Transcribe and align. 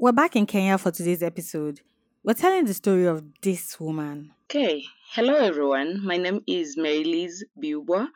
We're 0.00 0.12
back 0.12 0.36
in 0.36 0.46
Kenya 0.46 0.78
for 0.78 0.92
today's 0.92 1.24
episode. 1.24 1.80
We're 2.22 2.34
telling 2.34 2.66
the 2.66 2.74
story 2.74 3.04
of 3.06 3.24
this 3.42 3.80
woman. 3.80 4.30
Okay, 4.44 4.84
hello 5.10 5.34
everyone. 5.34 6.06
My 6.06 6.16
name 6.16 6.40
is 6.46 6.76
Marylize 6.76 7.42
Biubwa. 7.60 8.06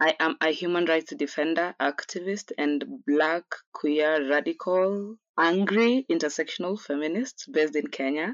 I 0.00 0.16
am 0.20 0.38
a 0.40 0.48
human 0.52 0.86
rights 0.86 1.12
defender, 1.14 1.74
activist, 1.82 2.52
and 2.56 2.82
black, 3.06 3.44
queer, 3.74 4.26
radical, 4.26 5.16
angry, 5.38 6.06
intersectional 6.10 6.80
feminist 6.80 7.50
based 7.52 7.76
in 7.76 7.88
Kenya. 7.88 8.32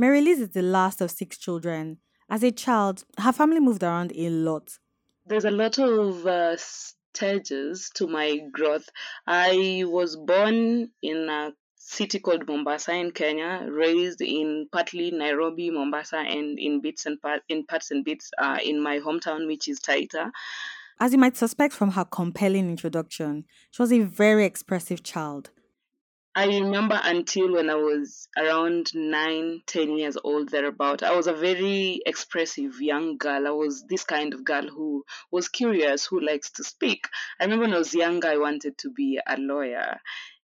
Marylize 0.00 0.40
is 0.40 0.48
the 0.48 0.62
last 0.62 1.02
of 1.02 1.10
six 1.10 1.36
children. 1.36 1.98
As 2.30 2.42
a 2.42 2.50
child, 2.50 3.04
her 3.18 3.32
family 3.32 3.60
moved 3.60 3.82
around 3.82 4.12
a 4.16 4.30
lot. 4.30 4.78
There's 5.26 5.44
a 5.44 5.50
lot 5.50 5.78
of 5.78 6.26
uh, 6.26 6.56
stages 6.56 7.90
to 7.96 8.06
my 8.06 8.38
growth. 8.50 8.88
I 9.26 9.84
was 9.86 10.16
born 10.16 10.88
in 11.02 11.28
a 11.28 11.52
city 11.86 12.18
called 12.18 12.48
Mombasa 12.48 12.92
in 12.92 13.10
Kenya, 13.10 13.66
raised 13.70 14.20
in 14.22 14.68
partly 14.72 15.10
Nairobi, 15.10 15.70
Mombasa, 15.70 16.16
and 16.16 16.58
in 16.58 16.80
bits 16.80 17.04
and 17.06 17.20
part, 17.20 17.42
in 17.48 17.64
parts 17.66 17.90
and 17.90 18.04
bits 18.04 18.30
uh, 18.38 18.58
in 18.64 18.82
my 18.82 18.98
hometown, 18.98 19.46
which 19.46 19.68
is 19.68 19.80
Taita. 19.80 20.30
As 20.98 21.12
you 21.12 21.18
might 21.18 21.36
suspect 21.36 21.74
from 21.74 21.90
her 21.90 22.04
compelling 22.04 22.70
introduction, 22.70 23.44
she 23.70 23.82
was 23.82 23.92
a 23.92 24.00
very 24.00 24.44
expressive 24.44 25.02
child. 25.02 25.50
I 26.36 26.46
remember 26.46 27.00
until 27.00 27.52
when 27.52 27.70
I 27.70 27.76
was 27.76 28.28
around 28.36 28.92
nine, 28.92 29.62
ten 29.66 29.96
years 29.96 30.16
old, 30.24 30.48
thereabout, 30.48 31.04
I 31.04 31.14
was 31.14 31.28
a 31.28 31.32
very 31.32 32.00
expressive 32.04 32.80
young 32.80 33.18
girl. 33.18 33.46
I 33.46 33.50
was 33.50 33.84
this 33.84 34.02
kind 34.02 34.34
of 34.34 34.44
girl 34.44 34.66
who 34.66 35.04
was 35.30 35.48
curious, 35.48 36.06
who 36.06 36.18
likes 36.18 36.50
to 36.52 36.64
speak. 36.64 37.06
I 37.38 37.44
remember 37.44 37.66
when 37.66 37.74
I 37.74 37.78
was 37.78 37.94
younger, 37.94 38.26
I 38.26 38.38
wanted 38.38 38.76
to 38.78 38.90
be 38.90 39.20
a 39.24 39.36
lawyer. 39.36 40.00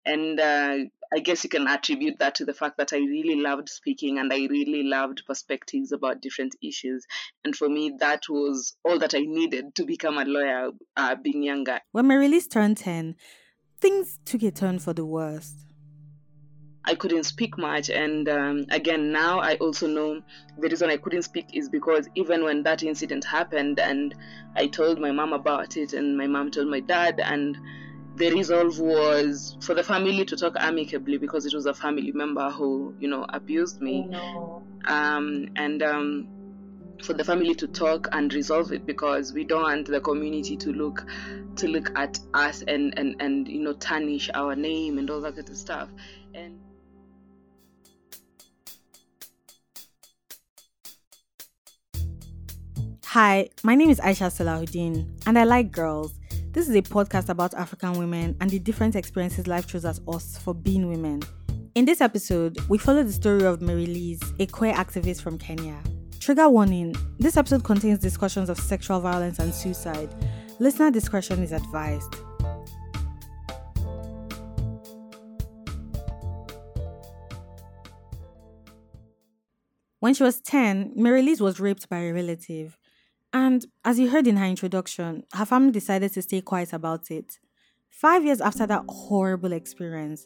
And 0.05 0.39
uh, 0.39 0.77
I 1.11 1.19
guess 1.19 1.43
you 1.43 1.49
can 1.49 1.67
attribute 1.67 2.19
that 2.19 2.35
to 2.35 2.45
the 2.45 2.53
fact 2.53 2.77
that 2.77 2.93
I 2.93 2.97
really 2.97 3.41
loved 3.41 3.69
speaking 3.69 4.19
and 4.19 4.31
I 4.31 4.47
really 4.47 4.83
loved 4.83 5.23
perspectives 5.25 5.91
about 5.91 6.21
different 6.21 6.55
issues. 6.61 7.05
And 7.43 7.55
for 7.55 7.67
me, 7.67 7.93
that 7.99 8.23
was 8.29 8.75
all 8.83 8.99
that 8.99 9.15
I 9.15 9.21
needed 9.21 9.75
to 9.75 9.85
become 9.85 10.17
a 10.17 10.25
lawyer 10.25 10.71
uh, 10.95 11.15
being 11.15 11.43
younger. 11.43 11.79
When 11.91 12.05
Marylize 12.05 12.49
turned 12.49 12.77
10, 12.77 13.15
things 13.79 14.19
took 14.25 14.43
a 14.43 14.51
turn 14.51 14.79
for 14.79 14.93
the 14.93 15.05
worst. 15.05 15.55
I 16.85 16.95
couldn't 16.95 17.25
speak 17.25 17.57
much. 17.57 17.89
And 17.89 18.29
um, 18.29 18.65
again, 18.69 19.11
now 19.11 19.39
I 19.39 19.55
also 19.55 19.87
know 19.87 20.21
the 20.57 20.69
reason 20.69 20.89
I 20.89 20.97
couldn't 20.97 21.23
speak 21.23 21.55
is 21.55 21.69
because 21.69 22.07
even 22.15 22.43
when 22.43 22.63
that 22.63 22.83
incident 22.83 23.25
happened 23.25 23.79
and 23.79 24.15
I 24.55 24.67
told 24.67 24.99
my 24.99 25.11
mom 25.11 25.33
about 25.33 25.77
it, 25.77 25.93
and 25.93 26.17
my 26.17 26.27
mom 26.27 26.51
told 26.51 26.67
my 26.67 26.79
dad, 26.79 27.19
and 27.19 27.57
the 28.19 28.29
resolve 28.31 28.77
was 28.79 29.55
for 29.61 29.73
the 29.73 29.81
family 29.81 30.25
to 30.25 30.35
talk 30.35 30.53
amicably 30.59 31.17
because 31.17 31.45
it 31.45 31.53
was 31.53 31.65
a 31.65 31.73
family 31.73 32.11
member 32.11 32.49
who, 32.49 32.93
you 32.99 33.07
know, 33.07 33.25
abused 33.29 33.81
me. 33.81 34.05
Oh, 34.05 34.09
no. 34.09 34.63
Um, 34.93 35.47
and 35.55 35.81
um, 35.81 36.27
for 37.01 37.13
the 37.13 37.23
family 37.23 37.55
to 37.55 37.67
talk 37.67 38.09
and 38.11 38.33
resolve 38.33 38.73
it 38.73 38.85
because 38.85 39.31
we 39.31 39.45
don't 39.45 39.63
want 39.63 39.87
the 39.87 40.01
community 40.01 40.57
to 40.57 40.73
look 40.73 41.05
to 41.55 41.67
look 41.67 41.97
at 41.97 42.19
us 42.33 42.61
and 42.63 42.97
and 42.97 43.15
and 43.21 43.47
you 43.47 43.59
know 43.61 43.73
tarnish 43.73 44.29
our 44.33 44.55
name 44.55 44.97
and 44.97 45.09
all 45.09 45.21
that 45.21 45.35
kind 45.35 45.49
of 45.49 45.57
stuff 45.57 45.89
and 46.33 46.59
Hi, 53.05 53.49
my 53.63 53.73
name 53.75 53.89
is 53.89 53.99
Aisha 53.99 54.29
Salahuddin, 54.29 55.07
and 55.25 55.39
I 55.39 55.43
like 55.43 55.71
girls. 55.71 56.18
This 56.51 56.67
is 56.67 56.75
a 56.75 56.81
podcast 56.81 57.29
about 57.29 57.53
African 57.53 57.93
women 57.93 58.35
and 58.41 58.49
the 58.49 58.57
different 58.57 58.95
experiences 58.95 59.45
life 59.45 59.65
throws 59.65 59.85
at 59.85 59.99
us 60.07 60.35
for 60.39 60.55
being 60.55 60.89
women. 60.89 61.21
In 61.75 61.85
this 61.85 62.01
episode, 62.01 62.57
we 62.67 62.79
follow 62.79 63.03
the 63.03 63.13
story 63.13 63.45
of 63.45 63.59
Marylize, 63.59 64.33
a 64.39 64.47
queer 64.47 64.73
activist 64.73 65.21
from 65.21 65.37
Kenya. 65.37 65.77
Trigger 66.19 66.49
warning 66.49 66.95
this 67.19 67.37
episode 67.37 67.63
contains 67.63 67.99
discussions 67.99 68.49
of 68.49 68.57
sexual 68.57 68.99
violence 68.99 69.37
and 69.37 69.53
suicide. 69.53 70.09
Listener 70.57 70.89
discretion 70.89 71.43
is 71.43 71.51
advised. 71.51 72.15
When 79.99 80.15
she 80.15 80.23
was 80.23 80.41
10, 80.41 80.95
Marylize 80.97 81.41
was 81.41 81.59
raped 81.59 81.87
by 81.89 81.99
a 81.99 82.11
relative. 82.11 82.78
And 83.31 83.65
as 83.85 83.99
you 83.99 84.09
heard 84.09 84.27
in 84.27 84.37
her 84.37 84.45
introduction, 84.45 85.23
her 85.33 85.45
family 85.45 85.71
decided 85.71 86.13
to 86.13 86.21
stay 86.21 86.41
quiet 86.41 86.73
about 86.73 87.11
it. 87.11 87.37
Five 87.89 88.23
years 88.23 88.41
after 88.41 88.65
that 88.65 88.83
horrible 88.87 89.51
experience, 89.51 90.25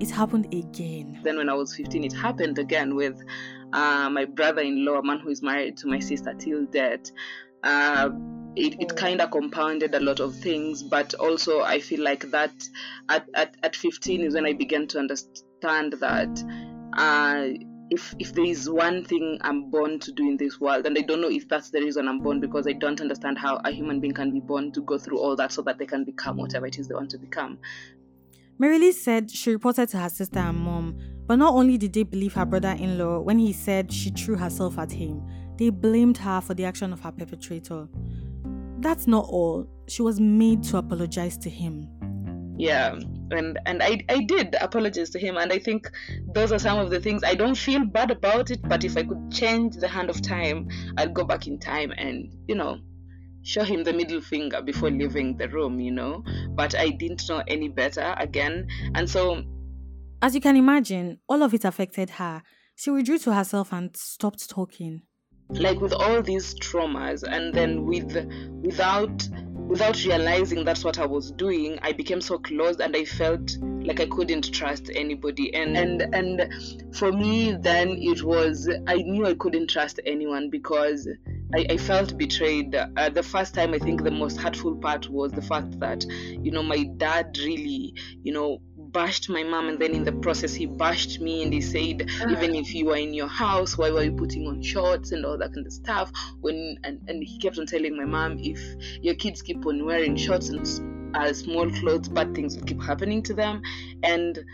it 0.00 0.10
happened 0.10 0.52
again. 0.52 1.20
Then, 1.22 1.36
when 1.36 1.48
I 1.48 1.54
was 1.54 1.74
15, 1.76 2.04
it 2.04 2.12
happened 2.12 2.58
again 2.58 2.94
with 2.94 3.20
uh, 3.72 4.08
my 4.10 4.24
brother 4.24 4.62
in 4.62 4.84
law, 4.84 4.98
a 4.98 5.02
man 5.02 5.20
who 5.20 5.30
is 5.30 5.42
married 5.42 5.76
to 5.78 5.88
my 5.88 5.98
sister 5.98 6.34
till 6.34 6.66
death. 6.66 7.10
Uh, 7.62 8.10
it, 8.54 8.80
it 8.80 8.96
kind 8.96 9.20
of 9.20 9.30
compounded 9.30 9.94
a 9.94 10.00
lot 10.00 10.20
of 10.20 10.34
things, 10.34 10.82
but 10.82 11.14
also 11.14 11.62
I 11.62 11.80
feel 11.80 12.02
like 12.02 12.30
that 12.32 12.52
at, 13.08 13.26
at, 13.34 13.56
at 13.62 13.76
15 13.76 14.22
is 14.22 14.34
when 14.34 14.46
I 14.46 14.52
began 14.52 14.86
to 14.88 14.98
understand 14.98 15.94
that. 16.00 16.44
Uh, 16.92 17.46
if 17.92 18.14
if 18.18 18.32
there 18.32 18.44
is 18.44 18.70
one 18.70 19.04
thing 19.04 19.38
I'm 19.42 19.70
born 19.70 19.98
to 20.00 20.12
do 20.12 20.22
in 20.26 20.38
this 20.38 20.58
world, 20.58 20.86
and 20.86 20.96
I 20.96 21.02
don't 21.02 21.20
know 21.20 21.28
if 21.30 21.46
that's 21.46 21.70
the 21.70 21.80
reason 21.80 22.08
I'm 22.08 22.20
born 22.20 22.40
because 22.40 22.66
I 22.66 22.72
don't 22.72 23.00
understand 23.00 23.36
how 23.38 23.60
a 23.64 23.70
human 23.70 24.00
being 24.00 24.14
can 24.14 24.30
be 24.30 24.40
born 24.40 24.72
to 24.72 24.80
go 24.80 24.96
through 24.96 25.18
all 25.18 25.36
that 25.36 25.52
so 25.52 25.60
that 25.62 25.78
they 25.78 25.84
can 25.84 26.04
become 26.04 26.38
whatever 26.38 26.66
it 26.66 26.78
is 26.78 26.88
they 26.88 26.94
want 26.94 27.10
to 27.10 27.18
become. 27.18 27.58
Marylize 28.58 28.94
said 28.94 29.30
she 29.30 29.50
reported 29.50 29.90
to 29.90 29.98
her 29.98 30.08
sister 30.08 30.38
and 30.38 30.58
mom, 30.58 30.98
but 31.26 31.36
not 31.36 31.52
only 31.52 31.76
did 31.76 31.92
they 31.92 32.02
believe 32.02 32.32
her 32.32 32.46
brother 32.46 32.76
in 32.78 32.96
law 32.96 33.20
when 33.20 33.38
he 33.38 33.52
said 33.52 33.92
she 33.92 34.08
threw 34.10 34.36
herself 34.36 34.78
at 34.78 34.92
him, 34.92 35.22
they 35.58 35.68
blamed 35.68 36.16
her 36.16 36.40
for 36.40 36.54
the 36.54 36.64
action 36.64 36.92
of 36.92 37.00
her 37.00 37.12
perpetrator. 37.12 37.88
That's 38.78 39.06
not 39.06 39.26
all, 39.28 39.68
she 39.86 40.00
was 40.02 40.18
made 40.18 40.62
to 40.64 40.78
apologize 40.78 41.36
to 41.38 41.50
him 41.50 41.88
yeah 42.58 42.98
and 43.30 43.58
and 43.66 43.82
I, 43.82 44.00
I 44.08 44.24
did 44.24 44.56
apologize 44.60 45.10
to 45.10 45.18
him 45.18 45.36
and 45.38 45.52
i 45.52 45.58
think 45.58 45.90
those 46.34 46.52
are 46.52 46.58
some 46.58 46.78
of 46.78 46.90
the 46.90 47.00
things. 47.00 47.22
I 47.24 47.34
don't 47.34 47.56
feel 47.56 47.84
bad 47.84 48.10
about 48.10 48.50
it 48.50 48.60
but 48.68 48.84
if 48.84 48.96
i 48.96 49.02
could 49.02 49.30
change 49.30 49.76
the 49.76 49.88
hand 49.88 50.10
of 50.10 50.20
time 50.20 50.68
i'd 50.98 51.14
go 51.14 51.24
back 51.24 51.46
in 51.46 51.58
time 51.58 51.92
and 51.96 52.32
you 52.46 52.54
know 52.54 52.78
show 53.42 53.64
him 53.64 53.82
the 53.82 53.92
middle 53.92 54.20
finger 54.20 54.62
before 54.62 54.90
leaving 54.90 55.36
the 55.36 55.48
room 55.48 55.80
you 55.80 55.90
know? 55.90 56.22
But 56.50 56.74
i 56.74 56.90
didn't 56.90 57.28
know 57.28 57.42
any 57.48 57.68
better 57.68 58.14
again 58.18 58.68
and 58.94 59.08
so 59.08 59.42
as 60.22 60.36
you 60.36 60.40
can 60.40 60.56
imagine 60.56 61.18
all 61.28 61.42
of 61.42 61.52
it 61.52 61.64
affected 61.64 62.10
her. 62.10 62.44
She 62.76 62.90
withdrew 62.90 63.18
to 63.18 63.34
herself 63.34 63.72
and 63.72 63.94
stopped 63.96 64.48
talking. 64.48 65.02
Like 65.48 65.80
with 65.80 65.92
all 65.92 66.22
these 66.22 66.54
traumas 66.54 67.24
and 67.24 67.52
then 67.52 67.84
with 67.84 68.14
without 68.62 69.28
without 69.66 70.04
realizing 70.04 70.64
that's 70.64 70.84
what 70.84 70.98
I 70.98 71.06
was 71.06 71.30
doing, 71.32 71.78
I 71.82 71.92
became 71.92 72.20
so 72.20 72.38
closed 72.38 72.80
and 72.80 72.94
I 72.96 73.04
felt 73.04 73.56
like 73.60 74.00
I 74.00 74.06
couldn't 74.06 74.52
trust 74.52 74.90
anybody. 74.94 75.54
And 75.54 75.76
and 75.76 76.02
and 76.14 76.94
for 76.96 77.12
me 77.12 77.52
then 77.52 77.96
it 78.00 78.22
was 78.22 78.68
I 78.86 78.96
knew 78.96 79.26
I 79.26 79.34
couldn't 79.34 79.68
trust 79.68 80.00
anyone 80.06 80.50
because 80.50 81.08
I, 81.54 81.66
I 81.70 81.76
felt 81.76 82.16
betrayed. 82.16 82.74
Uh, 82.74 83.10
the 83.10 83.22
first 83.22 83.54
time 83.54 83.74
I 83.74 83.78
think 83.78 84.02
the 84.04 84.10
most 84.10 84.38
hurtful 84.38 84.76
part 84.76 85.08
was 85.10 85.32
the 85.32 85.42
fact 85.42 85.78
that, 85.80 86.04
you 86.08 86.50
know, 86.50 86.62
my 86.62 86.84
dad 86.96 87.36
really, 87.38 87.94
you 88.22 88.32
know, 88.32 88.60
bashed 88.92 89.28
my 89.28 89.42
mom 89.42 89.68
and 89.68 89.78
then 89.78 89.92
in 89.92 90.04
the 90.04 90.12
process 90.12 90.54
he 90.54 90.66
bashed 90.66 91.20
me 91.20 91.42
and 91.42 91.52
he 91.52 91.60
said 91.60 92.02
uh-huh. 92.02 92.30
even 92.30 92.54
if 92.54 92.74
you 92.74 92.86
were 92.86 92.96
in 92.96 93.14
your 93.14 93.28
house 93.28 93.78
why 93.78 93.90
were 93.90 94.02
you 94.02 94.12
putting 94.12 94.46
on 94.46 94.62
shorts 94.62 95.12
and 95.12 95.24
all 95.24 95.38
that 95.38 95.52
kind 95.54 95.66
of 95.66 95.72
stuff 95.72 96.12
when 96.40 96.76
and, 96.84 97.00
and 97.08 97.22
he 97.22 97.38
kept 97.38 97.58
on 97.58 97.66
telling 97.66 97.96
my 97.96 98.04
mom 98.04 98.38
if 98.38 98.60
your 99.00 99.14
kids 99.14 99.42
keep 99.42 99.64
on 99.66 99.84
wearing 99.84 100.16
shorts 100.16 100.48
and 100.48 100.66
uh, 101.14 101.32
small 101.32 101.70
clothes 101.72 102.08
bad 102.08 102.34
things 102.34 102.56
will 102.56 102.64
keep 102.64 102.82
happening 102.82 103.22
to 103.22 103.34
them 103.34 103.62
and 104.02 104.44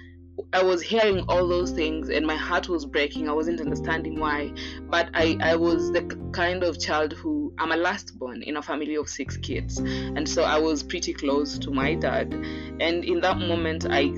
I 0.53 0.63
was 0.63 0.81
hearing 0.81 1.25
all 1.29 1.47
those 1.47 1.73
things 1.73 2.09
and 2.09 2.27
my 2.27 2.37
heart 2.37 2.69
was 2.69 2.87
breaking. 2.87 3.29
I 3.29 3.33
wasn't 3.33 3.61
understanding 3.61 4.19
why. 4.19 4.53
But 4.83 5.11
I, 5.15 5.37
I 5.41 5.57
was 5.57 5.93
the 5.93 6.03
kind 6.33 6.63
of 6.63 6.81
child 6.81 7.13
who 7.13 7.53
I'm 7.59 7.73
a 7.73 7.77
last 7.77 8.19
born 8.19 8.43
in 8.43 8.57
a 8.57 8.63
family 8.63 8.95
of 8.95 9.09
six 9.09 9.37
kids. 9.37 9.79
And 9.79 10.29
so 10.29 10.45
I 10.45 10.59
was 10.59 10.83
pretty 10.83 11.13
close 11.13 11.59
to 11.59 11.71
my 11.71 11.95
dad. 11.95 12.33
And 12.81 13.05
in 13.05 13.21
that 13.21 13.39
moment, 13.39 13.87
I, 13.91 14.13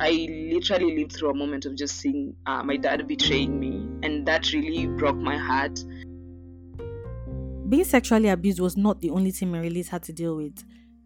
I 0.00 0.10
literally 0.52 0.96
lived 0.98 1.12
through 1.12 1.30
a 1.30 1.34
moment 1.34 1.66
of 1.66 1.76
just 1.76 1.96
seeing 1.96 2.34
uh, 2.46 2.62
my 2.62 2.76
dad 2.76 3.06
betraying 3.06 3.58
me. 3.58 3.86
And 4.02 4.26
that 4.26 4.52
really 4.52 4.86
broke 4.86 5.16
my 5.16 5.36
heart. 5.36 5.82
Being 7.68 7.84
sexually 7.84 8.28
abused 8.28 8.58
was 8.58 8.76
not 8.76 9.00
the 9.00 9.10
only 9.10 9.30
thing 9.30 9.52
Marylize 9.52 9.88
had 9.88 10.02
to 10.04 10.12
deal 10.12 10.36
with. 10.36 10.64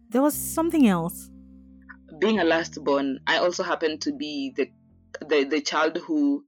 There 0.09 0.21
was 0.21 0.33
something 0.33 0.87
else 0.87 1.29
being 2.19 2.39
a 2.39 2.43
last 2.43 2.83
born, 2.83 3.19
I 3.27 3.37
also 3.37 3.63
happened 3.63 4.01
to 4.01 4.13
be 4.13 4.53
the 4.55 4.69
the, 5.27 5.45
the 5.45 5.61
child 5.61 5.97
who 5.97 6.45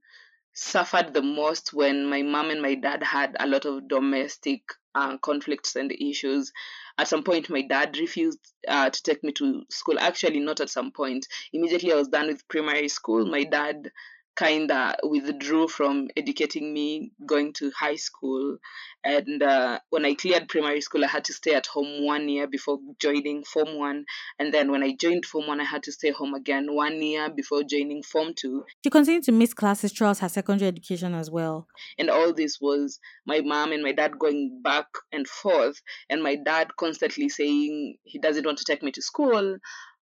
suffered 0.52 1.14
the 1.14 1.22
most 1.22 1.72
when 1.72 2.04
my 2.04 2.22
mom 2.22 2.50
and 2.50 2.60
my 2.60 2.74
dad 2.74 3.02
had 3.02 3.36
a 3.40 3.46
lot 3.46 3.64
of 3.64 3.88
domestic 3.88 4.62
uh, 4.94 5.16
conflicts 5.18 5.76
and 5.76 5.92
issues. 5.92 6.52
At 6.98 7.08
some 7.08 7.22
point, 7.22 7.48
my 7.48 7.62
dad 7.62 7.96
refused 7.96 8.40
uh, 8.66 8.90
to 8.90 9.02
take 9.02 9.22
me 9.22 9.32
to 9.32 9.62
school. 9.70 9.98
Actually, 9.98 10.40
not 10.40 10.60
at 10.60 10.70
some 10.70 10.90
point. 10.90 11.26
Immediately, 11.52 11.92
I 11.92 11.96
was 11.96 12.08
done 12.08 12.26
with 12.26 12.48
primary 12.48 12.88
school. 12.88 13.24
My 13.24 13.44
dad 13.44 13.90
kind 14.38 14.70
of 14.70 14.94
withdrew 15.02 15.66
from 15.66 16.06
educating 16.16 16.72
me 16.72 17.10
going 17.26 17.52
to 17.52 17.72
high 17.72 17.96
school. 17.96 18.58
And 19.02 19.42
uh, 19.42 19.80
when 19.90 20.04
I 20.04 20.14
cleared 20.14 20.48
primary 20.48 20.80
school, 20.80 21.04
I 21.04 21.08
had 21.08 21.24
to 21.24 21.32
stay 21.32 21.54
at 21.54 21.66
home 21.66 22.04
one 22.04 22.28
year 22.28 22.46
before 22.46 22.78
joining 23.00 23.42
Form 23.42 23.76
1. 23.76 24.04
And 24.38 24.54
then 24.54 24.70
when 24.70 24.84
I 24.84 24.94
joined 24.94 25.26
Form 25.26 25.48
1, 25.48 25.60
I 25.60 25.64
had 25.64 25.82
to 25.84 25.92
stay 25.92 26.12
home 26.12 26.34
again 26.34 26.72
one 26.72 27.02
year 27.02 27.28
before 27.28 27.64
joining 27.64 28.04
Form 28.04 28.32
2. 28.32 28.64
She 28.84 28.90
continued 28.90 29.24
to 29.24 29.32
miss 29.32 29.54
classes 29.54 29.92
throughout 29.92 30.18
her 30.18 30.28
secondary 30.28 30.68
education 30.68 31.14
as 31.14 31.32
well. 31.32 31.66
And 31.98 32.08
all 32.08 32.32
this 32.32 32.60
was 32.60 33.00
my 33.26 33.40
mom 33.40 33.72
and 33.72 33.82
my 33.82 33.92
dad 33.92 34.20
going 34.20 34.60
back 34.62 34.86
and 35.10 35.26
forth, 35.26 35.82
and 36.08 36.22
my 36.22 36.36
dad 36.36 36.76
constantly 36.76 37.28
saying 37.28 37.96
he 38.04 38.20
doesn't 38.20 38.46
want 38.46 38.58
to 38.58 38.64
take 38.64 38.84
me 38.84 38.92
to 38.92 39.02
school 39.02 39.58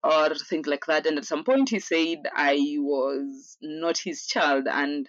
or 0.03 0.35
things 0.35 0.67
like 0.67 0.87
that. 0.87 1.07
And 1.07 1.19
at 1.19 1.25
some 1.25 1.45
point, 1.45 1.71
he 1.71 1.79
said 1.79 2.19
I 2.35 2.57
was 2.79 3.57
not 3.61 3.99
his 3.99 4.27
child. 4.27 4.67
And 4.71 5.09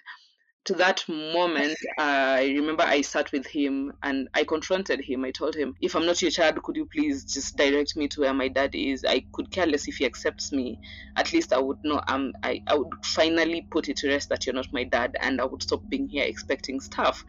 to 0.63 0.73
that 0.75 1.03
moment, 1.09 1.75
I 1.97 2.43
remember 2.55 2.83
I 2.83 3.01
sat 3.01 3.31
with 3.31 3.47
him 3.47 3.93
and 4.03 4.27
I 4.35 4.43
confronted 4.43 5.01
him. 5.01 5.25
I 5.25 5.31
told 5.31 5.55
him, 5.55 5.75
If 5.81 5.95
I'm 5.95 6.05
not 6.05 6.21
your 6.21 6.29
child, 6.29 6.61
could 6.61 6.75
you 6.75 6.85
please 6.85 7.23
just 7.25 7.57
direct 7.57 7.95
me 7.95 8.07
to 8.09 8.21
where 8.21 8.33
my 8.33 8.47
dad 8.47 8.75
is? 8.75 9.03
I 9.03 9.25
could 9.31 9.49
care 9.49 9.65
less 9.65 9.87
if 9.87 9.95
he 9.95 10.05
accepts 10.05 10.51
me. 10.51 10.79
At 11.15 11.33
least 11.33 11.51
I 11.51 11.57
would 11.57 11.83
know 11.83 12.01
um, 12.07 12.33
I, 12.43 12.61
I 12.67 12.75
would 12.75 12.93
finally 13.03 13.65
put 13.71 13.89
it 13.89 13.97
to 13.97 14.09
rest 14.09 14.29
that 14.29 14.45
you're 14.45 14.53
not 14.53 14.71
my 14.71 14.83
dad 14.83 15.15
and 15.19 15.41
I 15.41 15.45
would 15.45 15.63
stop 15.63 15.81
being 15.89 16.07
here 16.07 16.25
expecting 16.25 16.79
stuff. 16.79 17.23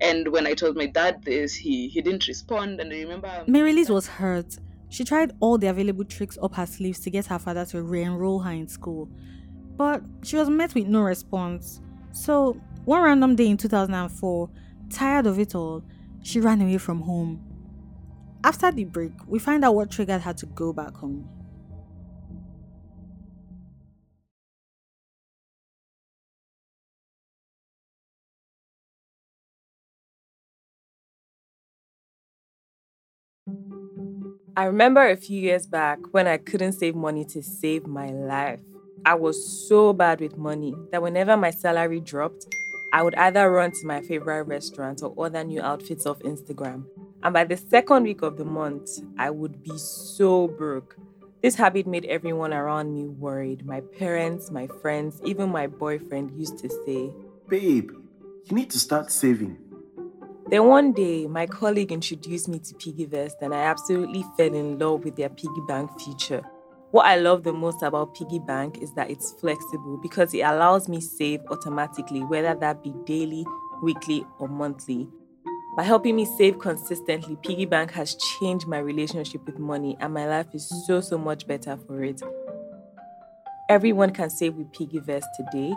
And 0.00 0.28
when 0.28 0.46
I 0.46 0.54
told 0.54 0.76
my 0.76 0.86
dad 0.86 1.24
this, 1.24 1.54
he, 1.54 1.88
he 1.88 2.00
didn't 2.00 2.28
respond. 2.28 2.80
And 2.80 2.92
I 2.92 2.98
remember. 2.98 3.44
Marylize 3.48 3.90
was 3.90 4.06
hurt 4.06 4.56
she 4.88 5.04
tried 5.04 5.32
all 5.40 5.58
the 5.58 5.68
available 5.68 6.04
tricks 6.04 6.38
up 6.42 6.54
her 6.54 6.66
sleeves 6.66 7.00
to 7.00 7.10
get 7.10 7.26
her 7.26 7.38
father 7.38 7.64
to 7.66 7.82
re 7.82 8.02
enroll 8.02 8.40
her 8.40 8.52
in 8.52 8.68
school, 8.68 9.08
but 9.76 10.02
she 10.22 10.36
was 10.36 10.50
met 10.50 10.74
with 10.74 10.86
no 10.86 11.02
response. 11.02 11.80
So, 12.12 12.60
one 12.84 13.02
random 13.02 13.36
day 13.36 13.48
in 13.48 13.56
2004, 13.56 14.50
tired 14.90 15.26
of 15.26 15.38
it 15.38 15.54
all, 15.54 15.84
she 16.22 16.40
ran 16.40 16.60
away 16.62 16.78
from 16.78 17.02
home. 17.02 17.44
After 18.42 18.72
the 18.72 18.84
break, 18.84 19.12
we 19.28 19.38
find 19.38 19.64
out 19.64 19.76
what 19.76 19.90
triggered 19.92 20.22
her 20.22 20.32
to 20.34 20.46
go 20.46 20.72
back 20.72 20.94
home. 20.96 21.28
I 34.58 34.64
remember 34.64 35.08
a 35.08 35.16
few 35.16 35.40
years 35.40 35.68
back 35.68 36.00
when 36.10 36.26
I 36.26 36.36
couldn't 36.36 36.72
save 36.72 36.96
money 36.96 37.24
to 37.26 37.44
save 37.44 37.86
my 37.86 38.10
life. 38.10 38.58
I 39.06 39.14
was 39.14 39.68
so 39.68 39.92
bad 39.92 40.20
with 40.20 40.36
money 40.36 40.74
that 40.90 41.00
whenever 41.00 41.36
my 41.36 41.52
salary 41.52 42.00
dropped, 42.00 42.52
I 42.92 43.04
would 43.04 43.14
either 43.14 43.48
run 43.52 43.70
to 43.70 43.86
my 43.86 44.00
favorite 44.02 44.48
restaurant 44.48 45.00
or 45.00 45.14
order 45.14 45.44
new 45.44 45.62
outfits 45.62 46.06
off 46.06 46.18
Instagram. 46.24 46.86
And 47.22 47.32
by 47.32 47.44
the 47.44 47.56
second 47.56 48.02
week 48.02 48.22
of 48.22 48.36
the 48.36 48.44
month, 48.44 48.90
I 49.16 49.30
would 49.30 49.62
be 49.62 49.78
so 49.78 50.48
broke. 50.48 50.96
This 51.40 51.54
habit 51.54 51.86
made 51.86 52.06
everyone 52.06 52.52
around 52.52 52.92
me 52.92 53.06
worried. 53.06 53.64
My 53.64 53.80
parents, 53.96 54.50
my 54.50 54.66
friends, 54.66 55.20
even 55.24 55.50
my 55.50 55.68
boyfriend 55.68 56.32
used 56.36 56.58
to 56.58 56.68
say, 56.84 57.12
Babe, 57.48 57.92
you 58.46 58.56
need 58.56 58.70
to 58.70 58.80
start 58.80 59.12
saving. 59.12 59.67
Then 60.50 60.64
one 60.64 60.92
day, 60.92 61.26
my 61.26 61.46
colleague 61.46 61.92
introduced 61.92 62.48
me 62.48 62.58
to 62.58 62.74
PiggyVest, 62.74 63.42
and 63.42 63.54
I 63.54 63.64
absolutely 63.64 64.24
fell 64.36 64.54
in 64.54 64.78
love 64.78 65.04
with 65.04 65.16
their 65.16 65.28
piggy 65.28 65.60
bank 65.66 65.90
feature. 66.00 66.42
What 66.90 67.04
I 67.04 67.16
love 67.16 67.44
the 67.44 67.52
most 67.52 67.82
about 67.82 68.14
Piggy 68.14 68.38
Bank 68.38 68.78
is 68.78 68.94
that 68.94 69.10
it's 69.10 69.32
flexible 69.32 69.98
because 69.98 70.32
it 70.32 70.40
allows 70.40 70.88
me 70.88 71.00
to 71.00 71.06
save 71.06 71.40
automatically, 71.50 72.20
whether 72.20 72.54
that 72.54 72.82
be 72.82 72.94
daily, 73.04 73.44
weekly, 73.82 74.24
or 74.38 74.48
monthly. 74.48 75.06
By 75.76 75.82
helping 75.82 76.16
me 76.16 76.24
save 76.24 76.58
consistently, 76.58 77.36
Piggy 77.44 77.66
Bank 77.66 77.90
has 77.90 78.16
changed 78.40 78.66
my 78.66 78.78
relationship 78.78 79.44
with 79.44 79.58
money, 79.58 79.98
and 80.00 80.14
my 80.14 80.26
life 80.26 80.46
is 80.54 80.66
so 80.86 81.02
so 81.02 81.18
much 81.18 81.46
better 81.46 81.76
for 81.76 82.02
it. 82.02 82.22
Everyone 83.68 84.10
can 84.10 84.30
save 84.30 84.54
with 84.54 84.72
PiggyVest 84.72 85.24
today. 85.36 85.74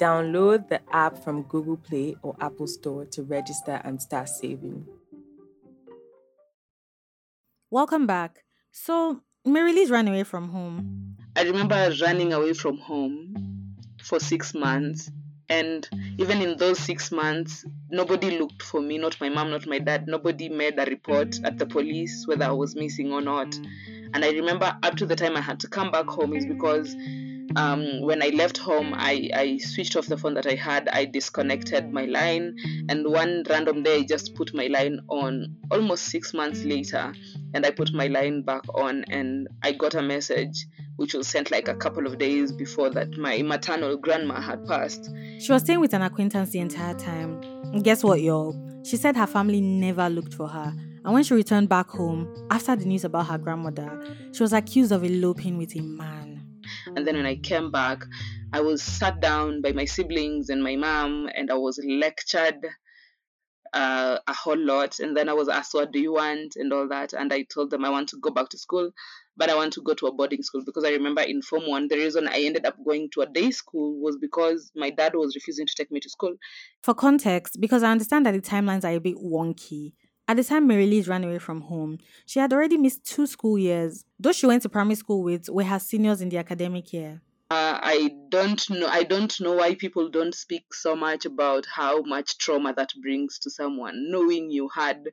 Download 0.00 0.68
the 0.68 0.80
app 0.92 1.22
from 1.22 1.42
Google 1.42 1.76
Play 1.76 2.16
or 2.22 2.34
Apple 2.40 2.66
Store 2.66 3.04
to 3.06 3.22
register 3.22 3.80
and 3.84 4.02
start 4.02 4.28
saving. 4.28 4.86
Welcome 7.70 8.06
back. 8.06 8.44
So, 8.72 9.20
Marylize 9.46 9.90
ran 9.90 10.08
away 10.08 10.24
from 10.24 10.48
home. 10.48 11.16
I 11.36 11.42
remember 11.42 11.92
running 12.00 12.32
away 12.32 12.54
from 12.54 12.78
home 12.78 13.76
for 14.02 14.18
six 14.18 14.54
months. 14.54 15.10
And 15.48 15.88
even 16.18 16.40
in 16.40 16.56
those 16.56 16.78
six 16.78 17.12
months, 17.12 17.64
nobody 17.90 18.38
looked 18.38 18.62
for 18.62 18.80
me, 18.80 18.98
not 18.98 19.20
my 19.20 19.28
mom, 19.28 19.50
not 19.50 19.66
my 19.66 19.78
dad. 19.78 20.08
Nobody 20.08 20.48
made 20.48 20.78
a 20.78 20.86
report 20.86 21.38
at 21.44 21.58
the 21.58 21.66
police 21.66 22.26
whether 22.26 22.46
I 22.46 22.52
was 22.52 22.74
missing 22.74 23.12
or 23.12 23.20
not. 23.20 23.54
And 24.14 24.24
I 24.24 24.30
remember 24.30 24.76
up 24.82 24.96
to 24.96 25.06
the 25.06 25.16
time 25.16 25.36
I 25.36 25.40
had 25.40 25.60
to 25.60 25.68
come 25.68 25.90
back 25.90 26.06
home 26.06 26.34
is 26.34 26.46
because 26.46 26.96
um, 27.56 28.00
when 28.02 28.22
I 28.22 28.28
left 28.28 28.58
home, 28.58 28.92
I, 28.94 29.30
I 29.34 29.58
switched 29.58 29.96
off 29.96 30.06
the 30.06 30.16
phone 30.16 30.34
that 30.34 30.46
I 30.46 30.54
had. 30.54 30.88
I 30.88 31.04
disconnected 31.04 31.92
my 31.92 32.04
line, 32.04 32.56
and 32.88 33.06
one 33.08 33.44
random 33.48 33.82
day, 33.82 33.98
I 33.98 34.02
just 34.02 34.34
put 34.34 34.54
my 34.54 34.66
line 34.66 35.00
on. 35.08 35.56
Almost 35.70 36.04
six 36.04 36.34
months 36.34 36.64
later, 36.64 37.12
and 37.54 37.66
I 37.66 37.70
put 37.70 37.92
my 37.92 38.06
line 38.06 38.42
back 38.42 38.62
on, 38.74 39.04
and 39.04 39.48
I 39.62 39.72
got 39.72 39.94
a 39.94 40.02
message 40.02 40.66
which 40.96 41.14
was 41.14 41.26
sent 41.26 41.50
like 41.50 41.68
a 41.68 41.74
couple 41.74 42.06
of 42.06 42.18
days 42.18 42.52
before 42.52 42.90
that 42.90 43.16
my 43.16 43.42
maternal 43.42 43.96
grandma 43.96 44.40
had 44.40 44.64
passed. 44.66 45.10
She 45.40 45.52
was 45.52 45.62
staying 45.62 45.80
with 45.80 45.92
an 45.92 46.02
acquaintance 46.02 46.50
the 46.50 46.60
entire 46.60 46.94
time. 46.94 47.40
And 47.72 47.82
guess 47.82 48.04
what, 48.04 48.20
y'all? 48.20 48.56
She 48.84 48.96
said 48.96 49.16
her 49.16 49.26
family 49.26 49.60
never 49.60 50.08
looked 50.08 50.34
for 50.34 50.46
her. 50.46 50.72
And 51.04 51.12
when 51.12 51.22
she 51.24 51.34
returned 51.34 51.68
back 51.68 51.88
home, 51.88 52.32
after 52.50 52.76
the 52.76 52.84
news 52.84 53.04
about 53.04 53.26
her 53.26 53.38
grandmother, 53.38 54.06
she 54.32 54.42
was 54.42 54.52
accused 54.52 54.92
of 54.92 55.04
eloping 55.04 55.58
with 55.58 55.74
a 55.76 55.80
man. 55.82 56.33
And 56.96 57.06
then 57.06 57.16
when 57.16 57.26
I 57.26 57.36
came 57.36 57.70
back, 57.70 58.04
I 58.52 58.60
was 58.60 58.82
sat 58.82 59.20
down 59.20 59.62
by 59.62 59.72
my 59.72 59.84
siblings 59.84 60.48
and 60.48 60.62
my 60.62 60.76
mom, 60.76 61.28
and 61.34 61.50
I 61.50 61.54
was 61.54 61.80
lectured 61.84 62.64
uh, 63.74 64.18
a 64.26 64.32
whole 64.32 64.58
lot. 64.58 65.00
And 65.00 65.16
then 65.16 65.28
I 65.28 65.32
was 65.32 65.48
asked, 65.48 65.74
What 65.74 65.92
do 65.92 65.98
you 65.98 66.14
want? 66.14 66.56
and 66.56 66.72
all 66.72 66.88
that. 66.88 67.12
And 67.12 67.32
I 67.32 67.42
told 67.42 67.70
them 67.70 67.84
I 67.84 67.90
want 67.90 68.08
to 68.10 68.18
go 68.18 68.30
back 68.30 68.48
to 68.50 68.58
school, 68.58 68.90
but 69.36 69.50
I 69.50 69.56
want 69.56 69.72
to 69.74 69.82
go 69.82 69.94
to 69.94 70.06
a 70.06 70.12
boarding 70.12 70.42
school 70.42 70.62
because 70.64 70.84
I 70.84 70.90
remember 70.90 71.22
in 71.22 71.42
Form 71.42 71.68
1, 71.68 71.88
the 71.88 71.96
reason 71.96 72.28
I 72.28 72.44
ended 72.44 72.64
up 72.64 72.76
going 72.84 73.10
to 73.14 73.22
a 73.22 73.26
day 73.26 73.50
school 73.50 74.00
was 74.00 74.16
because 74.16 74.70
my 74.76 74.90
dad 74.90 75.14
was 75.14 75.34
refusing 75.34 75.66
to 75.66 75.74
take 75.74 75.90
me 75.90 76.00
to 76.00 76.08
school. 76.08 76.34
For 76.82 76.94
context, 76.94 77.60
because 77.60 77.82
I 77.82 77.90
understand 77.90 78.26
that 78.26 78.32
the 78.32 78.40
timelines 78.40 78.84
are 78.84 78.94
a 78.94 79.00
bit 79.00 79.16
wonky, 79.16 79.92
at 80.26 80.36
the 80.36 80.44
time 80.44 80.68
Marylize 80.68 81.08
ran 81.08 81.24
away 81.24 81.38
from 81.38 81.62
home, 81.62 81.98
she 82.26 82.38
had 82.38 82.52
already 82.52 82.76
missed 82.76 83.04
two 83.04 83.26
school 83.26 83.58
years. 83.58 84.04
Those 84.18 84.36
she 84.36 84.46
went 84.46 84.62
to 84.62 84.68
primary 84.68 84.94
school 84.94 85.22
with 85.22 85.48
were 85.48 85.64
her 85.64 85.78
seniors 85.78 86.20
in 86.20 86.28
the 86.28 86.38
academic 86.38 86.92
year. 86.92 87.20
Uh, 87.50 87.78
I 87.82 88.10
don't 88.30 88.70
know. 88.70 88.86
I 88.86 89.02
don't 89.02 89.38
know 89.40 89.52
why 89.52 89.74
people 89.74 90.08
don't 90.08 90.34
speak 90.34 90.72
so 90.72 90.96
much 90.96 91.26
about 91.26 91.66
how 91.66 92.00
much 92.02 92.38
trauma 92.38 92.72
that 92.74 92.90
brings 93.02 93.38
to 93.40 93.50
someone, 93.50 94.10
knowing 94.10 94.50
you 94.50 94.68
had 94.74 95.04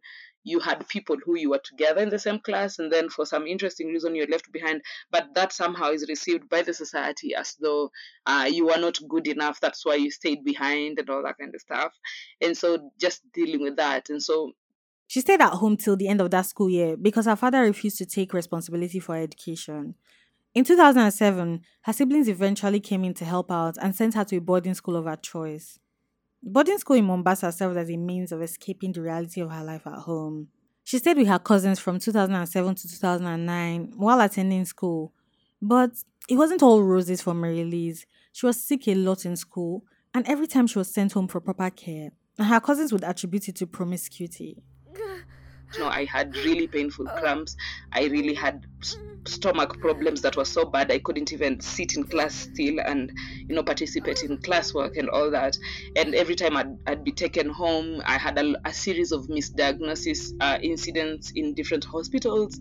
you 0.44 0.60
had 0.60 0.88
people 0.88 1.18
who 1.24 1.38
you 1.38 1.50
were 1.52 1.62
together 1.64 2.02
in 2.02 2.10
the 2.10 2.18
same 2.18 2.40
class, 2.40 2.80
and 2.80 2.92
then 2.92 3.10
for 3.10 3.26
some 3.26 3.46
interesting 3.46 3.88
reason 3.90 4.16
you're 4.16 4.28
left 4.28 4.52
behind. 4.52 4.82
But 5.12 5.36
that 5.36 5.52
somehow 5.52 5.92
is 5.92 6.08
received 6.08 6.50
by 6.50 6.62
the 6.62 6.74
society 6.74 7.36
as 7.36 7.56
though 7.62 7.92
uh, 8.26 8.50
you 8.52 8.70
are 8.72 8.80
not 8.80 8.98
good 9.10 9.28
enough. 9.28 9.60
That's 9.60 9.86
why 9.86 9.96
you 9.96 10.10
stayed 10.10 10.44
behind 10.44 11.00
and 11.00 11.10
all 11.10 11.24
that 11.24 11.38
kind 11.38 11.54
of 11.54 11.62
stuff. 11.62 11.94
And 12.40 12.58
so 12.58 12.92
just 13.00 13.22
dealing 13.34 13.62
with 13.62 13.76
that, 13.76 14.10
and 14.10 14.24
so 14.24 14.54
she 15.12 15.20
stayed 15.20 15.42
at 15.42 15.56
home 15.56 15.76
till 15.76 15.98
the 15.98 16.08
end 16.08 16.22
of 16.22 16.32
that 16.32 16.46
school 16.46 16.70
year 16.70 16.96
because 16.96 17.26
her 17.26 17.36
father 17.36 17.64
refused 17.64 17.98
to 17.98 18.06
take 18.06 18.34
responsibility 18.34 18.98
for 18.98 19.14
her 19.14 19.22
education. 19.22 19.94
In 20.56 20.64
2007, 20.64 21.60
her 21.82 21.92
siblings 21.92 22.30
eventually 22.30 22.80
came 22.80 23.04
in 23.04 23.14
to 23.16 23.26
help 23.26 23.52
out 23.52 23.76
and 23.82 23.94
sent 23.94 24.14
her 24.14 24.24
to 24.24 24.38
a 24.38 24.40
boarding 24.40 24.74
school 24.74 24.96
of 24.96 25.04
her 25.04 25.18
choice. 25.18 25.78
Boarding 26.42 26.78
school 26.78 26.96
in 26.96 27.04
Mombasa 27.04 27.52
served 27.52 27.76
as 27.76 27.90
a 27.90 27.98
means 27.98 28.32
of 28.32 28.42
escaping 28.42 28.94
the 28.94 29.02
reality 29.02 29.42
of 29.42 29.52
her 29.52 29.66
life 29.66 29.86
at 29.86 30.00
home. 30.00 30.48
She 30.86 30.98
stayed 30.98 31.18
with 31.18 31.28
her 31.28 31.40
cousins 31.40 31.78
from 31.78 32.00
2007 32.00 32.76
to 32.76 32.88
2009 32.88 33.92
while 33.98 34.22
attending 34.22 34.64
school. 34.64 35.12
But 35.62 35.92
it 36.30 36.38
wasn't 36.38 36.64
all 36.64 36.84
roses 36.84 37.22
for 37.22 37.34
Mary 37.34 37.58
Marylize. 37.58 38.06
She 38.32 38.46
was 38.46 38.64
sick 38.64 38.88
a 38.88 38.96
lot 38.96 39.26
in 39.26 39.36
school, 39.36 39.84
and 40.14 40.26
every 40.26 40.48
time 40.48 40.68
she 40.68 40.80
was 40.80 40.94
sent 40.94 41.12
home 41.12 41.28
for 41.28 41.42
proper 41.42 41.70
care, 41.70 42.12
her 42.40 42.62
cousins 42.62 42.94
would 42.94 43.04
attribute 43.04 43.50
it 43.50 43.58
to 43.58 43.68
promiscuity 43.68 44.64
you 45.74 45.84
know 45.84 45.90
i 45.90 46.06
had 46.06 46.36
really 46.38 46.68
painful 46.68 47.06
cramps. 47.18 47.56
I 47.94 48.06
really 48.06 48.34
had 48.34 48.66
stomach 49.28 49.80
problems 49.80 50.22
that 50.22 50.36
were 50.36 50.46
so 50.46 50.66
bad 50.66 50.92
i 50.92 50.98
couldn't 50.98 51.32
even 51.32 51.60
sit 51.60 51.96
in 51.96 52.04
class 52.04 52.34
still 52.34 52.80
and 52.88 53.12
you 53.48 53.56
know 53.56 53.62
participate 53.62 54.24
in 54.24 54.36
classwork 54.40 54.98
and 54.98 55.10
all 55.10 55.30
that. 55.30 55.56
And 55.96 56.16
every 56.16 56.36
time 56.36 56.58
i'd, 56.58 56.76
I'd 56.88 57.04
be 57.04 57.12
taken 57.12 57.50
home 57.50 58.02
i 58.06 58.18
had 58.18 58.40
a, 58.40 58.56
a 58.66 58.74
series 58.74 59.12
of 59.12 59.28
misdiagnosis 59.28 60.32
uh, 60.40 60.58
incidents 60.64 61.32
in 61.36 61.54
different 61.54 61.86
hospitals 61.86 62.60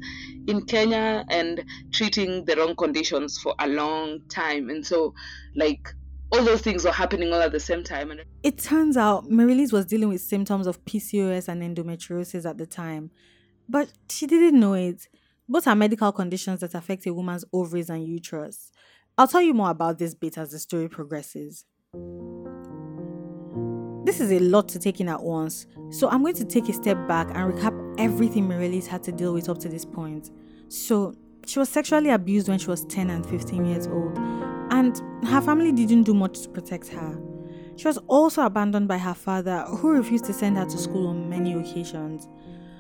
in 0.49 0.62
kenya 0.67 1.25
and 1.31 1.64
treating 1.93 2.45
the 2.45 2.57
wrong 2.57 2.75
conditions 2.76 3.38
for 3.38 3.55
a 3.59 3.69
long 3.69 4.21
time. 4.29 4.71
And 4.71 4.85
so 4.87 5.14
like 5.57 5.88
all 6.32 6.44
those 6.44 6.60
things 6.60 6.84
were 6.84 6.92
happening 6.92 7.32
all 7.32 7.40
at 7.40 7.52
the 7.52 7.60
same 7.60 7.82
time. 7.82 8.10
And 8.10 8.22
It 8.42 8.58
turns 8.58 8.96
out 8.96 9.28
Marylize 9.28 9.72
was 9.72 9.87
dealing 9.87 10.08
with 10.08 10.20
symptoms 10.20 10.66
of 10.66 10.84
PCOS 10.84 11.49
and 11.49 11.62
endometriosis 11.62 12.49
at 12.49 12.58
the 12.58 12.66
time, 12.66 13.10
but 13.68 13.92
she 14.08 14.26
didn't 14.26 14.58
know 14.58 14.75
it. 14.75 15.08
Both 15.49 15.66
are 15.66 15.75
medical 15.75 16.12
conditions 16.12 16.60
that 16.60 16.75
affect 16.75 17.06
a 17.06 17.14
woman's 17.14 17.44
ovaries 17.52 17.90
and 17.90 18.06
uterus. 18.06 18.70
I'll 19.18 19.26
tell 19.26 19.42
you 19.42 19.52
more 19.52 19.70
about 19.70 19.99
this 19.99 20.14
bit 20.14 20.38
as 20.38 20.52
the 20.52 20.58
story 20.58 20.88
progresses. 20.88 21.64
This 24.04 24.20
is 24.20 24.32
a 24.32 24.38
lot 24.38 24.68
to 24.70 24.78
take 24.78 25.00
in 25.00 25.08
at 25.08 25.22
once, 25.22 25.66
so 25.90 26.08
I'm 26.08 26.22
going 26.22 26.34
to 26.37 26.44
take 26.44 26.68
a 26.68 26.72
step 26.72 26.96
back 27.06 27.28
and 27.34 27.52
recap 27.52 27.94
everything 27.99 28.49
Marylize 28.49 28.87
had 28.87 29.02
to 29.04 29.12
deal 29.12 29.32
with 29.34 29.49
up 29.49 29.58
to 29.58 29.68
this 29.68 29.84
point. 29.84 30.30
So, 30.68 31.14
she 31.46 31.58
was 31.58 31.68
sexually 31.68 32.10
abused 32.10 32.49
when 32.49 32.58
she 32.58 32.66
was 32.68 32.84
10 32.87 33.10
and 33.10 33.26
15 33.26 33.64
years 33.64 33.87
old, 33.88 34.16
and 34.71 35.00
her 35.27 35.41
family 35.41 35.73
didn't 35.73 36.05
do 36.05 36.15
much 36.15 36.41
to 36.43 36.49
protect 36.49 36.89
her. 36.89 37.21
She 37.77 37.87
was 37.87 37.99
also 38.09 38.43
abandoned 38.43 38.89
by 38.89 38.99
her 38.99 39.15
father, 39.15 39.62
who 39.62 39.91
refused 39.91 40.27
to 40.27 40.33
send 40.33 40.57
her 40.59 40.67
to 40.67 40.79
school 40.79 41.09
on 41.09 41.29
many 41.29 41.55
occasions. 41.55 42.29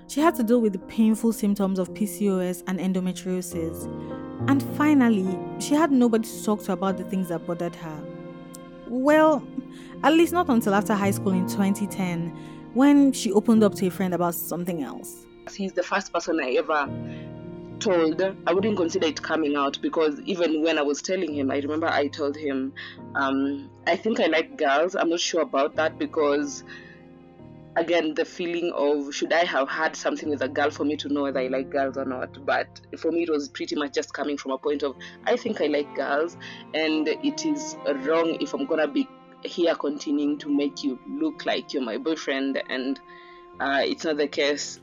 She 0.08 0.20
had 0.20 0.34
to 0.36 0.42
deal 0.42 0.60
with 0.60 0.72
the 0.72 0.78
painful 0.80 1.32
symptoms 1.32 1.78
of 1.78 1.94
PCOS 1.94 2.62
and 2.66 2.78
endometriosis. 2.78 3.86
And 4.48 4.62
finally, 4.76 5.38
she 5.58 5.74
had 5.74 5.92
nobody 5.92 6.28
to 6.28 6.44
talk 6.44 6.62
to 6.64 6.72
about 6.72 6.96
the 6.98 7.04
things 7.04 7.28
that 7.28 7.46
bothered 7.46 7.76
her. 7.76 8.02
Well, 8.88 9.46
at 10.02 10.12
least 10.12 10.32
not 10.32 10.48
until 10.48 10.74
after 10.74 10.94
high 10.94 11.12
school 11.12 11.32
in 11.32 11.46
2010, 11.46 12.28
when 12.74 13.12
she 13.12 13.32
opened 13.32 13.62
up 13.62 13.74
to 13.76 13.86
a 13.86 13.90
friend 13.90 14.14
about 14.14 14.34
something 14.34 14.82
else. 14.82 15.26
he's 15.54 15.72
the 15.72 15.82
first 15.82 16.12
person 16.12 16.40
I 16.40 16.50
ever 16.52 16.88
told. 17.80 18.22
I 18.46 18.52
wouldn't 18.52 18.76
consider 18.76 19.06
it 19.06 19.22
coming 19.22 19.56
out 19.56 19.80
because 19.80 20.20
even 20.20 20.62
when 20.62 20.78
I 20.78 20.82
was 20.82 21.02
telling 21.02 21.34
him, 21.34 21.50
I 21.50 21.58
remember 21.58 21.88
I 21.88 22.08
told 22.08 22.36
him, 22.36 22.72
um, 23.14 23.70
I 23.86 23.96
think 23.96 24.20
I 24.20 24.26
like 24.26 24.56
girls. 24.56 24.94
I'm 24.94 25.10
not 25.10 25.20
sure 25.20 25.42
about 25.42 25.76
that 25.76 25.98
because, 25.98 26.62
again, 27.76 28.14
the 28.14 28.24
feeling 28.24 28.72
of 28.74 29.14
should 29.14 29.32
I 29.32 29.44
have 29.44 29.68
had 29.68 29.96
something 29.96 30.28
with 30.28 30.42
a 30.42 30.48
girl 30.48 30.70
for 30.70 30.84
me 30.84 30.96
to 30.98 31.08
know 31.08 31.22
whether 31.22 31.40
I 31.40 31.48
like 31.48 31.70
girls 31.70 31.96
or 31.96 32.04
not. 32.04 32.44
But 32.44 32.68
for 32.98 33.10
me, 33.10 33.22
it 33.22 33.30
was 33.30 33.48
pretty 33.48 33.76
much 33.76 33.94
just 33.94 34.12
coming 34.12 34.36
from 34.36 34.52
a 34.52 34.58
point 34.58 34.82
of 34.82 34.96
I 35.26 35.36
think 35.36 35.60
I 35.60 35.66
like 35.66 35.94
girls, 35.96 36.36
and 36.74 37.08
it 37.08 37.46
is 37.46 37.76
wrong 38.04 38.36
if 38.40 38.54
I'm 38.54 38.66
gonna 38.66 38.88
be 38.88 39.08
here 39.42 39.74
continuing 39.74 40.38
to 40.38 40.54
make 40.54 40.84
you 40.84 40.98
look 41.08 41.46
like 41.46 41.72
you're 41.72 41.82
my 41.82 41.96
boyfriend, 41.96 42.62
and 42.68 43.00
uh, 43.58 43.82
it's 43.82 44.04
not 44.04 44.18
the 44.18 44.28
case. 44.28 44.80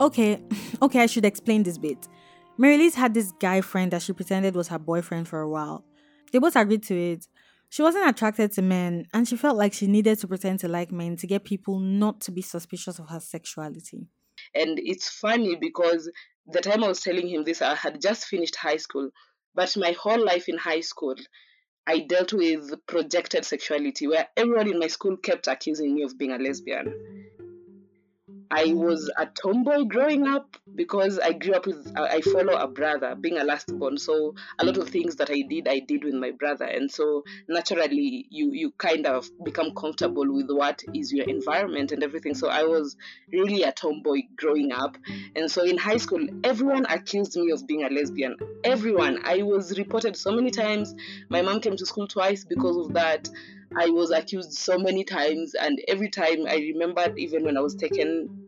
Okay, 0.00 0.40
okay, 0.82 1.00
I 1.00 1.06
should 1.06 1.24
explain 1.24 1.62
this 1.62 1.78
bit. 1.78 2.08
Marylize 2.58 2.94
had 2.94 3.14
this 3.14 3.32
guy 3.32 3.60
friend 3.60 3.92
that 3.92 4.02
she 4.02 4.12
pretended 4.12 4.54
was 4.54 4.68
her 4.68 4.78
boyfriend 4.78 5.28
for 5.28 5.40
a 5.40 5.48
while. 5.48 5.84
They 6.32 6.38
both 6.38 6.56
agreed 6.56 6.84
to 6.84 6.94
it. 6.94 7.26
She 7.68 7.82
wasn't 7.82 8.08
attracted 8.08 8.52
to 8.52 8.62
men, 8.62 9.06
and 9.12 9.26
she 9.26 9.36
felt 9.36 9.56
like 9.56 9.72
she 9.72 9.88
needed 9.88 10.18
to 10.20 10.28
pretend 10.28 10.60
to 10.60 10.68
like 10.68 10.92
men 10.92 11.16
to 11.16 11.26
get 11.26 11.44
people 11.44 11.80
not 11.80 12.20
to 12.22 12.30
be 12.30 12.42
suspicious 12.42 13.00
of 13.00 13.08
her 13.08 13.18
sexuality. 13.18 14.06
And 14.54 14.78
it's 14.78 15.08
funny 15.08 15.56
because 15.56 16.08
the 16.46 16.60
time 16.60 16.84
I 16.84 16.88
was 16.88 17.00
telling 17.00 17.28
him 17.28 17.42
this, 17.42 17.62
I 17.62 17.74
had 17.74 18.00
just 18.00 18.26
finished 18.26 18.54
high 18.54 18.76
school, 18.76 19.10
but 19.54 19.76
my 19.76 19.92
whole 19.92 20.24
life 20.24 20.48
in 20.48 20.58
high 20.58 20.80
school, 20.80 21.16
I 21.86 22.00
dealt 22.00 22.32
with 22.32 22.70
projected 22.86 23.44
sexuality 23.44 24.06
where 24.06 24.28
everyone 24.36 24.70
in 24.70 24.78
my 24.78 24.86
school 24.86 25.16
kept 25.16 25.48
accusing 25.48 25.94
me 25.94 26.02
of 26.02 26.16
being 26.16 26.32
a 26.32 26.38
lesbian. 26.38 27.23
I 28.56 28.72
was 28.72 29.10
a 29.16 29.26
tomboy 29.26 29.82
growing 29.82 30.28
up 30.28 30.56
because 30.76 31.18
I 31.18 31.32
grew 31.32 31.54
up 31.54 31.66
with, 31.66 31.92
I 31.96 32.20
follow 32.20 32.52
a 32.52 32.68
brother, 32.68 33.16
being 33.16 33.36
a 33.36 33.42
last 33.42 33.76
born. 33.76 33.98
So 33.98 34.36
a 34.60 34.64
lot 34.64 34.76
of 34.76 34.90
things 34.90 35.16
that 35.16 35.28
I 35.28 35.42
did, 35.42 35.66
I 35.66 35.80
did 35.80 36.04
with 36.04 36.14
my 36.14 36.30
brother. 36.30 36.64
And 36.64 36.88
so 36.88 37.24
naturally, 37.48 38.28
you, 38.30 38.52
you 38.52 38.70
kind 38.78 39.06
of 39.06 39.28
become 39.42 39.74
comfortable 39.74 40.32
with 40.32 40.48
what 40.50 40.84
is 40.94 41.12
your 41.12 41.28
environment 41.28 41.90
and 41.90 42.04
everything. 42.04 42.36
So 42.36 42.48
I 42.48 42.62
was 42.62 42.96
really 43.32 43.64
a 43.64 43.72
tomboy 43.72 44.20
growing 44.36 44.70
up. 44.70 44.96
And 45.34 45.50
so 45.50 45.64
in 45.64 45.76
high 45.76 45.96
school, 45.96 46.24
everyone 46.44 46.86
accused 46.88 47.36
me 47.36 47.50
of 47.50 47.66
being 47.66 47.82
a 47.82 47.88
lesbian. 47.88 48.36
Everyone. 48.62 49.18
I 49.24 49.42
was 49.42 49.76
reported 49.76 50.16
so 50.16 50.30
many 50.30 50.52
times. 50.52 50.94
My 51.28 51.42
mom 51.42 51.60
came 51.60 51.76
to 51.76 51.86
school 51.86 52.06
twice 52.06 52.44
because 52.44 52.76
of 52.86 52.94
that. 52.94 53.28
I 53.76 53.90
was 53.90 54.12
accused 54.12 54.52
so 54.52 54.78
many 54.78 55.02
times, 55.02 55.54
and 55.54 55.80
every 55.88 56.08
time 56.08 56.46
I 56.46 56.56
remembered, 56.56 57.18
even 57.18 57.44
when 57.44 57.56
I 57.56 57.60
was 57.60 57.74
taken 57.74 58.43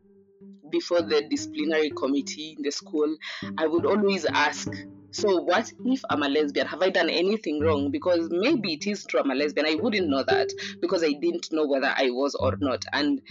before 0.79 1.03
the 1.03 1.23
disciplinary 1.31 1.91
committee 1.91 2.55
in 2.57 2.63
the 2.63 2.71
school, 2.71 3.17
I 3.57 3.67
would 3.67 3.87
always 3.87 4.25
ask, 4.27 4.69
So, 5.11 5.41
what 5.41 5.73
if 5.87 6.03
I'm 6.11 6.23
a 6.23 6.29
lesbian? 6.29 6.67
Have 6.67 6.83
I 6.83 6.91
done 6.91 7.09
anything 7.09 7.61
wrong? 7.61 7.91
Because 7.91 8.29
maybe 8.31 8.75
it 8.75 8.87
is 8.87 9.05
true 9.07 9.21
I'm 9.21 9.31
a 9.31 9.35
lesbian. 9.35 9.67
I 9.67 9.77
wouldn't 9.77 10.09
know 10.09 10.23
that 10.25 10.49
because 10.83 11.03
I 11.03 11.13
didn't 11.13 11.49
know 11.53 11.67
whether 11.67 11.93
I 11.97 12.11
was 12.11 12.35
or 12.35 12.57
not. 12.61 12.85
And 12.93 13.23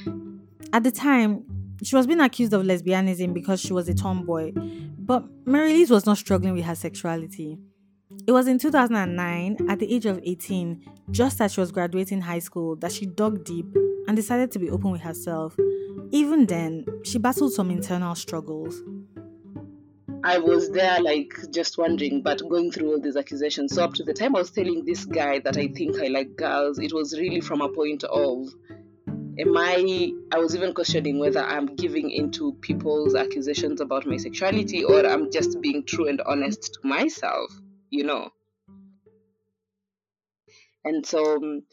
At 0.74 0.84
the 0.84 0.92
time, 0.92 1.46
she 1.84 1.96
was 1.96 2.08
being 2.08 2.22
accused 2.22 2.54
of 2.54 2.64
lesbianism 2.64 3.34
because 3.34 3.62
she 3.62 3.74
was 3.74 3.88
a 3.88 3.94
tomboy, 3.94 4.52
but 4.98 5.24
Marylize 5.46 5.92
was 5.92 6.06
not 6.08 6.18
struggling 6.18 6.54
with 6.54 6.66
her 6.66 6.76
sexuality. 6.76 7.60
It 8.28 8.32
was 8.32 8.48
in 8.48 8.58
2009, 8.58 9.70
at 9.70 9.80
the 9.80 9.94
age 9.94 10.06
of 10.06 10.20
18, 10.24 10.84
just 11.12 11.40
as 11.42 11.54
she 11.54 11.60
was 11.60 11.72
graduating 11.72 12.22
high 12.22 12.40
school, 12.40 12.76
that 12.78 12.92
she 12.92 13.06
dug 13.06 13.46
deep 13.46 13.68
and 14.08 14.16
decided 14.16 14.52
to 14.52 14.60
be 14.60 14.70
open 14.70 14.92
with 14.92 15.02
herself. 15.02 15.56
Even 16.12 16.46
then, 16.46 16.86
she 17.04 17.20
battled 17.20 17.54
some 17.54 17.70
internal 17.70 18.16
struggles. 18.16 18.82
I 20.24 20.40
was 20.40 20.72
there, 20.72 21.00
like, 21.02 21.36
just 21.52 21.78
wondering, 21.78 22.24
but 22.24 22.42
going 22.50 22.72
through 22.72 22.94
all 22.94 23.00
these 23.00 23.16
accusations. 23.16 23.76
So, 23.76 23.84
up 23.84 23.94
to 23.94 24.04
the 24.04 24.14
time 24.14 24.36
I 24.36 24.40
was 24.40 24.50
telling 24.50 24.84
this 24.84 25.06
guy 25.06 25.38
that 25.40 25.56
I 25.56 25.68
think 25.68 26.02
I 26.02 26.08
like 26.08 26.36
girls, 26.36 26.80
it 26.80 26.94
was 26.94 27.20
really 27.20 27.42
from 27.42 27.62
a 27.62 27.70
point 27.70 28.04
of, 28.06 28.48
am 29.08 29.56
I, 29.56 30.14
I 30.32 30.40
was 30.40 30.56
even 30.56 30.74
questioning 30.74 31.20
whether 31.20 31.42
I'm 31.42 31.76
giving 31.76 32.10
into 32.10 32.54
people's 32.62 33.14
accusations 33.14 33.82
about 33.82 34.08
my 34.08 34.18
sexuality 34.18 34.84
or 34.84 35.06
I'm 35.06 35.32
just 35.32 35.62
being 35.62 35.84
true 35.84 36.08
and 36.08 36.20
honest 36.22 36.74
to 36.74 36.88
myself, 36.88 37.52
you 37.90 38.04
know. 38.04 38.30
And 40.84 41.06
so 41.06 41.38
um, 41.38 41.64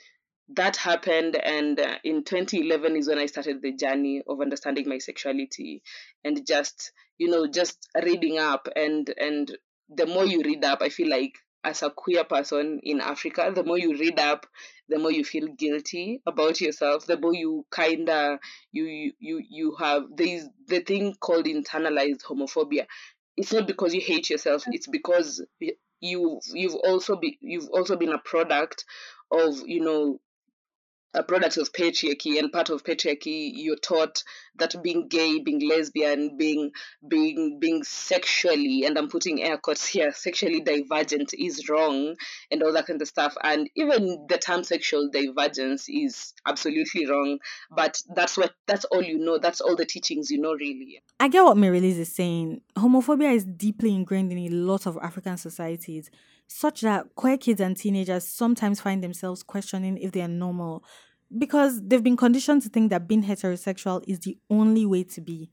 that 0.54 0.76
happened, 0.76 1.36
and 1.36 1.78
uh, 1.78 1.96
in 2.04 2.24
2011 2.24 2.96
is 2.96 3.08
when 3.08 3.18
I 3.18 3.26
started 3.26 3.62
the 3.62 3.72
journey 3.72 4.22
of 4.26 4.40
understanding 4.40 4.88
my 4.88 4.98
sexuality 4.98 5.82
and 6.24 6.46
just, 6.46 6.92
you 7.18 7.28
know, 7.28 7.46
just 7.46 7.88
reading 8.02 8.38
up. 8.38 8.68
And 8.74 9.12
and 9.18 9.56
the 9.88 10.06
more 10.06 10.24
you 10.24 10.42
read 10.42 10.64
up, 10.64 10.80
I 10.82 10.88
feel 10.88 11.08
like 11.10 11.34
as 11.64 11.82
a 11.82 11.90
queer 11.90 12.24
person 12.24 12.80
in 12.82 13.00
Africa, 13.00 13.52
the 13.54 13.64
more 13.64 13.78
you 13.78 13.96
read 13.96 14.18
up, 14.18 14.46
the 14.88 14.98
more 14.98 15.12
you 15.12 15.24
feel 15.24 15.46
guilty 15.46 16.20
about 16.26 16.60
yourself. 16.60 17.06
The 17.06 17.18
more 17.18 17.34
you 17.34 17.66
kinda 17.74 18.40
you 18.72 19.12
you 19.18 19.42
you, 19.48 19.76
have 19.78 20.04
there's 20.16 20.44
the 20.66 20.80
thing 20.80 21.14
called 21.20 21.46
internalized 21.46 22.22
homophobia. 22.24 22.86
It's 23.36 23.52
not 23.52 23.66
because 23.66 23.94
you 23.94 24.00
hate 24.00 24.28
yourself. 24.28 24.64
It's 24.66 24.88
because 24.88 25.44
you 26.02 26.40
you've 26.52 26.74
also 26.74 27.16
be 27.16 27.38
you've 27.40 27.68
also 27.72 27.96
been 27.96 28.12
a 28.12 28.18
product 28.18 28.84
of 29.30 29.54
you 29.64 29.80
know 29.80 30.20
a 31.14 31.22
product 31.22 31.56
of 31.56 31.72
patriarchy 31.72 32.38
and 32.38 32.52
part 32.52 32.70
of 32.70 32.84
patriarchy 32.84 33.50
you're 33.54 33.76
taught 33.76 34.22
that 34.56 34.74
being 34.82 35.08
gay 35.08 35.40
being 35.40 35.68
lesbian 35.68 36.36
being 36.36 36.70
being 37.06 37.58
being 37.58 37.82
sexually 37.82 38.84
and 38.84 38.98
i'm 38.98 39.08
putting 39.08 39.42
air 39.42 39.56
quotes 39.56 39.86
here 39.86 40.12
sexually 40.12 40.60
divergent 40.60 41.32
is 41.36 41.68
wrong 41.68 42.14
and 42.50 42.62
all 42.62 42.72
that 42.72 42.86
kind 42.86 43.00
of 43.00 43.08
stuff. 43.08 43.36
And 43.42 43.68
even 43.76 44.26
the 44.28 44.38
term 44.38 44.64
sexual 44.64 45.10
divergence 45.10 45.88
is 45.88 46.34
absolutely 46.46 47.06
wrong 47.06 47.38
but 47.70 48.00
that's 48.14 48.36
what 48.36 48.52
that's 48.66 48.84
all 48.86 49.02
you 49.02 49.18
know 49.18 49.38
that's 49.38 49.60
all 49.60 49.76
the 49.76 49.86
teachings 49.86 50.30
you 50.30 50.40
know 50.40 50.52
really. 50.52 51.02
I 51.20 51.28
get 51.28 51.42
what 51.42 51.56
Marylize 51.56 51.98
is 51.98 52.14
saying. 52.14 52.60
Homophobia 52.76 53.34
is 53.34 53.44
deeply 53.44 53.94
ingrained 53.94 54.32
in 54.32 54.38
a 54.38 54.48
lot 54.48 54.86
of 54.86 54.98
African 55.02 55.36
societies, 55.36 56.10
such 56.52 56.82
that 56.82 57.14
queer 57.14 57.36
kids 57.36 57.60
and 57.60 57.76
teenagers 57.76 58.26
sometimes 58.26 58.80
find 58.80 59.02
themselves 59.02 59.42
questioning 59.42 59.96
if 59.98 60.12
they 60.12 60.22
are 60.22 60.28
normal 60.28 60.84
because 61.36 61.80
they've 61.82 62.02
been 62.02 62.16
conditioned 62.16 62.62
to 62.62 62.68
think 62.68 62.90
that 62.90 63.08
being 63.08 63.24
heterosexual 63.24 64.04
is 64.06 64.20
the 64.20 64.36
only 64.50 64.84
way 64.84 65.02
to 65.04 65.20
be. 65.20 65.50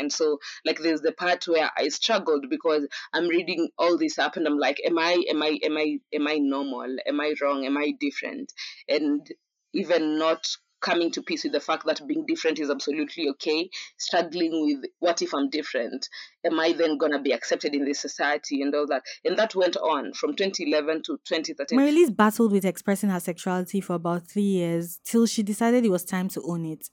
and 0.00 0.12
so 0.12 0.38
like 0.64 0.78
there's 0.80 1.02
the 1.02 1.12
part 1.12 1.44
where 1.46 1.70
i 1.76 1.88
struggled 1.88 2.44
because 2.50 2.86
i'm 3.12 3.28
reading 3.28 3.68
all 3.78 3.96
this 3.96 4.18
up 4.18 4.36
and 4.36 4.46
i'm 4.46 4.58
like 4.58 4.80
am 4.84 4.98
i 4.98 5.12
am 5.30 5.42
i 5.42 5.58
am 5.62 5.76
i 5.76 5.98
am 6.12 6.26
i 6.26 6.36
normal? 6.38 6.96
Am 7.06 7.20
i 7.20 7.34
wrong? 7.40 7.64
Am 7.64 7.76
i 7.76 7.92
different? 8.00 8.52
And 8.88 9.26
even 9.72 10.18
not 10.18 10.46
coming 10.80 11.10
to 11.10 11.22
peace 11.22 11.44
with 11.44 11.52
the 11.52 11.60
fact 11.60 11.84
that 11.86 12.00
being 12.06 12.24
different 12.26 12.58
is 12.58 12.70
absolutely 12.70 13.28
okay 13.28 13.68
struggling 13.96 14.64
with 14.66 14.90
what 15.00 15.22
if 15.22 15.34
i'm 15.34 15.48
different 15.50 16.08
am 16.44 16.58
i 16.60 16.72
then 16.72 16.98
going 16.98 17.12
to 17.12 17.18
be 17.18 17.32
accepted 17.32 17.74
in 17.74 17.84
this 17.84 18.00
society 18.00 18.62
and 18.62 18.74
all 18.74 18.86
that 18.86 19.02
and 19.24 19.38
that 19.38 19.54
went 19.54 19.76
on 19.76 20.12
from 20.12 20.34
2011 20.34 21.02
to 21.02 21.18
2013 21.24 21.78
Marylize 21.78 22.14
battled 22.14 22.52
with 22.52 22.64
expressing 22.64 23.10
her 23.10 23.20
sexuality 23.20 23.80
for 23.80 23.94
about 23.94 24.28
three 24.28 24.42
years 24.42 25.00
till 25.04 25.26
she 25.26 25.42
decided 25.42 25.84
it 25.84 25.90
was 25.90 26.04
time 26.04 26.28
to 26.28 26.42
own 26.42 26.64
it. 26.64 26.88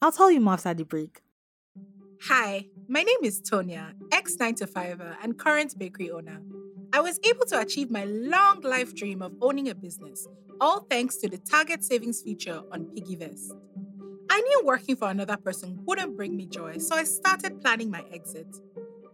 I'll 0.00 0.12
tell 0.12 0.30
you 0.30 0.40
more 0.40 0.54
after 0.54 0.74
the 0.74 0.84
break. 0.84 1.20
Hi, 2.22 2.66
my 2.88 3.04
name 3.04 3.20
is 3.22 3.40
Tonya, 3.40 3.94
ex 4.10 4.36
9 4.40 4.56
to 4.56 4.66
5er 4.66 5.16
and 5.22 5.38
current 5.38 5.78
bakery 5.78 6.10
owner. 6.10 6.42
I 6.92 7.00
was 7.00 7.20
able 7.22 7.46
to 7.46 7.60
achieve 7.60 7.92
my 7.92 8.06
long 8.06 8.60
life 8.62 8.92
dream 8.92 9.22
of 9.22 9.34
owning 9.40 9.68
a 9.68 9.74
business, 9.74 10.26
all 10.60 10.80
thanks 10.90 11.16
to 11.18 11.28
the 11.28 11.38
target 11.38 11.84
savings 11.84 12.20
feature 12.20 12.60
on 12.72 12.86
PiggyVest. 12.86 13.52
I 14.28 14.40
knew 14.40 14.62
working 14.64 14.96
for 14.96 15.08
another 15.08 15.36
person 15.36 15.78
wouldn't 15.86 16.16
bring 16.16 16.36
me 16.36 16.46
joy, 16.46 16.78
so 16.78 16.96
I 16.96 17.04
started 17.04 17.60
planning 17.60 17.88
my 17.88 18.04
exit. 18.12 18.48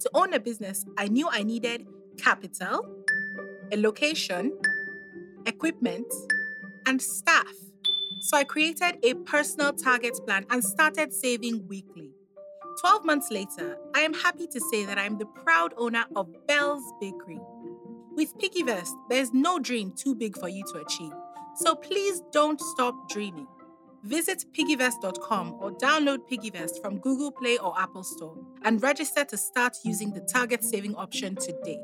To 0.01 0.11
own 0.15 0.33
a 0.33 0.41
business, 0.41 0.87
I 0.97 1.09
knew 1.09 1.29
I 1.31 1.43
needed 1.43 1.87
capital, 2.17 3.05
a 3.71 3.77
location, 3.77 4.59
equipment, 5.45 6.07
and 6.87 7.03
staff. 7.03 7.53
So 8.23 8.39
I 8.39 8.45
created 8.45 8.97
a 9.03 9.13
personal 9.13 9.75
target 9.75 10.19
plan 10.25 10.47
and 10.49 10.65
started 10.65 11.13
saving 11.13 11.69
weekly. 11.69 12.14
12 12.81 13.05
months 13.05 13.31
later, 13.31 13.79
I 13.95 14.01
am 14.01 14.15
happy 14.15 14.47
to 14.49 14.61
say 14.61 14.85
that 14.85 14.99
I 14.99 15.05
am 15.05 15.19
the 15.19 15.27
proud 15.27 15.75
owner 15.77 16.05
of 16.17 16.29
Bell's 16.47 16.85
Bakery. 17.01 17.41
With 18.17 18.37
PiggyVest, 18.39 18.91
there's 19.09 19.33
no 19.33 19.59
dream 19.59 19.93
too 19.97 20.15
big 20.15 20.37
for 20.39 20.49
you 20.49 20.65
to 20.73 20.81
achieve. 20.81 21.13
So 21.57 21.75
please 21.75 22.21
don't 22.33 22.61
stop 22.61 23.09
dreaming. 23.09 23.47
Visit 24.03 24.45
piggyvest.com 24.53 25.57
or 25.61 25.73
download 25.73 26.29
PiggyVest 26.31 26.83
from 26.83 26.99
Google 26.99 27.31
Play 27.31 27.59
or 27.59 27.79
Apple 27.81 28.03
Store 28.03 28.37
and 28.63 28.83
register 28.83 29.25
to 29.25 29.37
start 29.37 29.77
using 29.85 30.13
the 30.13 30.21
target 30.21 30.65
saving 30.65 30.95
option 30.97 31.37
today. 31.37 31.81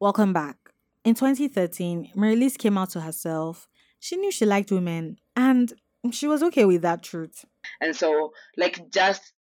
Welcome 0.00 0.32
back. 0.32 0.56
In 1.04 1.14
2013, 1.14 2.12
Marylize 2.16 2.56
came 2.56 2.78
out 2.78 2.90
to 2.90 3.00
herself. 3.00 3.68
She 3.98 4.16
knew 4.16 4.30
she 4.30 4.46
liked 4.46 4.70
women 4.70 5.18
and 5.34 5.72
she 6.10 6.26
was 6.26 6.42
okay 6.42 6.64
with 6.64 6.82
that 6.82 7.02
truth. 7.02 7.44
And 7.80 7.94
so, 7.94 8.32
like, 8.56 8.90
just 8.90 9.32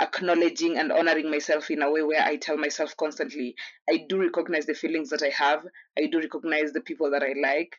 acknowledging 0.00 0.78
and 0.78 0.90
honoring 0.90 1.30
myself 1.30 1.70
in 1.70 1.82
a 1.82 1.90
way 1.90 2.02
where 2.02 2.22
I 2.22 2.36
tell 2.36 2.56
myself 2.56 2.96
constantly, 2.96 3.54
I 3.88 4.06
do 4.08 4.20
recognize 4.20 4.66
the 4.66 4.74
feelings 4.74 5.10
that 5.10 5.22
I 5.22 5.28
have, 5.28 5.66
I 5.98 6.06
do 6.06 6.18
recognize 6.18 6.72
the 6.72 6.80
people 6.80 7.10
that 7.10 7.22
I 7.22 7.34
like. 7.40 7.76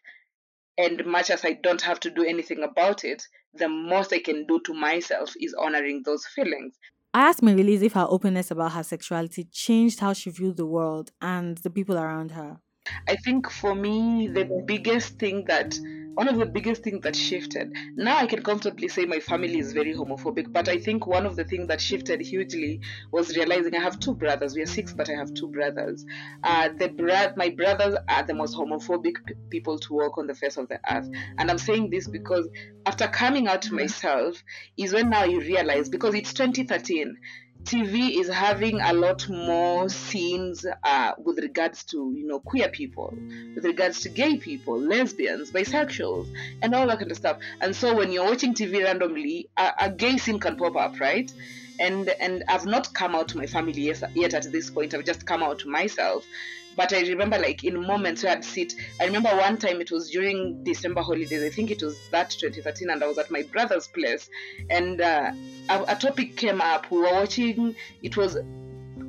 And 0.78 1.06
much 1.06 1.30
as 1.30 1.44
I 1.44 1.54
don't 1.54 1.82
have 1.82 2.00
to 2.02 2.10
do 2.10 2.24
anything 2.24 2.64
about 2.64 3.04
it, 3.04 3.24
the 3.54 3.68
most 3.68 4.14
I 4.14 4.20
can 4.20 4.46
do 4.48 4.62
to 4.66 4.74
myself 4.74 5.34
is 5.40 5.54
honoring 5.54 6.04
those 6.06 6.26
feelings. 6.26 6.76
I 7.14 7.28
asked 7.28 7.42
Marylize 7.42 7.82
if 7.82 7.94
her 7.94 8.08
openness 8.10 8.52
about 8.52 8.72
her 8.72 8.84
sexuality 8.84 9.44
changed 9.52 10.00
how 10.00 10.14
she 10.14 10.30
viewed 10.30 10.56
the 10.56 10.66
world 10.66 11.12
and 11.22 11.58
the 11.58 11.70
people 11.70 11.98
around 11.98 12.32
her. 12.32 12.60
I 13.08 13.16
think 13.16 13.50
for 13.50 13.76
me, 13.76 14.28
the 14.28 14.46
biggest 14.66 15.20
thing 15.20 15.46
that 15.48 15.80
one 16.14 16.28
of 16.28 16.38
the 16.38 16.46
biggest 16.46 16.84
things 16.84 17.02
that 17.04 17.16
shifted. 17.16 17.72
Now 17.96 18.18
I 18.18 18.28
can 18.28 18.44
comfortably 18.44 18.90
say 18.90 19.06
my 19.06 19.20
family 19.20 19.60
is 19.60 19.72
very 19.72 19.94
homophobic, 19.94 20.52
but 20.52 20.68
I 20.68 20.78
think 20.78 21.08
one 21.08 21.26
of 21.26 21.38
the 21.38 21.46
things 21.46 21.68
that 21.70 21.80
shifted 21.80 22.20
hugely 22.20 22.82
was 23.14 23.36
realizing 23.38 23.76
I 23.76 23.80
have 23.82 23.98
two 24.00 24.14
brothers. 24.16 24.54
We 24.54 24.62
are 24.62 24.66
six, 24.66 24.94
but 24.94 25.10
I 25.10 25.14
have 25.14 25.34
two 25.34 25.48
brothers. 25.48 26.04
Uh, 26.44 26.70
the 26.78 26.90
bro- 26.90 27.34
my 27.38 27.50
brothers 27.50 27.96
are 28.10 28.24
the 28.26 28.34
most 28.34 28.56
homophobic 28.58 29.14
p- 29.26 29.36
people 29.50 29.80
to 29.80 29.94
walk 29.94 30.18
on 30.18 30.28
the 30.28 30.36
face 30.36 30.58
of 30.58 30.68
the 30.68 30.80
earth, 30.92 31.08
and 31.38 31.50
I'm 31.50 31.58
saying 31.60 31.92
this 31.92 32.10
because 32.10 32.50
after 32.86 33.08
coming 33.08 33.48
out 33.48 33.62
to 33.64 33.74
myself 33.74 34.44
is 34.78 34.94
when 34.94 35.10
now 35.10 35.24
you 35.24 35.40
realize 35.40 35.88
because 35.90 36.14
it's 36.16 36.34
2013 36.34 37.16
TV 37.64 38.20
is 38.20 38.28
having 38.28 38.82
a 38.82 38.94
lot 38.94 39.28
more 39.30 39.88
scenes 39.88 40.66
uh, 40.84 41.12
with 41.18 41.40
regards 41.40 41.84
to 41.86 42.14
you 42.16 42.26
know 42.28 42.40
queer 42.40 42.70
people, 42.70 43.14
with 43.56 43.64
regards 43.64 44.02
to 44.02 44.10
gay 44.10 44.38
people, 44.38 44.80
lesbians, 44.80 45.52
bisexuals, 45.52 46.32
and 46.62 46.74
all 46.74 46.88
that 46.88 47.00
kind 47.00 47.12
of 47.12 47.18
stuff. 47.18 47.38
And 47.62 47.76
so 47.76 47.96
when 47.96 48.12
you're 48.12 48.26
watching 48.26 48.54
TV 48.54 48.84
randomly, 48.84 49.50
a, 49.58 49.72
a 49.80 49.90
gay 49.92 50.18
scene 50.18 50.40
can 50.40 50.58
pop 50.58 50.76
up, 50.76 51.00
right? 51.00 51.32
And 51.80 52.10
and 52.10 52.44
I've 52.48 52.66
not 52.66 52.94
come 52.94 53.16
out 53.16 53.30
to 53.30 53.38
my 53.38 53.46
family 53.46 53.82
yet, 53.82 54.04
yet 54.16 54.34
at 54.34 54.52
this 54.52 54.70
point. 54.70 54.94
I've 54.94 55.06
just 55.06 55.26
come 55.26 55.44
out 55.44 55.60
to 55.60 55.70
myself. 55.70 56.26
But 56.76 56.94
I 56.94 57.02
remember 57.02 57.38
like 57.38 57.64
in 57.64 57.86
moments 57.86 58.24
where 58.24 58.34
I'd 58.34 58.46
sit. 58.46 58.74
I 59.00 59.06
remember 59.06 59.30
one 59.30 59.58
time 59.58 59.82
it 59.82 59.92
was 59.92 60.10
during 60.10 60.64
December 60.64 61.02
holidays. 61.02 61.44
I 61.44 61.50
think 61.50 61.72
it 61.72 61.82
was 61.82 62.00
that 62.12 62.30
2013, 62.32 62.90
and 62.90 63.04
I 63.04 63.08
was 63.08 63.18
at 63.18 63.32
my 63.32 63.44
brother's 63.44 63.88
place, 63.88 64.30
and 64.70 65.02
uh, 65.02 65.32
a, 65.70 65.84
a 65.90 65.96
topic 65.96 66.38
came 66.38 66.62
up. 66.62 66.90
We 66.92 67.00
were 67.00 67.14
watching. 67.14 67.76
It 68.02 68.18
was 68.18 68.38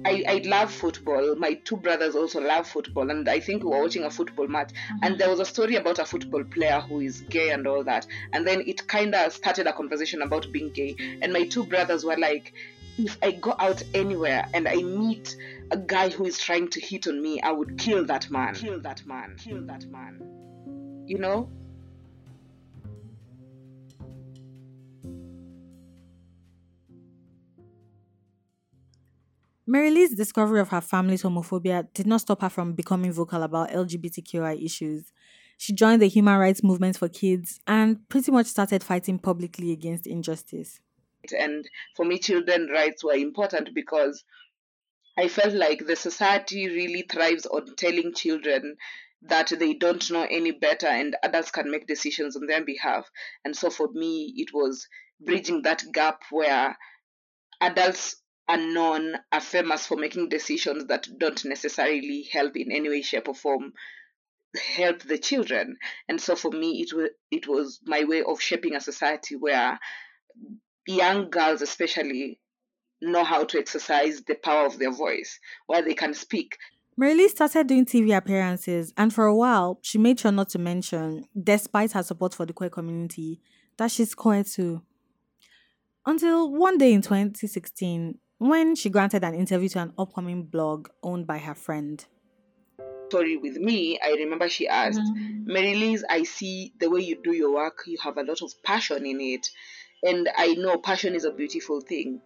I, 0.05 0.25
I 0.27 0.43
love 0.45 0.73
football. 0.73 1.37
My 1.37 1.55
two 1.55 1.77
brothers 1.77 2.17
also 2.17 2.41
love 2.41 2.67
football, 2.67 3.11
and 3.11 3.29
I 3.29 3.39
think 3.41 3.63
we 3.63 3.71
were 3.71 3.83
watching 3.83 4.05
a 4.05 4.11
football 4.11 4.49
match. 4.49 4.73
And 5.03 5.19
there 5.19 5.31
was 5.31 5.39
a 5.39 5.45
story 5.45 5.77
about 5.77 5.99
a 5.99 6.05
football 6.05 6.43
player 6.45 6.81
who 6.81 7.01
is 7.01 7.21
gay 7.23 7.51
and 7.51 7.67
all 7.67 7.85
that. 7.85 8.07
And 8.33 8.47
then 8.47 8.63
it 8.67 8.87
kind 8.89 9.15
of 9.15 9.33
started 9.33 9.67
a 9.67 9.73
conversation 9.73 10.23
about 10.23 10.51
being 10.51 10.71
gay. 10.71 10.97
And 11.23 11.33
my 11.33 11.45
two 11.47 11.65
brothers 11.65 12.05
were 12.05 12.17
like, 12.17 12.53
if 12.99 13.17
I 13.23 13.33
go 13.33 13.55
out 13.59 13.83
anywhere 13.95 14.47
and 14.53 14.69
I 14.69 14.77
meet 14.77 15.37
a 15.71 15.77
guy 15.77 16.11
who 16.11 16.27
is 16.27 16.39
trying 16.39 16.69
to 16.69 16.81
hit 16.81 17.07
on 17.07 17.23
me, 17.23 17.41
I 17.41 17.51
would 17.51 17.79
kill 17.79 18.05
that 18.07 18.31
man. 18.31 18.55
Mm. 18.55 18.61
Kill 18.61 18.81
that 18.81 19.07
man. 19.07 19.37
Kill 19.39 19.67
that 19.67 19.85
man. 19.87 21.05
You 21.07 21.19
know? 21.19 21.51
Marylize' 29.69 30.17
discovery 30.17 30.61
of 30.61 30.69
her 30.69 30.81
family's 30.81 31.23
homophobia 31.23 31.87
did 31.95 32.07
not 32.07 32.21
stop 32.21 32.43
her 32.43 32.51
from 32.51 32.75
becoming 32.75 33.13
vocal 33.13 33.43
about 33.43 33.71
LGBTQI 33.71 34.63
issues. 34.63 35.13
She 35.57 35.73
joined 35.73 36.03
the 36.03 36.09
human 36.09 36.39
rights 36.39 36.63
movement 36.63 36.99
for 36.99 37.09
kids 37.09 37.61
and 37.67 38.07
pretty 38.09 38.33
much 38.33 38.47
started 38.47 38.83
fighting 38.83 39.19
publicly 39.19 39.71
against 39.73 40.07
injustice. 40.07 40.81
And 41.37 41.69
for 41.97 42.05
me, 42.05 42.19
children's 42.19 42.71
rights 42.71 43.05
were 43.05 43.15
important 43.15 43.75
because 43.75 44.25
I 45.17 45.29
felt 45.29 45.55
like 45.55 45.87
the 45.87 45.97
society 45.97 46.69
really 46.69 47.03
thrives 47.03 47.47
on 47.47 47.77
telling 47.77 48.15
children 48.15 48.77
that 49.23 49.49
they 49.49 49.75
don't 49.75 50.11
know 50.11 50.27
any 50.29 50.51
better 50.51 50.89
and 50.89 51.17
adults 51.23 51.51
can 51.51 51.71
make 51.71 51.87
decisions 51.87 52.35
on 52.37 52.47
their 52.47 52.65
behalf. 52.65 53.09
And 53.45 53.57
so 53.57 53.71
for 53.71 53.89
me, 53.93 54.35
it 54.37 54.53
was 54.53 54.89
bridging 55.21 55.63
that 55.63 55.85
gap 55.93 56.23
where 56.31 56.77
adults 57.61 58.17
are 58.49 58.57
known, 58.59 59.15
are 59.31 59.41
famous 59.41 59.87
for 59.87 59.97
making 59.97 60.29
decisions 60.29 60.87
that 60.87 61.07
don't 61.19 61.45
necessarily 61.45 62.29
help 62.33 62.57
in 62.57 62.73
any 62.73 62.89
way, 62.89 63.03
shape, 63.03 63.29
or 63.29 63.35
form 63.35 63.73
help 64.75 65.03
the 65.03 65.19
children. 65.19 65.77
And 66.09 66.21
so 66.21 66.35
for 66.37 66.51
me, 66.51 66.83
it 66.83 66.93
was 66.93 67.11
it 67.31 67.47
was 67.47 67.81
my 67.85 68.05
way 68.05 68.23
of 68.23 68.41
shaping 68.41 68.75
a 68.75 68.81
society 68.81 69.37
where 69.37 69.79
young 70.87 71.31
girls, 71.31 71.63
especially, 71.63 72.39
know 73.01 73.25
how 73.25 73.45
to 73.45 73.59
exercise 73.59 74.23
the 74.23 74.35
power 74.35 74.67
of 74.67 74.79
their 74.79 74.93
voice, 74.93 75.39
where 75.67 75.83
they 75.83 75.95
can 75.95 76.15
speak. 76.15 76.57
Marylize 77.01 77.31
started 77.31 77.67
doing 77.67 77.87
TV 77.87 78.17
appearances, 78.17 78.93
and 78.97 79.13
for 79.13 79.25
a 79.25 79.35
while, 79.35 79.79
she 79.83 79.99
made 79.99 80.21
sure 80.21 80.33
not 80.33 80.51
to 80.51 80.59
mention, 80.59 81.25
despite 81.43 81.93
her 81.93 82.03
support 82.03 82.35
for 82.35 82.47
the 82.47 82.53
queer 82.53 82.71
community, 82.71 83.41
that 83.79 83.91
she's 83.91 84.15
queer 84.15 84.45
too. 84.45 84.83
Until 86.05 86.51
one 86.53 86.79
day 86.79 86.93
in 86.93 87.01
2016, 87.01 88.19
when 88.39 88.75
she 88.75 88.91
granted 88.91 89.23
an 89.23 89.35
interview 89.35 89.69
to 89.69 89.79
an 89.79 89.93
upcoming 89.97 90.43
blog 90.43 90.89
owned 91.03 91.27
by 91.27 91.39
her 91.39 91.55
friend. 91.55 92.05
Story 93.09 93.37
with 93.37 93.57
me, 93.57 94.01
I 94.05 94.11
remember 94.19 94.49
she 94.49 94.67
asked, 94.67 94.99
mm-hmm. 94.99 95.45
Mary 95.45 95.77
Liz, 95.77 96.05
I 96.11 96.25
see 96.25 96.73
the 96.81 96.91
way 96.91 97.03
you 97.03 97.21
do 97.23 97.33
your 97.33 97.55
work, 97.55 97.85
you 97.87 97.99
have 98.03 98.17
a 98.17 98.23
lot 98.23 98.43
of 98.43 98.53
passion 98.65 99.07
in 99.07 99.21
it. 99.21 99.49
And 100.03 100.29
I 100.37 100.55
know 100.55 100.79
passion 100.79 101.15
is 101.15 101.25
a 101.25 101.31
beautiful 101.31 101.81
thing. 101.81 102.21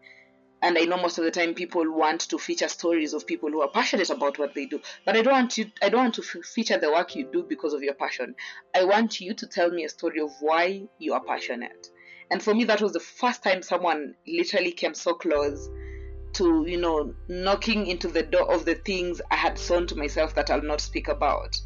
And 0.63 0.79
I 0.79 0.85
know 0.85 0.97
most 0.97 1.19
of 1.19 1.25
the 1.25 1.31
time 1.31 1.55
people 1.55 1.85
want 1.93 2.23
to 2.23 2.39
feature 2.39 2.69
stories 2.69 3.13
of 3.13 3.27
people 3.27 3.51
who 3.51 3.61
are 3.61 3.69
passionate 3.69 4.09
about 4.09 4.39
what 4.39 4.55
they 4.55 4.67
do. 4.67 4.81
But 5.05 5.17
I 5.17 5.23
don't 5.23 5.35
want 5.35 5.59
you 5.59 5.71
I 5.83 5.91
don't 5.91 6.01
want 6.01 6.15
to 6.15 6.23
feature 6.23 6.79
the 6.79 6.91
work 6.91 7.15
you 7.15 7.29
do 7.31 7.43
because 7.43 7.75
of 7.75 7.83
your 7.83 7.95
passion. 7.95 8.35
I 8.75 8.85
want 8.85 9.21
you 9.21 9.35
to 9.35 9.47
tell 9.47 9.71
me 9.71 9.85
a 9.85 9.89
story 9.91 10.21
of 10.21 10.31
why 10.41 10.85
you 10.99 11.13
are 11.13 11.23
passionate. 11.23 11.89
And 12.31 12.43
for 12.43 12.55
me 12.55 12.65
that 12.65 12.81
was 12.81 12.93
the 12.93 13.01
first 13.01 13.45
time 13.45 13.63
someone 13.63 14.15
literally 14.27 14.73
came 14.73 14.95
so 14.95 15.15
close 15.15 15.69
to 16.33 16.65
you 16.67 16.79
know 16.79 17.15
knocking 17.29 17.87
into 17.87 18.09
the 18.09 18.23
door 18.23 18.53
of 18.53 18.65
the 18.65 18.75
things 18.75 19.21
I 19.31 19.37
had 19.37 19.59
sown 19.59 19.87
to 19.89 19.97
myself 19.97 20.35
that 20.35 20.51
I'll 20.51 20.63
not 20.63 20.81
speak 20.81 21.09
about, 21.09 21.57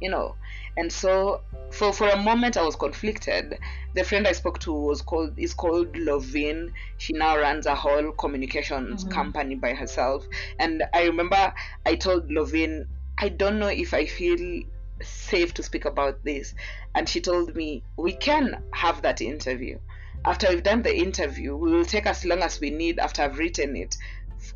you 0.00 0.10
know. 0.10 0.34
And 0.76 0.92
so 0.92 1.40
for 1.70 1.92
for 1.92 2.08
a 2.08 2.22
moment 2.22 2.56
I 2.56 2.62
was 2.62 2.76
conflicted. 2.76 3.58
The 3.94 4.04
friend 4.04 4.26
I 4.26 4.32
spoke 4.32 4.58
to 4.60 4.72
was 4.72 5.00
called 5.00 5.38
is 5.38 5.54
called 5.54 5.96
Lovin. 5.96 6.72
She 6.98 7.12
now 7.12 7.38
runs 7.38 7.66
a 7.66 7.74
whole 7.74 8.12
communications 8.12 9.04
mm-hmm. 9.04 9.12
company 9.12 9.54
by 9.54 9.72
herself. 9.74 10.26
And 10.58 10.82
I 10.92 11.04
remember 11.04 11.52
I 11.86 11.94
told 11.94 12.30
Lovin, 12.30 12.88
I 13.18 13.30
don't 13.30 13.58
know 13.58 13.68
if 13.68 13.94
I 13.94 14.06
feel 14.06 14.62
safe 15.02 15.54
to 15.54 15.62
speak 15.62 15.84
about 15.84 16.24
this. 16.24 16.54
And 16.94 17.08
she 17.08 17.20
told 17.20 17.54
me, 17.54 17.82
we 17.96 18.12
can 18.12 18.62
have 18.72 19.02
that 19.02 19.20
interview. 19.20 19.78
After 20.24 20.48
we've 20.48 20.62
done 20.62 20.82
the 20.82 20.96
interview, 20.96 21.56
we 21.56 21.70
will 21.70 21.84
take 21.84 22.06
as 22.06 22.24
long 22.24 22.40
as 22.40 22.60
we 22.60 22.70
need 22.70 22.98
after 22.98 23.22
I've 23.22 23.38
written 23.38 23.76
it 23.76 23.96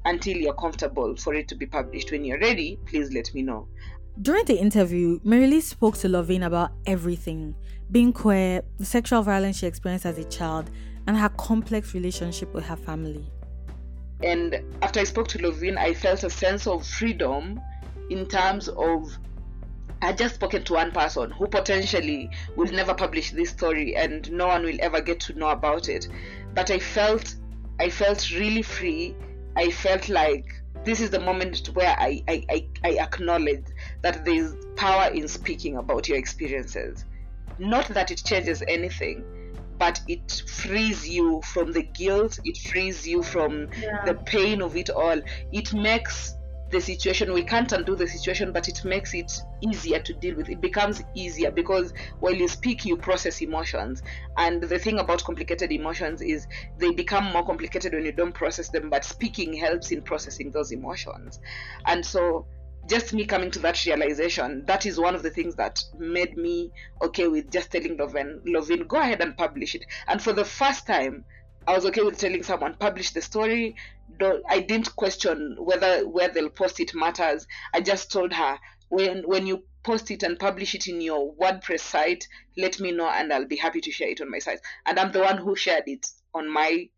until 0.04 0.36
you're 0.36 0.54
comfortable 0.54 1.16
for 1.16 1.34
it 1.34 1.48
to 1.48 1.54
be 1.54 1.66
published. 1.66 2.10
When 2.10 2.24
you're 2.24 2.40
ready, 2.40 2.78
please 2.86 3.12
let 3.12 3.32
me 3.34 3.42
know. 3.42 3.68
During 4.22 4.44
the 4.44 4.58
interview, 4.60 5.18
Marilee 5.20 5.62
spoke 5.62 5.96
to 5.98 6.08
Lovin 6.08 6.42
about 6.42 6.72
everything 6.84 7.54
being 7.90 8.12
queer, 8.12 8.60
the 8.76 8.84
sexual 8.84 9.22
violence 9.22 9.58
she 9.58 9.66
experienced 9.66 10.04
as 10.04 10.18
a 10.18 10.24
child, 10.24 10.70
and 11.06 11.16
her 11.16 11.30
complex 11.30 11.94
relationship 11.94 12.52
with 12.52 12.64
her 12.64 12.76
family. 12.76 13.24
And 14.22 14.60
after 14.82 15.00
I 15.00 15.04
spoke 15.04 15.28
to 15.28 15.42
Lovin, 15.42 15.78
I 15.78 15.94
felt 15.94 16.22
a 16.22 16.28
sense 16.28 16.66
of 16.66 16.86
freedom 16.86 17.58
in 18.10 18.26
terms 18.26 18.68
of 18.68 19.16
I 20.02 20.12
just 20.12 20.34
spoken 20.34 20.64
to 20.64 20.74
one 20.74 20.92
person 20.92 21.30
who 21.30 21.46
potentially 21.46 22.28
will 22.56 22.70
never 22.72 22.92
publish 22.92 23.30
this 23.30 23.48
story 23.48 23.96
and 23.96 24.30
no 24.30 24.48
one 24.48 24.64
will 24.64 24.78
ever 24.80 25.00
get 25.00 25.20
to 25.20 25.32
know 25.32 25.48
about 25.48 25.88
it. 25.88 26.08
But 26.54 26.70
I 26.70 26.78
felt 26.78 27.36
I 27.78 27.88
felt 27.88 28.30
really 28.32 28.62
free. 28.62 29.16
I 29.56 29.70
felt 29.70 30.10
like 30.10 30.59
this 30.84 31.00
is 31.00 31.10
the 31.10 31.20
moment 31.20 31.68
where 31.74 31.94
I, 31.98 32.22
I, 32.28 32.44
I, 32.50 32.66
I 32.84 32.90
acknowledge 32.98 33.64
that 34.02 34.24
there's 34.24 34.54
power 34.76 35.10
in 35.12 35.28
speaking 35.28 35.76
about 35.76 36.08
your 36.08 36.16
experiences. 36.16 37.04
Not 37.58 37.88
that 37.88 38.10
it 38.10 38.22
changes 38.24 38.62
anything, 38.66 39.24
but 39.78 40.00
it 40.08 40.42
frees 40.46 41.08
you 41.08 41.40
from 41.42 41.72
the 41.72 41.82
guilt, 41.82 42.38
it 42.44 42.58
frees 42.58 43.06
you 43.06 43.22
from 43.22 43.68
yeah. 43.80 44.04
the 44.04 44.14
pain 44.14 44.62
of 44.62 44.76
it 44.76 44.90
all. 44.90 45.20
It 45.52 45.72
makes 45.74 46.34
the 46.70 46.80
situation 46.80 47.32
we 47.32 47.42
can't 47.42 47.72
undo 47.72 47.96
the 47.96 48.06
situation 48.06 48.52
but 48.52 48.68
it 48.68 48.84
makes 48.84 49.12
it 49.14 49.32
easier 49.60 49.98
to 50.00 50.14
deal 50.14 50.36
with. 50.36 50.48
It 50.48 50.60
becomes 50.60 51.02
easier 51.14 51.50
because 51.50 51.92
while 52.20 52.34
you 52.34 52.48
speak 52.48 52.84
you 52.84 52.96
process 52.96 53.42
emotions. 53.42 54.02
And 54.36 54.62
the 54.62 54.78
thing 54.78 54.98
about 54.98 55.24
complicated 55.24 55.72
emotions 55.72 56.22
is 56.22 56.46
they 56.78 56.92
become 56.92 57.24
more 57.32 57.44
complicated 57.44 57.92
when 57.92 58.04
you 58.04 58.12
don't 58.12 58.32
process 58.32 58.68
them 58.68 58.90
but 58.90 59.04
speaking 59.04 59.52
helps 59.52 59.90
in 59.90 60.02
processing 60.02 60.50
those 60.50 60.70
emotions. 60.72 61.40
And 61.86 62.04
so 62.04 62.46
just 62.88 63.12
me 63.12 63.24
coming 63.24 63.50
to 63.50 63.58
that 63.58 63.84
realization 63.84 64.64
that 64.66 64.86
is 64.86 64.98
one 64.98 65.14
of 65.14 65.22
the 65.22 65.30
things 65.30 65.54
that 65.54 65.84
made 65.98 66.36
me 66.36 66.72
okay 67.02 67.28
with 67.28 67.50
just 67.50 67.70
telling 67.70 67.96
Lovin, 67.96 68.40
Lovin 68.46 68.86
go 68.86 68.96
ahead 68.96 69.20
and 69.20 69.36
publish 69.36 69.74
it. 69.74 69.84
And 70.08 70.22
for 70.22 70.32
the 70.32 70.44
first 70.44 70.86
time 70.86 71.24
I 71.66 71.74
was 71.74 71.86
okay 71.86 72.02
with 72.02 72.18
telling 72.18 72.42
someone 72.42 72.74
publish 72.74 73.10
the 73.10 73.22
story. 73.22 73.76
Don't, 74.18 74.42
I 74.48 74.60
didn't 74.60 74.94
question 74.96 75.56
whether 75.58 76.08
where 76.08 76.28
they'll 76.28 76.50
post 76.50 76.80
it 76.80 76.94
matters. 76.94 77.46
I 77.72 77.80
just 77.80 78.10
told 78.10 78.32
her 78.32 78.58
when 78.88 79.22
when 79.22 79.46
you 79.46 79.64
post 79.82 80.10
it 80.10 80.22
and 80.22 80.38
publish 80.38 80.74
it 80.74 80.88
in 80.88 81.00
your 81.00 81.34
WordPress 81.36 81.80
site, 81.80 82.26
let 82.56 82.80
me 82.80 82.92
know 82.92 83.08
and 83.08 83.32
I'll 83.32 83.46
be 83.46 83.56
happy 83.56 83.80
to 83.80 83.90
share 83.90 84.08
it 84.08 84.20
on 84.20 84.30
my 84.30 84.38
site. 84.38 84.60
And 84.86 84.98
I'm 84.98 85.12
the 85.12 85.20
one 85.20 85.38
who 85.38 85.56
shared 85.56 85.84
it 85.86 86.06
on 86.34 86.52
my 86.52 86.88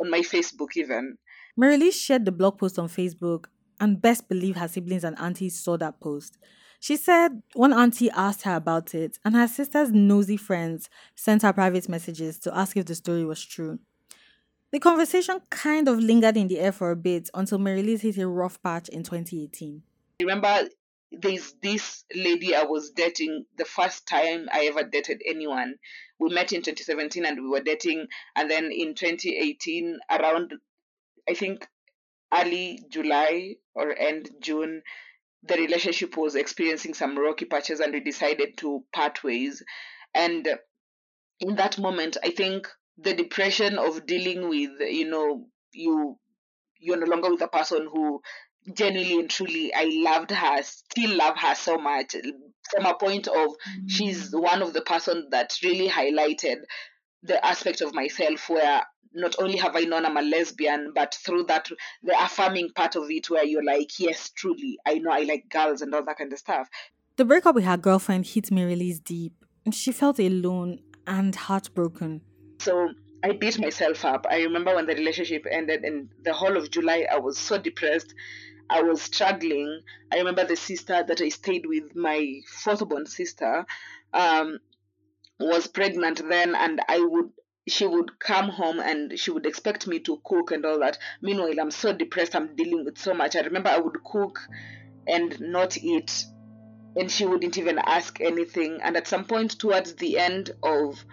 on 0.00 0.10
my 0.10 0.20
Facebook 0.20 0.76
even. 0.76 1.18
Marylize 1.60 1.94
shared 1.94 2.24
the 2.24 2.32
blog 2.32 2.58
post 2.58 2.78
on 2.78 2.88
Facebook 2.88 3.46
and 3.80 4.00
best 4.00 4.28
believe 4.28 4.56
her 4.56 4.68
siblings 4.68 5.04
and 5.04 5.18
aunties 5.18 5.58
saw 5.58 5.76
that 5.76 6.00
post. 6.00 6.38
She 6.80 6.96
said 6.96 7.42
one 7.54 7.72
auntie 7.72 8.10
asked 8.10 8.42
her 8.42 8.56
about 8.56 8.92
it, 8.92 9.18
and 9.24 9.36
her 9.36 9.46
sister's 9.46 9.92
nosy 9.92 10.36
friends 10.36 10.90
sent 11.14 11.42
her 11.42 11.52
private 11.52 11.88
messages 11.88 12.40
to 12.40 12.56
ask 12.56 12.76
if 12.76 12.86
the 12.86 12.96
story 12.96 13.24
was 13.24 13.44
true. 13.44 13.78
The 14.72 14.80
conversation 14.80 15.42
kind 15.50 15.86
of 15.86 15.98
lingered 15.98 16.38
in 16.38 16.48
the 16.48 16.58
air 16.58 16.72
for 16.72 16.90
a 16.90 16.96
bit 16.96 17.28
until 17.34 17.58
Marylize 17.58 18.00
hit 18.00 18.16
a 18.16 18.26
rough 18.26 18.62
patch 18.62 18.88
in 18.88 19.02
2018. 19.02 19.82
Remember, 20.22 20.66
there's 21.10 21.52
this 21.62 22.04
lady 22.14 22.54
I 22.54 22.62
was 22.62 22.90
dating 22.90 23.44
the 23.58 23.66
first 23.66 24.08
time 24.08 24.48
I 24.50 24.64
ever 24.64 24.82
dated 24.82 25.20
anyone. 25.28 25.74
We 26.18 26.30
met 26.30 26.54
in 26.54 26.62
2017 26.62 27.26
and 27.26 27.42
we 27.42 27.50
were 27.50 27.60
dating, 27.60 28.06
and 28.34 28.50
then 28.50 28.72
in 28.72 28.94
2018, 28.94 29.98
around 30.10 30.54
I 31.28 31.34
think 31.34 31.68
early 32.32 32.82
July 32.88 33.56
or 33.74 33.94
end 33.94 34.30
June, 34.40 34.82
the 35.42 35.56
relationship 35.56 36.16
was 36.16 36.34
experiencing 36.34 36.94
some 36.94 37.18
rocky 37.18 37.44
patches 37.44 37.80
and 37.80 37.92
we 37.92 38.00
decided 38.00 38.56
to 38.58 38.82
part 38.94 39.22
ways. 39.22 39.62
And 40.14 40.48
in 41.40 41.56
that 41.56 41.78
moment, 41.78 42.16
I 42.24 42.30
think 42.30 42.68
the 43.02 43.14
depression 43.14 43.78
of 43.78 44.06
dealing 44.06 44.48
with 44.48 44.70
you 44.80 45.08
know 45.08 45.46
you 45.72 46.18
you're 46.78 46.98
no 46.98 47.06
longer 47.06 47.30
with 47.30 47.42
a 47.42 47.48
person 47.48 47.88
who 47.90 48.20
genuinely 48.74 49.18
and 49.20 49.30
truly 49.30 49.72
I 49.74 49.90
loved 49.90 50.30
her, 50.30 50.62
still 50.62 51.16
love 51.16 51.36
her 51.36 51.54
so 51.54 51.78
much 51.78 52.14
from 52.70 52.86
a 52.86 52.94
point 52.94 53.26
of 53.28 53.34
mm-hmm. 53.34 53.86
she's 53.88 54.30
one 54.32 54.62
of 54.62 54.72
the 54.72 54.82
person 54.82 55.28
that 55.30 55.56
really 55.62 55.88
highlighted 55.88 56.58
the 57.22 57.44
aspect 57.44 57.80
of 57.80 57.94
myself 57.94 58.48
where 58.48 58.82
not 59.14 59.36
only 59.38 59.58
have 59.58 59.76
I 59.76 59.80
known 59.80 60.06
I'm 60.06 60.16
a 60.16 60.22
lesbian, 60.22 60.92
but 60.94 61.14
through 61.14 61.44
that 61.44 61.68
the 62.02 62.16
affirming 62.18 62.70
part 62.74 62.96
of 62.96 63.10
it 63.10 63.28
where 63.28 63.44
you're 63.44 63.64
like, 63.64 63.98
yes, 63.98 64.30
truly, 64.30 64.78
I 64.86 64.94
know 64.94 65.10
I 65.10 65.20
like 65.20 65.50
girls 65.50 65.82
and 65.82 65.94
all 65.94 66.04
that 66.04 66.16
kind 66.16 66.32
of 66.32 66.38
stuff. 66.38 66.68
The 67.16 67.26
breakup 67.26 67.54
with 67.54 67.64
her 67.64 67.76
girlfriend 67.76 68.26
hit 68.26 68.46
Marylize 68.46 69.04
deep. 69.04 69.34
She 69.70 69.92
felt 69.92 70.18
alone 70.18 70.80
and 71.06 71.34
heartbroken. 71.34 72.22
So 72.62 72.90
I 73.24 73.32
beat 73.32 73.58
myself 73.58 74.04
up. 74.04 74.26
I 74.30 74.42
remember 74.42 74.74
when 74.74 74.86
the 74.86 74.94
relationship 74.94 75.46
ended 75.50 75.84
and 75.84 76.10
the 76.22 76.32
whole 76.32 76.56
of 76.56 76.70
July 76.70 77.06
I 77.10 77.18
was 77.18 77.36
so 77.36 77.58
depressed. 77.58 78.14
I 78.70 78.82
was 78.82 79.02
struggling. 79.02 79.80
I 80.12 80.18
remember 80.18 80.44
the 80.44 80.54
sister 80.54 81.04
that 81.06 81.20
I 81.20 81.28
stayed 81.28 81.66
with, 81.66 81.96
my 81.96 82.40
fourth 82.46 82.88
born 82.88 83.06
sister, 83.06 83.66
um, 84.14 84.60
was 85.40 85.66
pregnant 85.66 86.22
then, 86.28 86.54
and 86.54 86.80
I 86.88 87.00
would 87.00 87.30
she 87.68 87.84
would 87.86 88.18
come 88.18 88.48
home 88.48 88.78
and 88.80 89.18
she 89.18 89.30
would 89.30 89.46
expect 89.46 89.86
me 89.86 89.98
to 90.00 90.20
cook 90.24 90.52
and 90.52 90.64
all 90.64 90.80
that. 90.80 90.98
Meanwhile, 91.20 91.60
I'm 91.60 91.70
so 91.70 91.92
depressed. 91.92 92.34
I'm 92.36 92.54
dealing 92.54 92.84
with 92.84 92.98
so 92.98 93.12
much. 93.12 93.36
I 93.36 93.40
remember 93.40 93.70
I 93.70 93.78
would 93.78 94.02
cook 94.04 94.38
and 95.06 95.38
not 95.40 95.76
eat, 95.76 96.24
and 96.96 97.10
she 97.10 97.26
wouldn't 97.26 97.58
even 97.58 97.78
ask 97.78 98.20
anything. 98.20 98.78
And 98.82 98.96
at 98.96 99.08
some 99.08 99.24
point 99.24 99.58
towards 99.58 99.94
the 99.94 100.18
end 100.18 100.52
of 100.62 101.04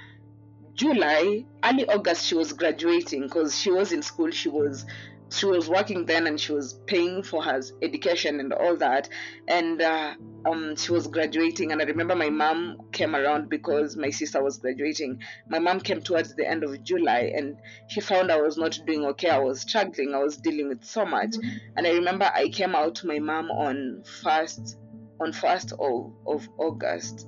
July, 0.79 1.43
early 1.61 1.85
August, 1.89 2.25
she 2.25 2.35
was 2.35 2.53
graduating 2.53 3.23
because 3.23 3.59
she 3.59 3.69
was 3.69 3.91
in 3.91 4.01
school. 4.01 4.31
She 4.31 4.47
was 4.47 4.85
she 5.29 5.45
was 5.45 5.67
working 5.67 6.05
then 6.05 6.25
and 6.25 6.39
she 6.39 6.53
was 6.53 6.79
paying 6.87 7.21
for 7.21 7.43
her 7.43 7.61
education 7.81 8.39
and 8.39 8.53
all 8.53 8.77
that. 8.77 9.09
And 9.45 9.81
uh, 9.81 10.13
um, 10.45 10.77
she 10.77 10.93
was 10.93 11.07
graduating 11.07 11.73
and 11.73 11.81
i 11.81 11.83
remember 11.83 12.15
my 12.15 12.29
mom 12.29 12.77
came 12.93 13.13
around 13.13 13.49
because 13.49 13.97
my 13.97 14.09
sister 14.09 14.41
was 14.41 14.59
graduating. 14.59 15.19
My 15.49 15.59
mom 15.59 15.81
came 15.81 16.01
towards 16.01 16.33
the 16.35 16.49
end 16.49 16.63
of 16.63 16.81
july 16.81 17.33
and 17.35 17.57
she 17.89 17.99
found 17.99 18.31
i 18.31 18.39
was 18.39 18.55
not 18.57 18.79
doing 18.87 19.03
okay. 19.07 19.29
I 19.29 19.39
was 19.39 19.59
struggling. 19.59 20.15
I 20.15 20.19
was 20.19 20.37
dealing 20.37 20.69
with 20.69 20.85
so 20.85 21.05
much. 21.05 21.31
Mm-hmm. 21.31 21.57
and 21.75 21.87
i 21.87 21.91
remember 21.91 22.31
i 22.33 22.47
came 22.47 22.73
out 22.73 22.95
to 22.95 23.07
my 23.07 23.19
mom 23.19 23.51
on 23.51 24.03
first 24.23 24.77
on 25.19 25.33
first 25.33 25.73
of, 25.73 26.13
of 26.25 26.47
august 26.57 27.27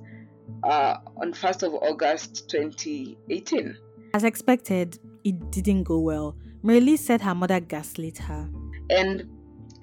uh, 0.64 0.96
on 1.16 1.32
1st 1.32 1.62
of 1.64 1.74
August 1.74 2.48
2018. 2.50 3.76
As 4.14 4.24
expected, 4.24 4.98
it 5.24 5.50
didn't 5.50 5.84
go 5.84 5.98
well. 5.98 6.36
Marylize 6.64 6.98
said 6.98 7.20
her 7.22 7.34
mother 7.34 7.60
gaslit 7.60 8.18
her. 8.18 8.48
And 8.90 9.28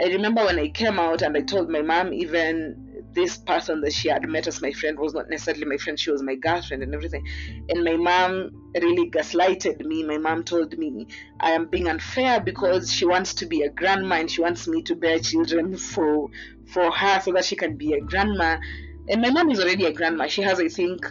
I 0.02 0.06
remember 0.06 0.46
when 0.46 0.60
I 0.60 0.70
came 0.70 1.00
out 1.00 1.22
and 1.22 1.36
I 1.36 1.42
told 1.42 1.70
my 1.70 1.82
mom, 1.82 2.14
even 2.14 2.90
this 3.14 3.38
person 3.38 3.82
that 3.82 3.92
she 3.92 4.08
had 4.08 4.28
met 4.30 4.48
as 4.48 4.62
my 4.62 4.72
friend 4.72 4.98
was 4.98 5.14
not 5.14 5.30
necessarily 5.30 5.66
my 5.66 5.78
friend, 5.78 6.00
she 6.00 6.12
was 6.12 6.22
my 6.22 6.36
girlfriend 6.36 6.84
and 6.84 6.94
everything. 6.94 7.28
And 7.70 7.84
my 7.84 7.98
mom 7.98 8.52
really 8.76 9.10
gaslighted 9.10 9.84
me. 9.86 10.04
My 10.04 10.18
mom 10.18 10.44
told 10.44 10.78
me 10.78 11.08
I 11.40 11.52
am 11.52 11.68
being 11.68 11.88
unfair 11.88 12.40
because 12.40 12.92
she 12.92 13.06
wants 13.06 13.34
to 13.36 13.46
be 13.46 13.64
a 13.64 13.70
grandma 13.70 14.16
and 14.16 14.32
she 14.32 14.42
wants 14.42 14.68
me 14.68 14.84
to 14.84 14.96
bear 14.96 15.20
children 15.20 15.76
for 15.76 16.30
for 16.68 16.92
her 16.92 17.20
so 17.20 17.32
that 17.34 17.46
she 17.46 17.56
can 17.56 17.78
be 17.78 17.94
a 17.94 18.02
grandma 18.02 18.58
and 19.10 19.22
my 19.22 19.30
mom 19.30 19.50
is 19.50 19.60
already 19.60 19.86
a 19.86 19.94
grandma. 19.94 20.28
She 20.28 20.42
has, 20.42 20.60
I 20.60 20.68
think, 20.68 21.06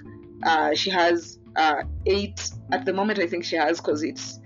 uh, 0.44 0.74
she 0.74 0.90
has 0.90 1.38
uh, 1.56 1.82
eight 2.06 2.50
at 2.72 2.84
the 2.84 2.92
moment. 2.92 3.18
I 3.18 3.26
think 3.26 3.44
she 3.44 3.56
has 3.56 3.80
because 3.80 4.02
it's 4.02 4.38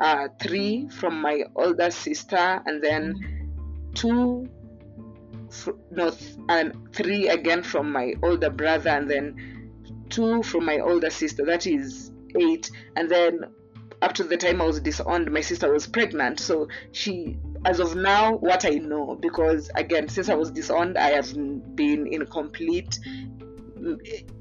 uh, 0.00 0.28
three 0.40 0.88
from 0.88 1.20
my 1.20 1.44
older 1.56 1.90
sister, 1.90 2.62
and 2.66 2.82
then 2.82 3.90
two, 3.94 4.48
fr- 5.50 5.70
no, 5.90 6.14
and 6.48 6.94
three 6.94 7.28
again 7.28 7.62
from 7.62 7.90
my 7.90 8.14
older 8.22 8.50
brother, 8.50 8.90
and 8.90 9.10
then 9.10 9.70
two 10.10 10.42
from 10.42 10.64
my 10.64 10.78
older 10.78 11.10
sister. 11.10 11.44
That 11.44 11.66
is 11.66 12.12
eight, 12.38 12.70
and 12.96 13.10
then 13.10 13.40
up 14.02 14.12
to 14.14 14.24
the 14.24 14.36
time 14.36 14.60
I 14.60 14.66
was 14.66 14.80
disowned, 14.80 15.30
my 15.30 15.40
sister 15.40 15.72
was 15.72 15.86
pregnant, 15.86 16.40
so 16.40 16.68
she 16.92 17.38
as 17.64 17.80
of 17.80 17.96
now, 17.96 18.36
what 18.36 18.64
I 18.64 18.70
know, 18.70 19.16
because 19.20 19.70
again, 19.74 20.08
since 20.08 20.28
I 20.28 20.34
was 20.34 20.50
disowned, 20.50 20.96
I 20.96 21.10
have 21.10 21.34
been 21.74 22.06
in 22.06 22.24
complete. 22.26 22.98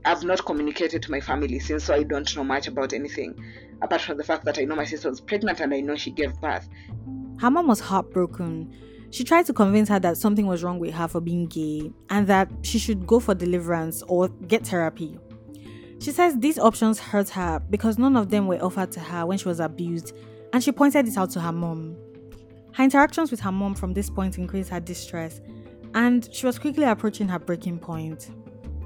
I've 0.05 0.23
not 0.23 0.45
communicated 0.45 1.01
to 1.03 1.11
my 1.11 1.19
family 1.19 1.59
since, 1.59 1.85
so 1.85 1.95
I 1.95 2.03
don't 2.03 2.35
know 2.35 2.43
much 2.43 2.67
about 2.67 2.93
anything 2.93 3.35
apart 3.81 4.01
from 4.01 4.17
the 4.17 4.23
fact 4.23 4.45
that 4.45 4.57
I 4.57 4.63
know 4.63 4.75
my 4.75 4.85
sister 4.85 5.09
was 5.09 5.21
pregnant 5.21 5.59
and 5.59 5.73
I 5.73 5.81
know 5.81 5.95
she 5.95 6.11
gave 6.11 6.39
birth. 6.41 6.67
Her 7.39 7.51
mom 7.51 7.67
was 7.67 7.79
heartbroken. 7.79 8.73
She 9.11 9.23
tried 9.23 9.45
to 9.45 9.53
convince 9.53 9.89
her 9.89 9.99
that 9.99 10.17
something 10.17 10.47
was 10.47 10.63
wrong 10.63 10.79
with 10.79 10.93
her 10.93 11.07
for 11.07 11.21
being 11.21 11.45
gay 11.47 11.91
and 12.09 12.27
that 12.27 12.49
she 12.63 12.79
should 12.79 13.07
go 13.07 13.19
for 13.19 13.35
deliverance 13.35 14.03
or 14.07 14.27
get 14.27 14.65
therapy. 14.65 15.17
She 15.99 16.11
says 16.11 16.37
these 16.37 16.59
options 16.59 16.99
hurt 16.99 17.29
her 17.29 17.59
because 17.69 17.97
none 17.97 18.15
of 18.15 18.29
them 18.29 18.47
were 18.47 18.63
offered 18.63 18.91
to 18.93 18.99
her 18.99 19.25
when 19.25 19.37
she 19.37 19.47
was 19.47 19.59
abused, 19.59 20.15
and 20.53 20.63
she 20.63 20.71
pointed 20.71 21.07
it 21.07 21.17
out 21.17 21.31
to 21.31 21.41
her 21.41 21.51
mom. 21.51 21.95
Her 22.73 22.83
interactions 22.83 23.31
with 23.31 23.39
her 23.39 23.51
mom 23.51 23.73
from 23.73 23.93
this 23.93 24.09
point 24.09 24.37
increased 24.37 24.69
her 24.69 24.79
distress, 24.79 25.41
and 25.95 26.29
she 26.31 26.45
was 26.45 26.59
quickly 26.59 26.85
approaching 26.85 27.27
her 27.27 27.39
breaking 27.39 27.79
point. 27.79 28.29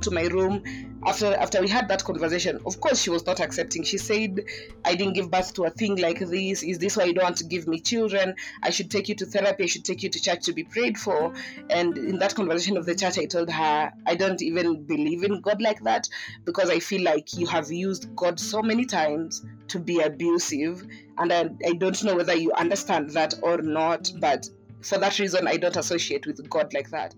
To 0.02 0.12
my 0.12 0.24
room, 0.24 0.64
after 1.04 1.34
after 1.36 1.62
we 1.62 1.68
had 1.68 1.88
that 1.88 2.04
conversation 2.04 2.60
of 2.66 2.80
course 2.80 3.02
she 3.02 3.10
was 3.10 3.26
not 3.26 3.40
accepting. 3.40 3.84
She 3.84 3.98
said 3.98 4.42
i 4.86 4.96
didn't 4.96 5.14
give 5.14 5.32
birth 5.32 5.54
to 5.56 5.64
a 5.64 5.70
thing 5.70 5.96
like 5.96 6.20
this. 6.20 6.64
Is 6.64 6.80
this 6.80 6.98
why 6.98 7.06
you 7.06 7.14
don't 7.14 7.24
want 7.24 7.38
to 7.38 7.46
give 7.46 7.68
me 7.68 7.80
children? 7.80 8.36
I 8.62 8.70
should 8.70 8.92
take 8.92 9.10
you 9.10 9.16
to 9.16 9.26
therapy. 9.26 9.64
I 9.64 9.68
should 9.68 9.86
take 9.86 10.04
you 10.04 10.10
to 10.10 10.22
church 10.22 10.44
to 10.46 10.54
be 10.54 10.64
prayed 10.64 10.98
for. 10.98 11.34
And 11.70 11.98
in 11.98 12.20
that 12.20 12.36
conversation 12.36 12.78
of 12.78 12.86
the 12.86 12.96
church 12.96 13.18
i 13.18 13.26
told 13.26 13.50
her 13.50 13.92
i 14.06 14.16
don't 14.16 14.42
even 14.42 14.84
believe 14.84 15.24
in 15.24 15.42
god 15.42 15.62
like 15.62 15.82
that 15.84 16.08
because 16.46 16.70
i 16.70 16.80
feel 16.80 17.04
like 17.04 17.34
you 17.38 17.48
have 17.48 17.72
used 17.72 18.16
god 18.16 18.40
so 18.40 18.62
many 18.62 18.86
times 18.86 19.44
to 19.68 19.80
be 19.80 20.02
abusive. 20.02 20.86
And 21.18 21.32
i, 21.34 21.50
I 21.66 21.74
don't 21.74 22.04
know 22.04 22.16
whether 22.16 22.36
you 22.36 22.52
understand 22.54 23.12
that 23.12 23.34
or 23.42 23.62
not 23.62 24.12
but 24.20 24.50
for 24.82 24.98
that 24.98 25.20
reason 25.20 25.48
i 25.48 25.58
don't 25.58 25.76
associate 25.78 26.26
with 26.26 26.50
god 26.50 26.74
like 26.74 26.90
that 26.90 27.14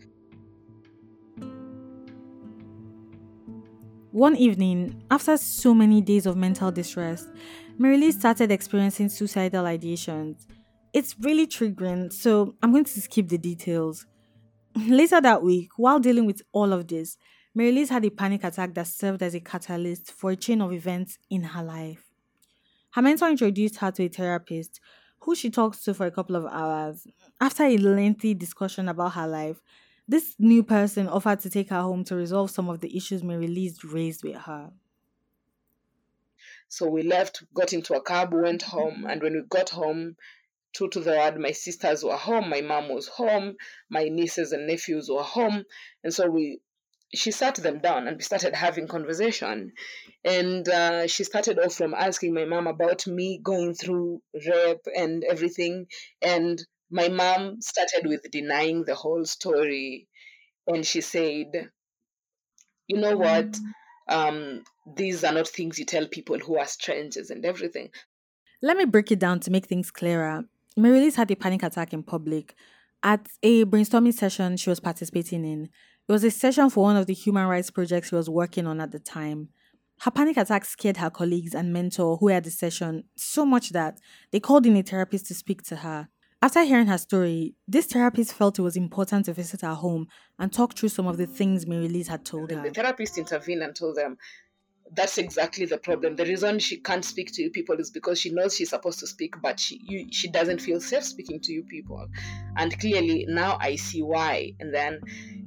One 4.13 4.35
evening, 4.35 5.03
after 5.09 5.35
so 5.37 5.73
many 5.73 5.99
days 5.99 6.27
of 6.27 6.37
mental 6.37 6.71
distress, 6.71 7.27
Mary 7.79 8.11
started 8.11 8.51
experiencing 8.51 9.09
suicidal 9.09 9.65
ideations. 9.65 10.45
It's 10.93 11.15
really 11.19 11.47
triggering, 11.47 12.13
so 12.13 12.53
I'm 12.61 12.71
going 12.71 12.83
to 12.83 13.01
skip 13.01 13.27
the 13.27 13.39
details. 13.39 14.05
Later 14.75 15.19
that 15.19 15.41
week, 15.41 15.71
while 15.77 15.99
dealing 15.99 16.27
with 16.27 16.43
all 16.51 16.73
of 16.73 16.87
this, 16.87 17.17
Mary 17.55 17.83
had 17.87 18.05
a 18.05 18.11
panic 18.11 18.43
attack 18.43 18.75
that 18.75 18.85
served 18.85 19.23
as 19.23 19.33
a 19.33 19.39
catalyst 19.39 20.11
for 20.11 20.29
a 20.29 20.35
chain 20.35 20.61
of 20.61 20.71
events 20.71 21.17
in 21.31 21.41
her 21.41 21.63
life. 21.63 22.11
Her 22.91 23.01
mentor 23.01 23.29
introduced 23.29 23.77
her 23.77 23.89
to 23.89 24.03
a 24.03 24.09
therapist 24.09 24.79
who 25.21 25.33
she 25.33 25.49
talked 25.49 25.83
to 25.85 25.93
for 25.95 26.05
a 26.05 26.11
couple 26.11 26.35
of 26.35 26.45
hours. 26.45 27.07
After 27.41 27.63
a 27.63 27.77
lengthy 27.77 28.35
discussion 28.35 28.89
about 28.89 29.13
her 29.13 29.27
life, 29.27 29.59
this 30.07 30.35
new 30.39 30.63
person 30.63 31.07
offered 31.07 31.39
to 31.41 31.49
take 31.49 31.69
her 31.69 31.81
home 31.81 32.03
to 32.05 32.15
resolve 32.15 32.51
some 32.51 32.69
of 32.69 32.81
the 32.81 32.95
issues 32.95 33.23
Mary 33.23 33.47
Liz 33.47 33.83
raised 33.83 34.23
with 34.23 34.35
her. 34.35 34.71
So 36.67 36.89
we 36.89 37.03
left, 37.03 37.43
got 37.53 37.73
into 37.73 37.93
a 37.93 38.01
cab, 38.01 38.33
went 38.33 38.63
home, 38.63 39.05
and 39.07 39.21
when 39.21 39.33
we 39.33 39.41
got 39.47 39.69
home, 39.69 40.15
true 40.73 40.89
to 40.89 40.99
the 40.99 41.11
word, 41.11 41.39
my 41.39 41.51
sisters 41.51 42.03
were 42.03 42.17
home, 42.17 42.49
my 42.49 42.61
mom 42.61 42.89
was 42.89 43.07
home, 43.07 43.55
my 43.89 44.05
nieces 44.05 44.51
and 44.51 44.65
nephews 44.67 45.07
were 45.09 45.23
home, 45.23 45.65
and 46.03 46.13
so 46.13 46.29
we 46.29 46.59
she 47.13 47.31
sat 47.31 47.55
them 47.55 47.79
down 47.79 48.07
and 48.07 48.17
we 48.17 48.23
started 48.23 48.55
having 48.55 48.87
conversation 48.87 49.71
and 50.25 50.67
uh, 50.67 51.05
she 51.05 51.23
started 51.23 51.59
off 51.59 51.75
from 51.75 51.93
asking 51.93 52.33
my 52.33 52.45
mom 52.45 52.65
about 52.65 53.05
me 53.05 53.39
going 53.43 53.73
through 53.75 54.21
rape 54.47 54.85
and 54.95 55.23
everything 55.23 55.85
and 56.21 56.65
my 56.93 57.09
mom 57.09 57.59
started 57.59 58.05
with 58.05 58.21
denying 58.31 58.85
the 58.85 58.93
whole 58.93 59.25
story 59.25 60.07
and 60.67 60.85
she 60.85 61.01
said 61.01 61.47
you 62.87 62.99
know 62.99 63.17
what? 63.17 63.51
Mm. 63.51 63.63
um, 64.09 64.63
these 64.95 65.23
are 65.23 65.33
not 65.33 65.47
things 65.47 65.79
you 65.79 65.85
tell 65.85 66.05
people 66.07 66.37
who 66.37 66.57
are 66.57 66.65
strangers 66.65 67.29
and 67.29 67.45
everything. 67.45 67.89
Let 68.61 68.77
me 68.77 68.85
break 68.85 69.11
it 69.11 69.19
down 69.19 69.39
to 69.41 69.51
make 69.51 69.65
things 69.65 69.89
clearer. 69.89 70.43
Marylize 70.77 71.15
had 71.15 71.31
a 71.31 71.35
panic 71.35 71.63
attack 71.63 71.93
in 71.93 72.03
public. 72.03 72.55
At 73.01 73.27
a 73.41 73.65
brainstorming 73.65 74.13
session 74.13 74.57
she 74.57 74.69
was 74.69 74.79
participating 74.79 75.45
in 75.45 75.69
it 76.07 76.11
was 76.11 76.23
a 76.23 76.31
session 76.31 76.69
for 76.69 76.83
one 76.83 76.97
of 76.97 77.07
the 77.07 77.13
human 77.13 77.47
rights 77.47 77.71
projects 77.71 78.09
she 78.09 78.15
was 78.15 78.29
working 78.29 78.67
on 78.67 78.79
at 78.79 78.91
the 78.91 78.99
time. 78.99 79.49
Her 80.01 80.11
panic 80.11 80.37
attack 80.37 80.65
scared 80.65 80.97
her 80.97 81.09
colleagues 81.09 81.55
and 81.55 81.73
mentor 81.73 82.17
who 82.17 82.27
had 82.27 82.43
the 82.43 82.51
session 82.51 83.05
so 83.15 83.45
much 83.45 83.69
that 83.69 83.99
they 84.31 84.39
called 84.41 84.65
in 84.65 84.75
a 84.75 84.83
therapist 84.83 85.27
to 85.27 85.33
speak 85.33 85.63
to 85.63 85.77
her 85.77 86.09
after 86.43 86.61
hearing 86.63 86.87
her 86.87 86.97
story, 86.97 87.55
this 87.69 87.85
therapist 87.85 88.33
felt 88.33 88.59
it 88.59 88.63
was 88.63 88.75
important 88.75 89.23
to 89.25 89.33
visit 89.33 89.61
her 89.61 89.75
home 89.75 90.07
and 90.37 90.51
talk 90.51 90.75
through 90.77 90.89
some 90.89 91.07
of 91.07 91.15
the 91.15 91.25
things 91.25 91.65
Mary 91.65 91.87
Liz 91.87 92.09
had 92.09 92.25
told 92.25 92.51
her. 92.51 92.61
The 92.61 92.69
therapist 92.69 93.17
intervened 93.17 93.63
and 93.63 93.73
told 93.73 93.95
them 93.95 94.17
that's 94.93 95.17
exactly 95.17 95.65
the 95.65 95.77
problem. 95.77 96.17
The 96.17 96.25
reason 96.25 96.59
she 96.59 96.81
can't 96.81 97.05
speak 97.05 97.31
to 97.35 97.41
you 97.41 97.49
people 97.49 97.79
is 97.79 97.91
because 97.91 98.19
she 98.19 98.29
knows 98.29 98.57
she's 98.57 98.71
supposed 98.71 98.99
to 98.99 99.07
speak, 99.07 99.35
but 99.41 99.57
she 99.57 99.79
you, 99.87 100.07
she 100.11 100.29
doesn't 100.29 100.59
feel 100.59 100.81
safe 100.81 101.05
speaking 101.05 101.39
to 101.39 101.53
you 101.53 101.63
people. 101.63 102.05
And 102.57 102.77
clearly 102.77 103.25
now 103.29 103.57
I 103.61 103.77
see 103.77 104.01
why. 104.01 104.51
And 104.59 104.73
then 104.73 104.99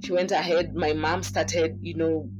she 0.02 0.12
went 0.12 0.30
ahead. 0.30 0.74
My 0.74 0.94
mom 0.94 1.22
started, 1.22 1.78
you 1.82 1.94
know, 1.94 2.30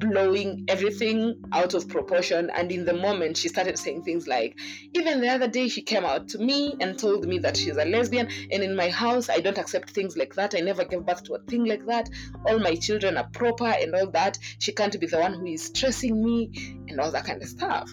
blowing 0.00 0.64
everything 0.66 1.40
out 1.52 1.74
of 1.74 1.88
proportion. 1.88 2.50
And 2.50 2.72
in 2.72 2.84
the 2.84 2.94
moment, 2.94 3.36
she 3.36 3.48
started 3.48 3.78
saying 3.78 4.02
things 4.02 4.26
like, 4.26 4.58
even 4.94 5.20
the 5.20 5.28
other 5.28 5.46
day, 5.46 5.68
she 5.68 5.82
came 5.82 6.04
out 6.04 6.28
to 6.30 6.38
me 6.38 6.74
and 6.80 6.98
told 6.98 7.26
me 7.26 7.38
that 7.40 7.56
she's 7.56 7.76
a 7.76 7.84
lesbian. 7.84 8.28
And 8.50 8.62
in 8.62 8.74
my 8.74 8.88
house, 8.88 9.28
I 9.28 9.38
don't 9.38 9.58
accept 9.58 9.90
things 9.90 10.16
like 10.16 10.34
that. 10.34 10.54
I 10.56 10.60
never 10.60 10.84
gave 10.84 11.06
birth 11.06 11.22
to 11.24 11.34
a 11.34 11.42
thing 11.42 11.64
like 11.64 11.86
that. 11.86 12.08
All 12.46 12.58
my 12.58 12.74
children 12.74 13.16
are 13.16 13.28
proper 13.28 13.66
and 13.66 13.94
all 13.94 14.10
that. 14.10 14.38
She 14.58 14.72
can't 14.72 14.98
be 14.98 15.06
the 15.06 15.18
one 15.18 15.34
who 15.34 15.46
is 15.46 15.66
stressing 15.66 16.22
me 16.22 16.50
and 16.88 16.98
all 17.00 17.12
that 17.12 17.26
kind 17.26 17.42
of 17.42 17.48
stuff. 17.48 17.90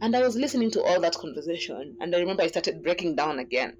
And 0.00 0.14
I 0.14 0.20
was 0.20 0.36
listening 0.36 0.70
to 0.72 0.82
all 0.82 1.00
that 1.00 1.16
conversation. 1.16 1.96
And 2.00 2.14
I 2.14 2.20
remember 2.20 2.44
I 2.44 2.46
started 2.46 2.82
breaking 2.82 3.16
down 3.16 3.40
again. 3.40 3.76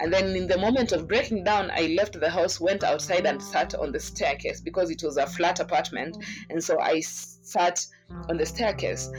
And 0.00 0.12
then 0.12 0.34
in 0.34 0.46
the 0.46 0.58
moment 0.58 0.92
of 0.92 1.06
breaking 1.06 1.44
down, 1.44 1.70
I 1.70 1.94
left 1.96 2.18
the 2.18 2.30
house, 2.30 2.60
went 2.60 2.82
outside, 2.82 3.26
and 3.26 3.42
sat 3.42 3.74
on 3.74 3.92
the 3.92 4.00
staircase 4.00 4.60
because 4.60 4.90
it 4.90 5.02
was 5.02 5.16
a 5.16 5.26
flat 5.26 5.60
apartment. 5.60 6.16
And 6.50 6.62
so 6.62 6.80
I 6.80 7.00
sat 7.00 7.86
on 8.28 8.36
the 8.36 8.46
staircase. 8.46 9.10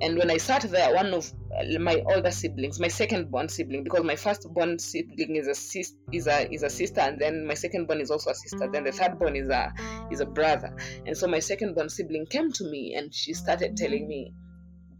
And 0.00 0.18
when 0.18 0.32
I 0.32 0.36
sat 0.36 0.62
there, 0.62 0.92
one 0.94 1.14
of 1.14 1.32
uh, 1.56 1.78
my 1.78 2.02
older 2.12 2.32
siblings, 2.32 2.80
my 2.80 2.88
second 2.88 3.30
born 3.30 3.48
sibling, 3.48 3.84
because 3.84 4.02
my 4.02 4.16
first 4.16 4.52
born 4.52 4.76
sibling 4.78 5.36
is 5.36 5.46
a 5.46 5.54
sis, 5.54 5.94
is 6.10 6.26
a 6.26 6.52
is 6.52 6.64
a 6.64 6.70
sister, 6.70 7.00
and 7.02 7.20
then 7.20 7.46
my 7.46 7.54
second 7.54 7.86
born 7.86 8.00
is 8.00 8.10
also 8.10 8.30
a 8.30 8.34
sister. 8.34 8.68
Then 8.72 8.82
the 8.82 8.90
third 8.90 9.16
born 9.20 9.36
is 9.36 9.48
a 9.48 9.72
is 10.10 10.18
a 10.18 10.26
brother. 10.26 10.74
And 11.06 11.16
so 11.16 11.28
my 11.28 11.38
second 11.38 11.76
born 11.76 11.88
sibling 11.88 12.26
came 12.26 12.50
to 12.50 12.64
me 12.64 12.94
and 12.96 13.14
she 13.14 13.32
started 13.32 13.76
telling 13.76 14.08
me, 14.08 14.34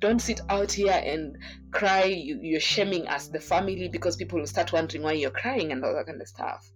don't 0.02 0.20
sit 0.20 0.40
out 0.50 0.72
here 0.72 1.00
and 1.04 1.38
cry. 1.70 2.04
You, 2.04 2.38
you're 2.42 2.60
shaming 2.60 3.06
us, 3.06 3.28
the 3.28 3.40
family, 3.40 3.88
because 3.88 4.16
people 4.16 4.38
will 4.38 4.46
start 4.46 4.72
wondering 4.72 5.04
why 5.04 5.12
you're 5.12 5.30
crying 5.30 5.72
and 5.72 5.82
all 5.82 5.94
that 5.94 6.06
kind 6.06 6.20
of 6.20 6.28
stuff. 6.28 6.70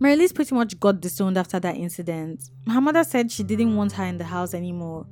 Marylize 0.00 0.32
pretty 0.32 0.54
much 0.54 0.78
got 0.78 1.00
disowned 1.00 1.36
after 1.36 1.58
that 1.58 1.76
incident. 1.76 2.50
Her 2.68 2.80
mother 2.80 3.02
said 3.02 3.32
she 3.32 3.42
didn't 3.42 3.74
want 3.74 3.92
her 3.92 4.04
in 4.04 4.18
the 4.18 4.24
house 4.24 4.54
anymore 4.54 5.06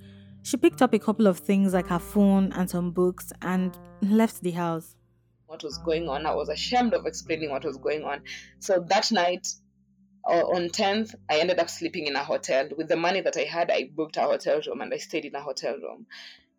she 0.47 0.57
picked 0.57 0.81
up 0.81 0.95
a 0.95 0.99
couple 1.01 1.27
of 1.27 1.41
things 1.41 1.75
like 1.75 1.89
her 1.89 1.99
phone 1.99 2.53
and 2.53 2.71
some 2.71 2.93
books 2.93 3.33
and 3.43 3.77
left 4.01 4.43
the 4.43 4.53
house. 4.53 4.95
What 5.47 5.65
was 5.65 5.79
going 5.79 6.09
on? 6.09 6.25
I 6.25 6.37
was 6.37 6.49
ashamed 6.49 6.95
of 6.95 7.05
explaining 7.05 7.51
what 7.51 7.65
was 7.65 7.79
going 7.79 8.05
on. 8.05 8.21
So 8.61 8.85
that 8.89 9.11
night, 9.11 9.49
uh, 10.25 10.45
on 10.45 10.69
10th, 10.69 11.17
I 11.29 11.41
ended 11.41 11.59
up 11.59 11.69
sleeping 11.69 12.07
in 12.07 12.15
a 12.15 12.23
hotel. 12.23 12.69
With 12.77 12.87
the 12.87 12.97
money 12.97 13.23
that 13.23 13.37
I 13.37 13.43
had, 13.43 13.73
I 13.73 13.91
booked 13.93 14.19
a 14.19 14.21
hotel 14.21 14.61
room 14.65 14.83
and 14.83 14.95
I 14.95 14.99
stayed 14.99 15.25
in 15.25 15.35
a 15.35 15.41
hotel 15.41 15.75
room. 15.83 16.07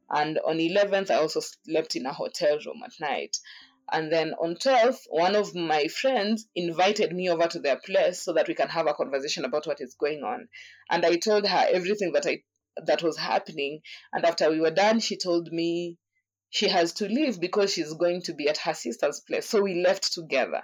And 0.09 0.37
on 0.39 0.57
11th, 0.57 1.09
I 1.09 1.15
also 1.15 1.39
slept 1.39 1.95
in 1.95 2.05
a 2.05 2.11
hotel 2.11 2.59
room 2.65 2.81
at 2.83 2.91
night. 2.99 3.37
And 3.89 4.11
then 4.11 4.33
on 4.33 4.55
12th, 4.55 5.03
one 5.11 5.37
of 5.37 5.55
my 5.55 5.87
friends 5.87 6.45
invited 6.55 7.13
me 7.13 7.29
over 7.29 7.47
to 7.47 7.59
their 7.59 7.77
place 7.77 8.21
so 8.21 8.33
that 8.33 8.49
we 8.49 8.53
can 8.53 8.67
have 8.67 8.87
a 8.87 8.93
conversation 8.93 9.45
about 9.45 9.65
what 9.65 9.79
is 9.79 9.95
going 9.95 10.23
on. 10.23 10.49
And 10.91 11.05
I 11.05 11.15
told 11.15 11.47
her 11.47 11.65
everything 11.71 12.11
that 12.11 12.27
I 12.27 12.41
that 12.85 13.03
was 13.03 13.17
happening. 13.17 13.81
And 14.13 14.25
after 14.25 14.49
we 14.49 14.59
were 14.59 14.71
done, 14.71 14.99
she 14.99 15.17
told 15.17 15.51
me 15.51 15.97
she 16.49 16.69
has 16.69 16.93
to 16.93 17.07
leave 17.07 17.39
because 17.39 17.73
she's 17.73 17.93
going 17.93 18.21
to 18.23 18.33
be 18.33 18.47
at 18.47 18.57
her 18.59 18.73
sister's 18.73 19.19
place. 19.19 19.47
So 19.47 19.61
we 19.61 19.81
left 19.83 20.13
together. 20.13 20.61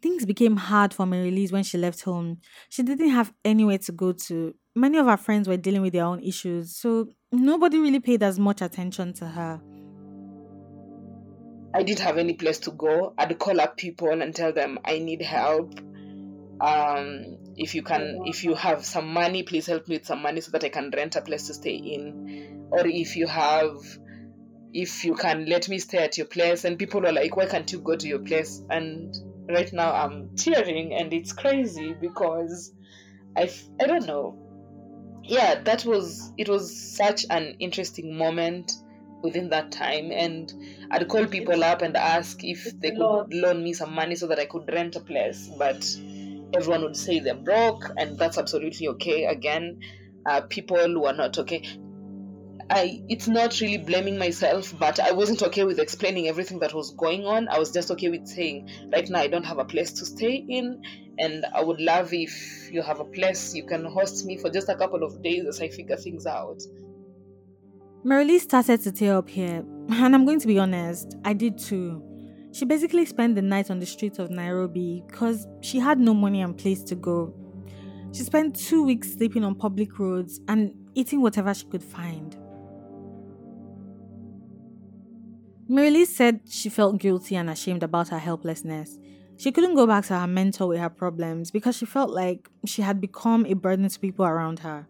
Things 0.00 0.24
became 0.24 0.56
hard 0.56 0.94
for 0.94 1.06
Mary 1.06 1.46
when 1.48 1.64
she 1.64 1.76
left 1.76 2.02
home. 2.02 2.38
She 2.68 2.82
didn't 2.82 3.10
have 3.10 3.32
anywhere 3.44 3.78
to 3.78 3.92
go 3.92 4.12
to. 4.12 4.54
Many 4.76 4.96
of 4.98 5.06
her 5.06 5.16
friends 5.16 5.48
were 5.48 5.56
dealing 5.56 5.82
with 5.82 5.92
their 5.92 6.04
own 6.04 6.22
issues, 6.22 6.76
so 6.76 7.08
nobody 7.32 7.78
really 7.78 7.98
paid 7.98 8.22
as 8.22 8.38
much 8.38 8.62
attention 8.62 9.12
to 9.14 9.26
her. 9.26 9.60
I 11.74 11.82
didn't 11.82 12.00
have 12.00 12.16
any 12.16 12.34
place 12.34 12.60
to 12.60 12.70
go. 12.70 13.12
I'd 13.18 13.38
call 13.38 13.60
up 13.60 13.76
people 13.76 14.22
and 14.22 14.34
tell 14.34 14.52
them 14.52 14.78
I 14.84 15.00
need 15.00 15.20
help. 15.20 15.74
Um, 16.60 17.38
if 17.56 17.74
you 17.74 17.82
can 17.82 18.22
if 18.24 18.42
you 18.42 18.54
have 18.54 18.84
some 18.84 19.12
money 19.12 19.42
please 19.44 19.66
help 19.66 19.86
me 19.86 19.96
with 19.96 20.06
some 20.06 20.22
money 20.22 20.40
so 20.40 20.50
that 20.52 20.64
i 20.64 20.68
can 20.68 20.90
rent 20.90 21.14
a 21.16 21.20
place 21.20 21.46
to 21.46 21.54
stay 21.54 21.74
in. 21.74 22.68
Or 22.70 22.86
if 22.86 23.16
you 23.16 23.26
have 23.26 23.76
if 24.72 25.04
you 25.04 25.14
can 25.14 25.46
let 25.46 25.68
me 25.68 25.78
stay 25.78 25.98
at 25.98 26.18
your 26.18 26.26
place. 26.26 26.64
And 26.64 26.78
people 26.78 27.06
are 27.06 27.12
like 27.12 27.36
why 27.36 27.46
can't 27.46 27.70
you 27.70 27.80
go 27.80 27.96
to 27.96 28.08
your 28.08 28.20
place? 28.20 28.62
And 28.70 29.16
right 29.48 29.72
now 29.72 29.92
i'm 29.94 30.36
tearing 30.36 30.92
and 30.94 31.12
it's 31.12 31.32
crazy 31.32 31.94
because 32.00 32.72
i 33.36 33.50
i 33.80 33.86
don't 33.86 34.06
know. 34.06 34.36
Yeah 35.22 35.62
that 35.62 35.84
was 35.84 36.32
it 36.38 36.48
was 36.48 36.96
such 36.96 37.24
an 37.30 37.56
interesting 37.60 38.16
moment 38.16 38.72
within 39.22 39.50
that 39.50 39.70
time. 39.70 40.10
And 40.10 40.52
i'd 40.90 41.08
call 41.08 41.26
people 41.26 41.62
up 41.62 41.82
and 41.82 41.96
ask 41.96 42.42
if 42.42 42.78
they 42.80 42.90
could 42.90 43.32
loan 43.32 43.62
me 43.62 43.72
some 43.74 43.94
money 43.94 44.16
so 44.16 44.26
that 44.26 44.38
i 44.40 44.44
could 44.44 44.68
rent 44.72 44.96
a 44.96 45.00
place. 45.00 45.48
But 45.56 45.84
everyone 46.54 46.82
would 46.82 46.96
say 46.96 47.18
they're 47.20 47.34
broke, 47.34 47.90
and 47.96 48.18
that's 48.18 48.38
absolutely 48.38 48.88
okay. 48.88 49.24
Again, 49.26 49.80
uh, 50.26 50.42
people 50.42 50.76
who 50.76 51.04
are 51.04 51.14
not 51.14 51.38
okay. 51.38 51.62
I 52.70 53.02
it's 53.08 53.28
not 53.28 53.60
really 53.60 53.78
blaming 53.78 54.18
myself, 54.18 54.74
but 54.78 55.00
I 55.00 55.12
wasn't 55.12 55.42
okay 55.42 55.64
with 55.64 55.78
explaining 55.78 56.28
everything 56.28 56.58
that 56.58 56.74
was 56.74 56.92
going 56.92 57.24
on. 57.24 57.48
I 57.48 57.58
was 57.58 57.72
just 57.72 57.90
okay 57.92 58.10
with 58.10 58.26
saying, 58.26 58.68
right 58.92 59.08
now 59.08 59.20
I 59.20 59.28
don't 59.28 59.44
have 59.44 59.58
a 59.58 59.64
place 59.64 59.92
to 59.92 60.06
stay 60.06 60.34
in, 60.34 60.82
and 61.18 61.46
I 61.54 61.62
would 61.62 61.80
love 61.80 62.12
if 62.12 62.70
you 62.70 62.82
have 62.82 63.00
a 63.00 63.04
place 63.04 63.54
you 63.54 63.64
can 63.64 63.84
host 63.86 64.26
me 64.26 64.36
for 64.36 64.50
just 64.50 64.68
a 64.68 64.74
couple 64.74 65.02
of 65.02 65.22
days 65.22 65.46
as 65.46 65.60
I 65.62 65.68
figure 65.68 65.96
things 65.96 66.26
out. 66.26 66.60
Marilee 68.04 68.38
started 68.38 68.82
to 68.82 68.92
tear 68.92 69.16
up 69.16 69.28
here, 69.28 69.64
and 69.88 70.14
I'm 70.14 70.24
going 70.26 70.40
to 70.40 70.46
be 70.46 70.58
honest, 70.58 71.16
I 71.24 71.32
did 71.32 71.58
too. 71.58 72.02
She 72.58 72.64
basically 72.64 73.06
spent 73.06 73.36
the 73.36 73.42
night 73.42 73.70
on 73.70 73.78
the 73.78 73.86
streets 73.86 74.18
of 74.18 74.30
Nairobi 74.30 75.04
because 75.06 75.46
she 75.60 75.78
had 75.78 76.00
no 76.00 76.12
money 76.12 76.40
and 76.40 76.58
place 76.58 76.82
to 76.82 76.96
go. 76.96 77.32
She 78.12 78.24
spent 78.24 78.56
two 78.56 78.82
weeks 78.82 79.12
sleeping 79.12 79.44
on 79.44 79.54
public 79.54 79.96
roads 80.00 80.40
and 80.48 80.74
eating 80.96 81.22
whatever 81.22 81.54
she 81.54 81.66
could 81.66 81.84
find. 81.84 82.36
Marylize 85.70 86.08
said 86.08 86.40
she 86.48 86.68
felt 86.68 86.98
guilty 86.98 87.36
and 87.36 87.48
ashamed 87.48 87.84
about 87.84 88.08
her 88.08 88.18
helplessness. 88.18 88.98
She 89.36 89.52
couldn't 89.52 89.76
go 89.76 89.86
back 89.86 90.06
to 90.06 90.18
her 90.18 90.26
mentor 90.26 90.66
with 90.66 90.80
her 90.80 90.90
problems 90.90 91.52
because 91.52 91.76
she 91.76 91.86
felt 91.86 92.10
like 92.10 92.48
she 92.66 92.82
had 92.82 93.00
become 93.00 93.46
a 93.46 93.54
burden 93.54 93.88
to 93.88 94.00
people 94.00 94.24
around 94.24 94.58
her. 94.58 94.88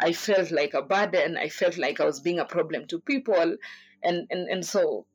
I 0.00 0.12
felt 0.12 0.50
like 0.50 0.74
a 0.74 0.82
burden. 0.82 1.36
I 1.36 1.48
felt 1.50 1.78
like 1.78 2.00
I 2.00 2.04
was 2.04 2.18
being 2.18 2.40
a 2.40 2.44
problem 2.44 2.88
to 2.88 2.98
people. 2.98 3.56
And, 4.02 4.26
and, 4.28 4.48
and 4.48 4.66
so, 4.66 5.06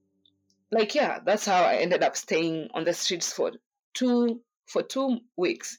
like, 0.72 0.96
yeah, 0.96 1.20
that's 1.26 1.46
how 1.46 1.64
I 1.64 1.76
ended 1.76 2.04
up 2.04 2.16
staying 2.16 2.70
on 2.74 2.84
the 2.84 2.94
streets 2.94 3.32
for 3.32 3.52
two, 3.94 4.42
for 4.68 4.84
two 4.84 5.20
weeks. 5.38 5.78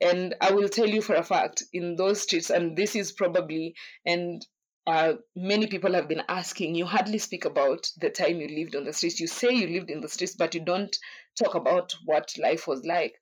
And 0.00 0.34
I 0.40 0.52
will 0.52 0.68
tell 0.68 0.88
you 0.88 1.00
for 1.00 1.14
a 1.14 1.22
fact, 1.22 1.62
in 1.72 1.96
those 1.96 2.22
streets, 2.22 2.50
and 2.50 2.76
this 2.76 2.96
is 2.96 3.12
probably, 3.12 3.74
and 4.04 4.44
uh, 4.86 5.14
many 5.34 5.66
people 5.66 5.94
have 5.94 6.08
been 6.08 6.22
asking, 6.28 6.74
you 6.74 6.84
hardly 6.84 7.18
speak 7.18 7.44
about 7.44 7.88
the 7.98 8.10
time 8.10 8.40
you 8.40 8.48
lived 8.48 8.76
on 8.76 8.84
the 8.84 8.92
streets. 8.92 9.20
You 9.20 9.26
say 9.26 9.50
you 9.52 9.68
lived 9.68 9.90
in 9.90 10.00
the 10.00 10.08
streets, 10.08 10.34
but 10.36 10.54
you 10.54 10.64
don't 10.64 10.94
talk 11.42 11.54
about 11.54 11.94
what 12.04 12.34
life 12.38 12.66
was 12.66 12.84
like. 12.84 13.14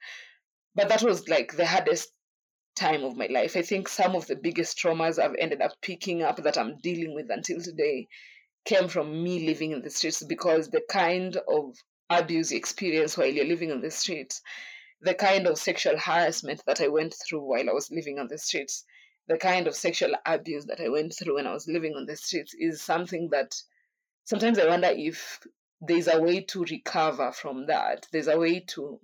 But 0.75 0.89
that 0.89 1.03
was 1.03 1.29
like 1.29 1.57
the 1.57 1.67
hardest 1.67 2.09
time 2.75 3.05
of 3.05 3.17
my 3.17 3.27
life. 3.27 3.57
I 3.57 3.63
think 3.63 3.89
some 3.89 4.17
of 4.17 4.27
the 4.27 4.37
biggest 4.37 4.79
traumas 4.79 5.23
I've 5.23 5.37
ended 5.39 5.61
up 5.61 5.73
picking 5.83 6.23
up 6.23 6.43
that 6.43 6.59
I'm 6.59 6.79
dealing 6.83 7.15
with 7.15 7.27
until 7.29 7.61
today 7.61 8.09
came 8.65 8.89
from 8.89 9.23
me 9.23 9.47
living 9.47 9.73
in 9.73 9.83
the 9.83 9.91
streets 9.91 10.23
because 10.23 10.69
the 10.69 10.83
kind 10.89 11.37
of 11.49 11.77
abuse 12.11 12.53
you 12.53 12.59
experience 12.59 13.17
while 13.17 13.27
you're 13.27 13.45
living 13.45 13.73
on 13.73 13.81
the 13.81 13.91
streets, 13.91 14.43
the 15.01 15.15
kind 15.15 15.47
of 15.47 15.59
sexual 15.59 15.99
harassment 15.99 16.63
that 16.67 16.81
I 16.81 16.89
went 16.89 17.15
through 17.15 17.43
while 17.43 17.69
I 17.69 17.73
was 17.73 17.91
living 17.91 18.19
on 18.19 18.29
the 18.29 18.39
streets, 18.39 18.85
the 19.29 19.37
kind 19.37 19.67
of 19.67 19.75
sexual 19.75 20.13
abuse 20.27 20.67
that 20.67 20.81
I 20.81 20.89
went 20.89 21.15
through 21.15 21.37
when 21.37 21.47
I 21.47 21.53
was 21.53 21.67
living 21.69 21.95
on 21.97 22.07
the 22.07 22.17
streets 22.17 22.55
is 22.55 22.83
something 22.83 23.31
that 23.31 23.55
sometimes 24.25 24.59
I 24.59 24.69
wonder 24.69 24.91
if 24.93 25.41
there's 25.81 26.09
a 26.09 26.21
way 26.21 26.43
to 26.43 26.65
recover 26.65 27.33
from 27.33 27.67
that. 27.67 28.07
There's 28.13 28.29
a 28.29 28.39
way 28.39 28.61
to 28.69 29.01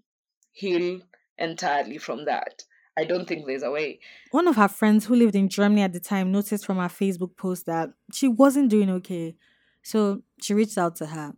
heal 0.53 1.01
entirely 1.37 1.99
from 1.99 2.25
that. 2.27 2.65
I 2.99 3.05
don't 3.05 3.29
think 3.29 3.47
there's 3.47 3.63
a 3.63 3.71
way. 3.71 4.01
One 4.33 4.49
of 4.49 4.57
her 4.57 4.67
friends 4.67 5.07
who 5.07 5.15
lived 5.15 5.37
in 5.37 5.49
Germany 5.49 5.83
at 5.83 5.93
the 5.93 6.01
time 6.01 6.33
noticed 6.33 6.67
from 6.67 6.79
her 6.79 6.89
Facebook 6.89 7.37
post 7.37 7.67
that 7.67 7.91
she 8.13 8.27
wasn't 8.27 8.71
doing 8.71 8.91
okay. 8.91 9.37
So 9.85 10.23
she 10.43 10.53
reached 10.53 10.77
out 10.77 10.97
to 10.97 11.07
her. 11.07 11.33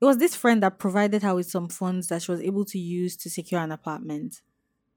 It 0.00 0.04
was 0.04 0.16
this 0.16 0.34
friend 0.34 0.62
that 0.62 0.78
provided 0.78 1.22
her 1.22 1.34
with 1.34 1.50
some 1.50 1.68
funds 1.68 2.06
that 2.08 2.22
she 2.22 2.30
was 2.30 2.40
able 2.40 2.64
to 2.64 2.78
use 2.78 3.18
to 3.18 3.28
secure 3.28 3.60
an 3.60 3.70
apartment. 3.70 4.40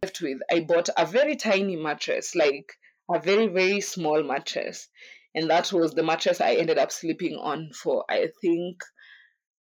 Left 0.01 0.21
with, 0.21 0.39
I 0.49 0.62
bought 0.62 0.88
a 0.97 1.06
very 1.06 1.36
tiny 1.36 1.75
mattress, 1.75 2.36
like 2.36 2.71
a 3.13 3.19
very, 3.19 3.47
very 3.47 3.82
small 3.82 4.23
mattress. 4.23 4.88
And 5.36 5.49
that 5.49 5.73
was 5.73 5.93
the 5.93 6.04
mattress 6.04 6.39
I 6.39 6.54
ended 6.54 6.77
up 6.77 6.91
sleeping 6.93 7.36
on 7.36 7.71
for, 7.73 8.06
I 8.10 8.27
think, 8.41 8.82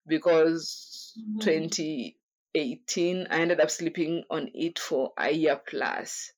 because 0.07 1.13
mm-hmm. 1.17 1.39
20 1.39 2.17
18, 2.57 3.27
I 3.29 3.39
ended 3.39 3.59
up 3.59 3.71
sleeping 3.71 4.23
on 4.29 4.49
it 4.53 4.79
for 4.79 5.13
a 5.17 5.31
year 5.31 5.59
plus 5.67 6.31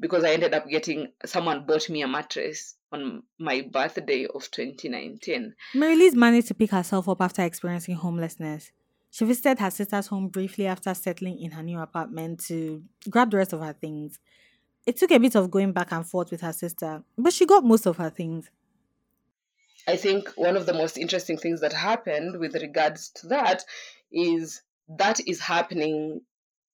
because 0.00 0.24
I 0.24 0.32
ended 0.32 0.54
up 0.54 0.68
getting 0.68 1.12
someone 1.24 1.66
bought 1.66 1.88
me 1.88 2.02
a 2.02 2.08
mattress 2.08 2.74
on 2.92 3.22
my 3.38 3.62
birthday 3.62 4.26
of 4.26 4.50
2019. 4.50 5.54
Marylize's 5.74 6.14
managed 6.14 6.48
to 6.48 6.54
pick 6.54 6.70
herself 6.70 7.08
up 7.08 7.20
after 7.20 7.42
experiencing 7.42 7.96
homelessness. 7.96 8.72
She 9.10 9.24
visited 9.24 9.60
her 9.60 9.70
sister's 9.70 10.08
home 10.08 10.28
briefly 10.28 10.66
after 10.66 10.92
settling 10.94 11.38
in 11.38 11.52
her 11.52 11.62
new 11.62 11.78
apartment 11.78 12.40
to 12.46 12.82
grab 13.08 13.30
the 13.30 13.36
rest 13.36 13.52
of 13.52 13.60
her 13.60 13.72
things. 13.72 14.18
It 14.86 14.96
took 14.96 15.12
a 15.12 15.18
bit 15.18 15.36
of 15.36 15.50
going 15.50 15.72
back 15.72 15.92
and 15.92 16.06
forth 16.06 16.30
with 16.30 16.40
her 16.40 16.52
sister, 16.52 17.02
but 17.16 17.32
she 17.32 17.46
got 17.46 17.64
most 17.64 17.86
of 17.86 17.96
her 17.96 18.10
things. 18.10 18.50
I 19.86 19.96
think 19.96 20.30
one 20.36 20.56
of 20.56 20.66
the 20.66 20.74
most 20.74 20.98
interesting 20.98 21.36
things 21.36 21.60
that 21.60 21.72
happened 21.72 22.38
with 22.40 22.54
regards 22.54 23.10
to 23.16 23.28
that 23.28 23.64
is 24.10 24.62
that 24.88 25.20
is 25.26 25.40
happening 25.40 26.20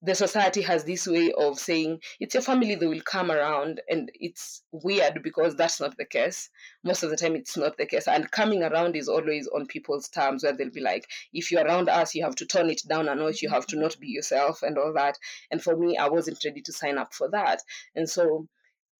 the 0.02 0.14
society 0.14 0.62
has 0.62 0.84
this 0.84 1.06
way 1.06 1.30
of 1.36 1.58
saying 1.58 2.00
it's 2.20 2.32
your 2.32 2.42
family 2.42 2.74
they 2.74 2.86
will 2.86 3.02
come 3.02 3.30
around 3.30 3.82
and 3.88 4.10
it's 4.14 4.62
weird 4.72 5.22
because 5.22 5.54
that's 5.56 5.78
not 5.78 5.94
the 5.98 6.06
case. 6.06 6.48
Most 6.82 7.02
of 7.02 7.10
the 7.10 7.16
time 7.16 7.36
it's 7.36 7.56
not 7.56 7.76
the 7.76 7.84
case 7.84 8.08
and 8.08 8.30
coming 8.30 8.62
around 8.62 8.96
is 8.96 9.08
always 9.08 9.46
on 9.48 9.66
people's 9.66 10.08
terms 10.08 10.42
where 10.42 10.54
they'll 10.54 10.70
be 10.70 10.80
like 10.80 11.06
if 11.34 11.52
you're 11.52 11.64
around 11.64 11.90
us 11.90 12.14
you 12.14 12.24
have 12.24 12.34
to 12.36 12.46
turn 12.46 12.70
it 12.70 12.80
down 12.88 13.08
a 13.08 13.14
notch 13.14 13.42
you 13.42 13.50
have 13.50 13.66
to 13.66 13.76
not 13.78 13.98
be 14.00 14.08
yourself 14.08 14.62
and 14.62 14.78
all 14.78 14.94
that. 14.94 15.18
And 15.50 15.62
for 15.62 15.76
me 15.76 15.98
i 15.98 16.08
wasn't 16.08 16.42
ready 16.44 16.62
to 16.62 16.72
sign 16.72 16.96
up 16.96 17.12
for 17.12 17.28
that. 17.30 17.60
And 17.94 18.08
so 18.08 18.48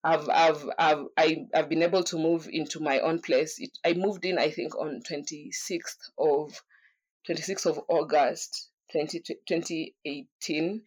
I've 0.05 0.29
I've 0.29 0.69
I've 0.79 1.05
I, 1.17 1.37
I've 1.55 1.69
been 1.71 1.83
able 1.83 2.05
to 2.05 2.19
move 2.19 2.47
into 2.51 2.81
my 2.81 3.01
own 3.01 3.21
place. 3.21 3.57
It, 3.59 3.71
I 3.87 3.95
moved 3.95 4.27
in 4.27 4.39
I 4.39 4.51
think 4.51 4.77
on 4.77 5.03
26th 5.11 6.11
of 6.19 6.63
26th 7.27 7.65
of 7.67 7.81
August 7.89 8.70
20, 8.93 9.21
2018 9.47 10.83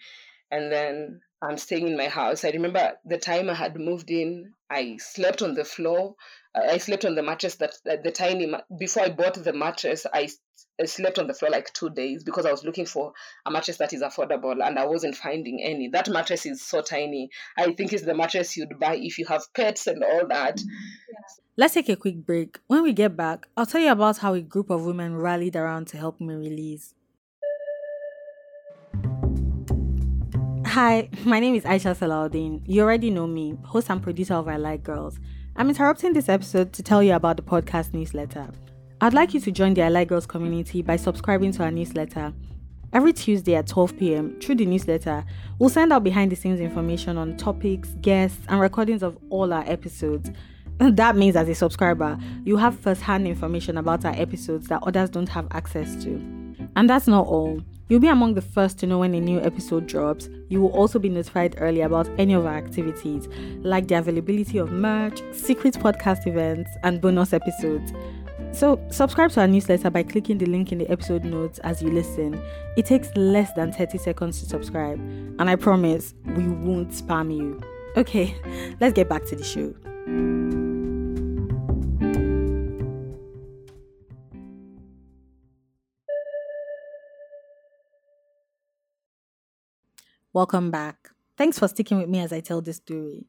and 0.52 0.72
then 0.72 1.22
I'm 1.42 1.58
staying 1.58 1.88
in 1.88 1.98
my 1.98 2.08
house. 2.08 2.46
I 2.46 2.52
remember 2.52 2.94
the 3.06 3.18
time 3.18 3.50
I 3.50 3.54
had 3.54 3.78
moved 3.78 4.10
in, 4.12 4.54
I 4.70 4.98
slept 4.98 5.42
on 5.42 5.56
the 5.56 5.66
floor. 5.66 6.16
I 6.56 6.78
slept 6.78 7.04
on 7.04 7.16
the 7.16 7.24
mattress 7.24 7.56
that, 7.56 7.74
the 7.84 8.12
tiny 8.12 8.54
before 8.78 9.04
I 9.04 9.10
bought 9.10 9.34
the 9.34 9.52
mattress. 9.52 10.06
I, 10.13 10.30
I 10.80 10.86
slept 10.86 11.20
on 11.20 11.28
the 11.28 11.34
floor 11.34 11.52
like 11.52 11.74
two 11.74 11.89
days 11.89 12.24
because 12.24 12.46
I 12.46 12.52
was 12.52 12.63
looking 12.63 12.86
for 12.86 13.13
a 13.46 13.52
mattress 13.52 13.78
that 13.78 13.92
is 13.92 14.02
affordable 14.02 14.66
and 14.66 14.80
I 14.80 14.86
wasn't 14.86 15.16
finding 15.16 15.62
any. 15.62 15.89
That 15.89 16.08
mattress 16.08 16.46
is 16.46 16.62
so 16.62 16.82
tiny. 16.82 17.30
I 17.58 17.74
think 17.74 17.92
it's 17.92 18.06
the 18.06 18.16
mattress 18.16 18.56
you'd 18.56 18.80
buy 18.80 18.96
if 18.96 19.18
you 19.18 19.26
have 19.26 19.52
pets 19.54 19.88
and 19.88 20.04
all 20.04 20.28
that. 20.28 20.62
Yeah. 20.62 21.20
Let's 21.58 21.74
take 21.74 21.89
a 21.89 21.96
quick 21.96 22.26
break. 22.26 22.60
When 22.68 22.84
we 22.84 22.94
get 22.94 23.18
back, 23.18 23.48
I'll 23.58 23.66
tell 23.66 23.82
you 23.82 23.92
about 23.92 24.20
how 24.20 24.34
a 24.34 24.42
group 24.42 24.70
of 24.70 24.86
women 24.86 25.18
rallied 25.18 25.56
around 25.56 25.88
to 25.88 25.98
help 25.98 26.20
Marylize. 26.20 26.94
Hi, 30.74 31.08
my 31.24 31.40
name 31.40 31.54
is 31.54 31.66
Aisha 31.66 31.96
Salahuddin. 31.96 32.64
You 32.66 32.82
already 32.82 33.12
know 33.12 33.28
me, 33.28 33.56
host 33.64 33.92
and 33.92 34.02
producer 34.02 34.34
of 34.34 34.48
I 34.48 34.58
Like 34.58 34.82
Girls. 34.82 35.20
I'm 35.56 35.70
interrupting 35.70 36.14
this 36.14 36.30
episode 36.30 36.74
to 36.74 36.82
tell 36.82 37.04
you 37.04 37.14
about 37.14 37.38
the 37.38 37.44
podcast 37.44 37.94
newsletter. 37.94 38.50
I'd 39.00 39.14
like 39.14 39.36
you 39.36 39.40
to 39.42 39.52
join 39.52 39.76
the 39.76 39.84
I 39.84 39.90
Like 39.90 40.08
Girls 40.08 40.26
community 40.26 40.82
by 40.82 40.96
subscribing 40.96 41.52
to 41.52 41.64
our 41.64 41.70
newsletter. 41.70 42.34
Every 42.92 43.14
Tuesday 43.14 43.54
at 43.54 43.68
12 43.68 44.00
p.m., 44.00 44.40
through 44.42 44.56
the 44.56 44.66
newsletter, 44.66 45.24
we'll 45.60 45.70
send 45.70 45.94
out 45.94 46.04
behind 46.04 46.32
the 46.32 46.36
scenes 46.36 46.60
information 46.60 47.20
on 47.20 47.38
topics, 47.38 47.90
guests, 48.02 48.44
and 48.50 48.60
recordings 48.60 49.04
of 49.04 49.16
all 49.30 49.54
our 49.54 49.64
episodes. 49.68 50.32
That 50.80 51.16
means, 51.16 51.36
as 51.36 51.48
a 51.48 51.54
subscriber, 51.54 52.18
you 52.46 52.58
have 52.58 52.80
first 52.80 53.02
hand 53.02 53.28
information 53.28 53.78
about 53.78 54.06
our 54.06 54.14
episodes 54.14 54.70
that 54.70 54.82
others 54.82 55.12
don't 55.12 55.30
have 55.30 55.48
access 55.52 56.04
to. 56.04 56.16
And 56.76 56.90
that's 56.90 57.08
not 57.08 57.28
all. 57.28 57.62
You'll 57.89 58.00
be 58.00 58.08
among 58.08 58.34
the 58.34 58.41
first 58.41 58.80
to 58.80 58.88
know 58.88 59.00
when 59.00 59.13
a 59.13 59.19
new 59.19 59.39
episode 59.41 59.88
drops. 59.88 60.30
You 60.50 60.62
will 60.62 60.72
also 60.72 61.00
be 61.00 61.10
notified 61.10 61.56
early 61.60 61.82
about 61.82 62.10
any 62.17 62.34
of 62.34 62.46
our 62.46 62.56
activities, 62.56 63.28
like 63.60 63.88
the 63.88 63.96
availability 63.96 64.58
of 64.58 64.72
merch, 64.72 65.22
secret 65.34 65.76
podcast 65.76 66.26
events, 66.26 66.69
and 66.84 67.02
bonus 67.02 67.34
episodes. 67.34 67.91
So, 68.52 68.80
subscribe 68.89 69.32
to 69.32 69.41
our 69.41 69.48
newsletter 69.48 69.89
by 69.89 70.04
clicking 70.04 70.38
the 70.38 70.46
link 70.46 70.72
in 70.72 70.78
the 70.78 70.89
episode 70.89 71.24
notes 71.24 71.60
as 71.60 71.82
you 71.82 71.89
listen. 71.89 72.41
It 72.78 72.86
takes 72.86 73.10
less 73.15 73.52
than 73.54 73.72
30 73.72 73.98
seconds 73.98 74.39
to 74.39 74.46
subscribe, 74.46 75.00
and 75.39 75.50
I 75.50 75.56
promise 75.56 76.13
we 76.26 76.48
won't 76.48 76.89
spam 76.89 77.36
you. 77.36 77.62
Okay, 77.97 78.36
let's 78.80 78.93
get 78.93 79.10
back 79.10 79.26
to 79.26 79.36
the 79.36 79.43
show. 79.43 80.72
Welcome 90.34 90.72
back. 90.72 91.12
Thanks 91.38 91.60
for 91.60 91.68
sticking 91.68 92.00
with 92.00 92.10
me 92.10 92.18
as 92.18 92.34
I 92.34 92.40
tell 92.40 92.60
this 92.60 92.78
story. 92.78 93.28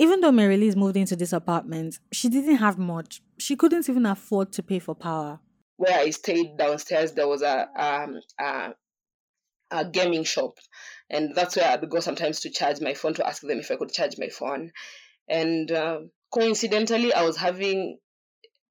Even 0.00 0.20
though 0.20 0.32
Marylize's 0.32 0.74
moved 0.74 0.96
into 0.96 1.14
this 1.14 1.32
apartment, 1.32 2.00
she 2.10 2.28
didn't 2.28 2.56
have 2.56 2.76
much. 2.76 3.22
She 3.38 3.54
couldn't 3.54 3.88
even 3.88 4.04
afford 4.04 4.50
to 4.54 4.62
pay 4.64 4.80
for 4.80 4.96
power. 4.96 5.38
Where 5.76 5.96
I 5.96 6.10
stayed 6.10 6.56
downstairs, 6.58 7.12
there 7.12 7.28
was 7.28 7.42
a 7.42 7.68
um, 7.76 8.20
a, 8.40 8.74
a 9.70 9.84
gaming 9.84 10.24
shop, 10.24 10.58
and 11.08 11.36
that's 11.36 11.54
where 11.54 11.70
I'd 11.70 11.88
go 11.88 12.00
sometimes 12.00 12.40
to 12.40 12.50
charge 12.50 12.80
my 12.80 12.94
phone 12.94 13.14
to 13.14 13.26
ask 13.26 13.40
them 13.40 13.60
if 13.60 13.70
I 13.70 13.76
could 13.76 13.92
charge 13.92 14.18
my 14.18 14.28
phone. 14.28 14.72
And 15.28 15.70
uh, 15.70 16.00
coincidentally, 16.32 17.14
I 17.14 17.22
was 17.22 17.36
having 17.36 17.98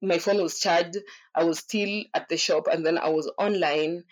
my 0.01 0.18
phone 0.18 0.43
was 0.43 0.59
charged. 0.59 0.97
I 1.34 1.45
was 1.45 1.59
still 1.59 2.03
at 2.14 2.28
the 2.28 2.36
shop, 2.36 2.68
and 2.70 2.86
then 2.86 2.97
I 2.97 3.07
was 3.07 3.32
online, 3.38 4.03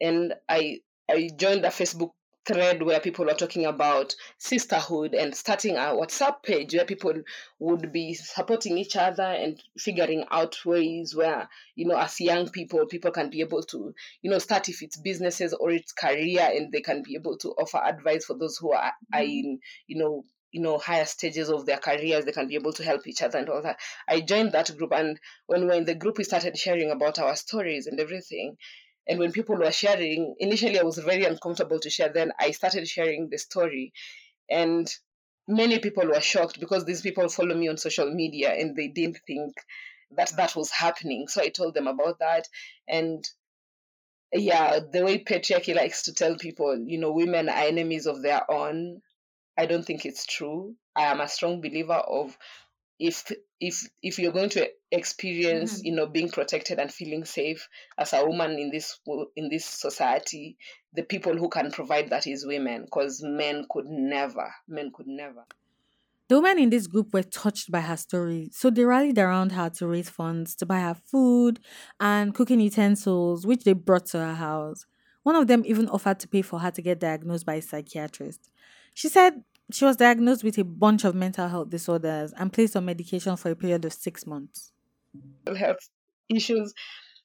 and 0.00 0.32
I 0.48 0.78
I 1.10 1.28
joined 1.36 1.66
a 1.66 1.68
Facebook 1.68 2.12
thread 2.46 2.82
where 2.82 3.00
people 3.00 3.24
were 3.24 3.34
talking 3.34 3.66
about 3.66 4.14
sisterhood 4.38 5.14
and 5.14 5.34
starting 5.34 5.76
a 5.76 5.80
WhatsApp 5.80 6.42
page 6.42 6.74
where 6.74 6.84
people 6.84 7.14
would 7.58 7.92
be 7.92 8.14
supporting 8.14 8.78
each 8.78 8.96
other 8.96 9.22
and 9.22 9.62
figuring 9.76 10.24
out 10.30 10.56
ways 10.64 11.14
where, 11.14 11.48
you 11.74 11.86
know, 11.86 11.96
as 11.96 12.20
young 12.20 12.48
people, 12.48 12.86
people 12.86 13.10
can 13.10 13.30
be 13.30 13.40
able 13.40 13.62
to, 13.62 13.94
you 14.22 14.30
know, 14.30 14.38
start 14.38 14.68
if 14.68 14.82
it's 14.82 14.96
businesses 14.96 15.52
or 15.54 15.70
it's 15.70 15.92
career 15.92 16.48
and 16.54 16.72
they 16.72 16.80
can 16.80 17.02
be 17.02 17.14
able 17.14 17.36
to 17.38 17.48
offer 17.50 17.78
advice 17.84 18.24
for 18.24 18.36
those 18.38 18.56
who 18.58 18.72
are, 18.72 18.92
are 19.12 19.20
mm-hmm. 19.20 19.30
in, 19.30 19.58
you 19.86 19.98
know, 19.98 20.24
you 20.52 20.62
know 20.62 20.78
higher 20.78 21.04
stages 21.04 21.50
of 21.50 21.66
their 21.66 21.76
careers. 21.76 22.24
They 22.24 22.32
can 22.32 22.48
be 22.48 22.54
able 22.54 22.72
to 22.74 22.84
help 22.84 23.06
each 23.06 23.20
other 23.20 23.38
and 23.38 23.48
all 23.50 23.60
that. 23.62 23.78
I 24.08 24.20
joined 24.22 24.52
that 24.52 24.74
group 24.78 24.92
and 24.92 25.20
when 25.46 25.66
we 25.66 25.70
are 25.70 25.78
in 25.78 25.84
the 25.84 25.94
group 25.94 26.16
we 26.16 26.24
started 26.24 26.56
sharing 26.56 26.90
about 26.90 27.18
our 27.18 27.36
stories 27.36 27.86
and 27.86 28.00
everything 28.00 28.56
and 29.08 29.18
when 29.18 29.32
people 29.32 29.56
were 29.56 29.72
sharing, 29.72 30.34
initially 30.38 30.78
I 30.78 30.82
was 30.82 30.98
very 30.98 31.24
uncomfortable 31.24 31.78
to 31.80 31.90
share. 31.90 32.12
Then 32.12 32.32
I 32.40 32.50
started 32.50 32.88
sharing 32.88 33.28
the 33.30 33.38
story. 33.38 33.92
And 34.50 34.92
many 35.46 35.78
people 35.78 36.06
were 36.06 36.20
shocked 36.20 36.58
because 36.58 36.84
these 36.84 37.02
people 37.02 37.28
follow 37.28 37.54
me 37.54 37.68
on 37.68 37.76
social 37.76 38.12
media 38.12 38.52
and 38.52 38.74
they 38.74 38.88
didn't 38.88 39.20
think 39.26 39.54
that 40.16 40.32
that 40.36 40.56
was 40.56 40.70
happening. 40.70 41.28
So 41.28 41.40
I 41.40 41.48
told 41.48 41.74
them 41.74 41.86
about 41.86 42.18
that. 42.18 42.48
And 42.88 43.24
yeah, 44.32 44.80
the 44.80 45.04
way 45.04 45.22
patriarchy 45.22 45.74
likes 45.74 46.02
to 46.04 46.12
tell 46.12 46.36
people, 46.36 46.76
you 46.76 46.98
know, 46.98 47.12
women 47.12 47.48
are 47.48 47.64
enemies 47.64 48.06
of 48.06 48.22
their 48.22 48.50
own, 48.50 49.02
I 49.56 49.66
don't 49.66 49.84
think 49.84 50.04
it's 50.04 50.26
true. 50.26 50.74
I 50.96 51.04
am 51.04 51.20
a 51.20 51.28
strong 51.28 51.60
believer 51.60 51.94
of 51.94 52.36
if 52.98 53.30
if 53.60 53.88
if 54.02 54.18
you're 54.18 54.32
going 54.32 54.48
to 54.50 54.68
experience 54.90 55.78
mm-hmm. 55.78 55.86
you 55.86 55.92
know 55.94 56.06
being 56.06 56.28
protected 56.28 56.78
and 56.78 56.92
feeling 56.92 57.24
safe 57.24 57.68
as 57.98 58.12
a 58.12 58.24
woman 58.24 58.52
in 58.52 58.70
this 58.70 58.98
in 59.34 59.48
this 59.48 59.64
society 59.64 60.56
the 60.94 61.02
people 61.02 61.36
who 61.36 61.48
can 61.48 61.70
provide 61.70 62.10
that 62.10 62.26
is 62.26 62.46
women 62.46 62.84
because 62.84 63.22
men 63.22 63.66
could 63.70 63.86
never 63.86 64.52
men 64.68 64.90
could 64.94 65.06
never 65.06 65.44
the 66.28 66.40
women 66.40 66.58
in 66.58 66.70
this 66.70 66.88
group 66.88 67.12
were 67.12 67.22
touched 67.22 67.70
by 67.70 67.82
her 67.82 67.96
story, 67.96 68.48
so 68.52 68.68
they 68.68 68.84
rallied 68.84 69.16
around 69.16 69.52
her 69.52 69.70
to 69.70 69.86
raise 69.86 70.10
funds 70.10 70.56
to 70.56 70.66
buy 70.66 70.80
her 70.80 70.94
food 70.94 71.60
and 72.00 72.34
cooking 72.34 72.58
utensils, 72.58 73.46
which 73.46 73.62
they 73.62 73.74
brought 73.74 74.06
to 74.06 74.18
her 74.18 74.34
house. 74.34 74.86
One 75.22 75.36
of 75.36 75.46
them 75.46 75.62
even 75.64 75.88
offered 75.88 76.18
to 76.20 76.28
pay 76.28 76.42
for 76.42 76.58
her 76.58 76.72
to 76.72 76.82
get 76.82 76.98
diagnosed 76.98 77.46
by 77.46 77.54
a 77.54 77.62
psychiatrist. 77.62 78.50
She 78.92 79.08
said 79.08 79.44
she 79.72 79.84
was 79.84 79.96
diagnosed 79.96 80.44
with 80.44 80.58
a 80.58 80.64
bunch 80.64 81.04
of 81.04 81.14
mental 81.14 81.48
health 81.48 81.70
disorders 81.70 82.32
and 82.36 82.52
placed 82.52 82.76
on 82.76 82.84
medication 82.84 83.36
for 83.36 83.50
a 83.50 83.56
period 83.56 83.84
of 83.84 83.92
six 83.92 84.26
months. 84.26 84.72
Health 85.56 85.88
issues, 86.28 86.72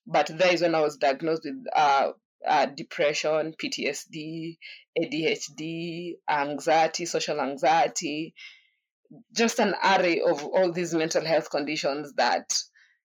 but 0.08 0.28
that 0.28 0.54
is 0.54 0.62
when 0.62 0.76
I 0.76 0.82
was 0.82 0.98
diagnosed 0.98 1.44
with 1.46 1.66
uh, 1.76 2.12
uh, 2.48 2.66
depression, 2.66 3.54
PTSD, 3.62 4.58
ADHD, 5.00 6.14
anxiety, 6.30 7.06
social 7.06 7.40
anxiety, 7.40 8.34
just 9.36 9.60
an 9.60 9.76
array 9.84 10.22
of 10.22 10.44
all 10.44 10.72
these 10.72 10.94
mental 10.94 11.24
health 11.24 11.52
conditions 11.52 12.14
that, 12.14 12.58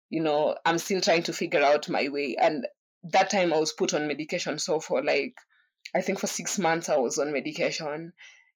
you 0.09 0.23
know, 0.23 0.57
I'm 0.65 0.79
still 0.79 1.01
trying 1.01 1.25
to 1.25 1.33
figure 1.33 1.63
out 1.63 1.89
my 1.89 2.09
way. 2.09 2.37
And 2.41 2.67
that 3.05 3.31
time 3.31 3.53
I 3.53 3.59
was 3.59 3.73
put 3.73 3.93
on 3.93 4.09
medication. 4.09 4.59
So 4.59 4.81
for 4.81 5.03
like, 5.03 5.35
I 5.95 6.01
think 6.01 6.21
for 6.21 6.27
six 6.27 6.59
months 6.59 6.89
I 6.89 6.97
was 6.97 7.19
on 7.19 7.33
medication 7.33 8.13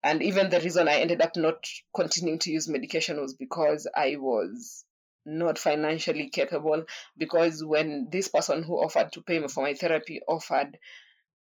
and 0.07 0.23
even 0.23 0.51
the 0.51 0.61
reason 0.61 0.87
I 0.87 1.01
ended 1.01 1.21
up 1.21 1.35
not 1.35 1.67
continuing 1.93 2.39
to 2.39 2.53
use 2.53 2.69
medication 2.69 3.21
was 3.21 3.35
because 3.35 3.89
I 3.93 4.15
was 4.15 4.85
not 5.25 5.59
financially 5.59 6.31
capable. 6.31 6.85
Because 7.19 7.65
when 7.65 8.07
this 8.13 8.29
person 8.29 8.63
who 8.63 8.75
offered 8.75 9.11
to 9.15 9.23
pay 9.23 9.41
me 9.41 9.49
for 9.49 9.65
my 9.65 9.75
therapy 9.75 10.21
offered, 10.29 10.79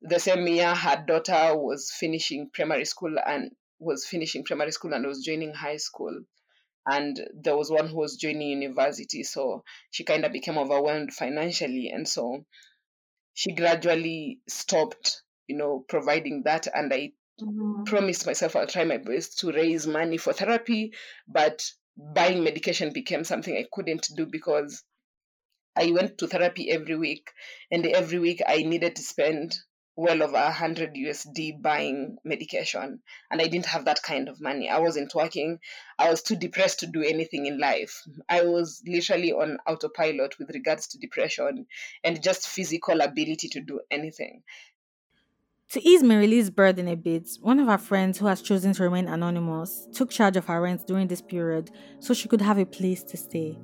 the 0.02 0.20
same 0.20 0.46
year 0.46 0.76
her 0.76 1.02
daughter 1.08 1.56
was 1.58 1.90
finishing 1.98 2.50
primary 2.54 2.84
school 2.84 3.16
and 3.26 3.52
was 3.80 4.06
finishing 4.06 4.44
primary 4.44 4.74
school 4.74 4.94
and 4.94 5.08
was 5.08 5.24
joining 5.24 5.54
high 5.54 5.78
school. 5.78 6.20
And 6.86 7.18
there 7.42 7.56
was 7.56 7.72
one 7.72 7.88
who 7.88 7.96
was 7.96 8.18
joining 8.18 8.50
university 8.62 9.24
so 9.24 9.64
she 9.90 10.04
kind 10.04 10.26
of 10.26 10.34
became 10.34 10.58
overwhelmed 10.58 11.14
financially. 11.14 11.92
And 11.94 12.06
so 12.06 12.44
she 13.34 13.54
gradually 13.54 14.42
stopped 14.50 15.22
you 15.48 15.56
know 15.56 15.86
providing 15.88 16.44
that. 16.44 16.68
And 16.74 16.94
i 16.94 17.14
mm-hmm. 17.42 17.84
promised 17.84 18.26
myself 18.26 18.56
I'll 18.56 18.68
try 18.68 18.84
my 18.84 18.98
best 18.98 19.40
to 19.40 19.52
raise 19.52 19.88
money 19.88 20.18
for 20.18 20.34
therapy, 20.34 20.94
but 21.28 21.70
buying 21.98 22.44
medication 22.44 22.94
became 22.94 23.24
something 23.24 23.56
I 23.56 23.66
couldn't 23.72 24.10
do 24.16 24.26
because 24.26 24.84
I 25.76 25.92
went 25.92 26.18
to 26.18 26.28
therapy 26.28 26.70
every 26.72 26.96
week, 26.96 27.32
and 27.72 27.86
every 27.86 28.20
week 28.20 28.42
I 28.46 28.64
needed 28.64 28.96
to 28.96 29.02
spend 29.02 29.58
well 30.00 30.24
over 30.24 30.38
a 30.38 30.52
hundred 30.52 30.94
USD 30.94 31.62
buying 31.62 32.18
medication, 32.24 33.02
and 33.30 33.42
I 33.42 33.48
didn't 33.48 33.66
have 33.66 33.84
that 33.86 34.02
kind 34.02 34.30
of 34.30 34.40
money. 34.40 34.70
I 34.70 34.80
wasn't 34.80 35.14
working. 35.14 35.60
I 35.98 36.10
was 36.10 36.24
too 36.24 36.38
depressed 36.38 36.80
to 36.80 36.88
do 36.88 37.04
anything 37.04 37.48
in 37.48 37.60
life. 37.60 38.02
I 38.30 38.44
was 38.44 38.82
literally 38.88 39.34
on 39.34 39.58
autopilot 39.68 40.40
with 40.40 40.52
regards 40.52 40.88
to 40.88 41.00
depression 41.00 41.66
and 42.04 42.24
just 42.24 42.48
physical 42.48 43.02
ability 43.02 43.50
to 43.50 43.62
do 43.62 43.82
anything. 43.92 44.44
To 45.74 45.88
ease 45.88 46.02
Marylize's 46.02 46.50
burden 46.50 46.88
a 46.88 46.96
bit, 46.96 47.30
one 47.42 47.60
of 47.60 47.68
her 47.68 47.78
friends 47.78 48.18
who 48.18 48.26
has 48.26 48.42
chosen 48.42 48.74
to 48.74 48.82
remain 48.82 49.08
anonymous 49.08 49.88
took 49.94 50.10
charge 50.10 50.36
of 50.36 50.46
her 50.46 50.60
rent 50.60 50.88
during 50.88 51.08
this 51.08 51.22
period 51.22 51.70
so 52.00 52.12
she 52.12 52.28
could 52.28 52.42
have 52.42 52.58
a 52.58 52.66
place 52.66 53.04
to 53.04 53.16
stay. 53.16 53.56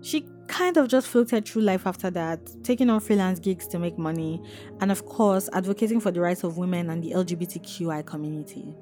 She 0.00 0.26
kind 0.46 0.78
of 0.78 0.88
just 0.88 1.08
floated 1.08 1.46
through 1.46 1.60
life 1.60 1.86
after 1.86 2.10
that, 2.12 2.40
taking 2.64 2.88
on 2.88 3.00
freelance 3.00 3.38
gigs 3.38 3.68
to 3.68 3.78
make 3.78 3.98
money, 3.98 4.42
and 4.80 4.90
of 4.90 5.04
course, 5.04 5.50
advocating 5.52 6.00
for 6.00 6.10
the 6.10 6.22
rights 6.22 6.42
of 6.42 6.56
women 6.56 6.88
and 6.88 7.04
the 7.04 7.10
LGBTQI 7.10 8.06
community. 8.06 8.74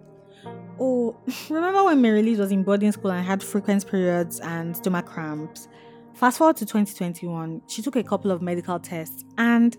Oh, 0.78 1.16
remember 1.50 1.82
when 1.82 2.00
Marylee 2.00 2.38
was 2.38 2.52
in 2.52 2.62
boarding 2.62 2.92
school 2.92 3.10
and 3.10 3.26
had 3.26 3.42
frequent 3.42 3.84
periods 3.90 4.38
and 4.38 4.76
stomach 4.76 5.06
cramps? 5.06 5.66
Fast 6.14 6.38
forward 6.38 6.56
to 6.58 6.66
2021, 6.66 7.62
she 7.66 7.82
took 7.82 7.96
a 7.96 8.04
couple 8.04 8.30
of 8.30 8.40
medical 8.42 8.78
tests 8.78 9.24
and 9.38 9.76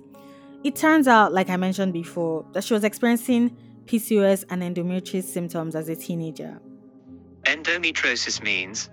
it 0.63 0.75
turns 0.75 1.07
out, 1.07 1.33
like 1.33 1.49
I 1.49 1.57
mentioned 1.57 1.93
before, 1.93 2.45
that 2.53 2.63
she 2.63 2.73
was 2.73 2.83
experiencing 2.83 3.55
PCOS 3.85 4.45
and 4.49 4.61
endometriosis 4.61 5.23
symptoms 5.23 5.75
as 5.75 5.89
a 5.89 5.95
teenager. 5.95 6.59
Endometriosis 7.43 8.43
means 8.43 8.89